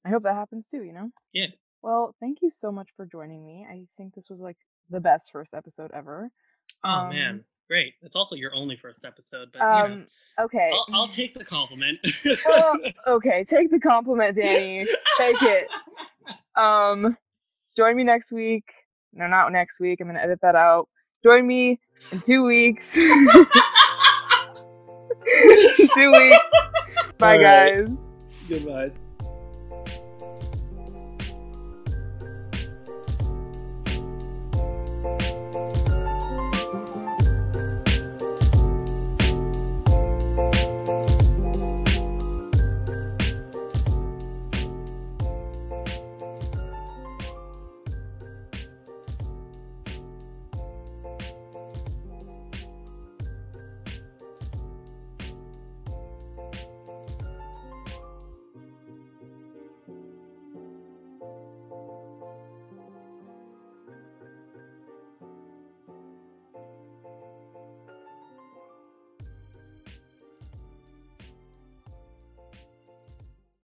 I 0.06 0.10
hope 0.10 0.24
that 0.24 0.36
happens 0.36 0.68
too. 0.68 0.84
You 0.84 0.94
know? 0.94 1.10
Yeah. 1.34 1.48
Well, 1.82 2.16
thank 2.20 2.40
you 2.42 2.52
so 2.52 2.72
much 2.72 2.90
for 2.96 3.06
joining 3.06 3.46
me. 3.46 3.66
I 3.70 3.86
think 3.98 4.14
this 4.14 4.30
was 4.30 4.40
like 4.40 4.58
the 4.90 5.00
best 5.00 5.32
first 5.32 5.54
episode 5.54 5.92
ever. 5.94 6.30
Oh 6.84 6.90
um, 6.90 7.10
man, 7.10 7.44
Great. 7.68 7.96
It's 8.02 8.16
also 8.16 8.36
your 8.36 8.56
only 8.56 8.78
first 8.78 9.04
episode, 9.04 9.50
but 9.52 9.62
um, 9.62 9.92
you 9.92 9.98
know, 9.98 10.06
okay. 10.46 10.72
I'll, 10.74 10.86
I'll, 10.94 11.08
take 11.08 11.34
the 11.34 11.44
compliment. 11.44 12.00
well, 12.46 12.78
okay, 13.08 13.44
take 13.44 13.70
the 13.72 13.80
compliment, 13.80 14.38
Danny. 14.38 14.86
take 15.18 15.42
it. 15.42 15.68
Um, 16.58 17.16
join 17.78 17.96
me 17.96 18.04
next 18.04 18.32
week. 18.32 18.66
No, 19.14 19.28
not 19.28 19.52
next 19.52 19.80
week. 19.80 20.02
I'm 20.02 20.08
gonna 20.08 20.20
edit 20.20 20.40
that 20.42 20.56
out. 20.56 20.90
Join 21.24 21.46
me 21.46 21.80
in 22.12 22.20
two 22.20 22.44
weeks. 22.44 22.94
two 22.96 23.06
weeks. 26.12 26.50
Bye, 27.20 27.38
right. 27.38 27.76
guys. 27.76 28.24
Goodbye. 28.50 28.92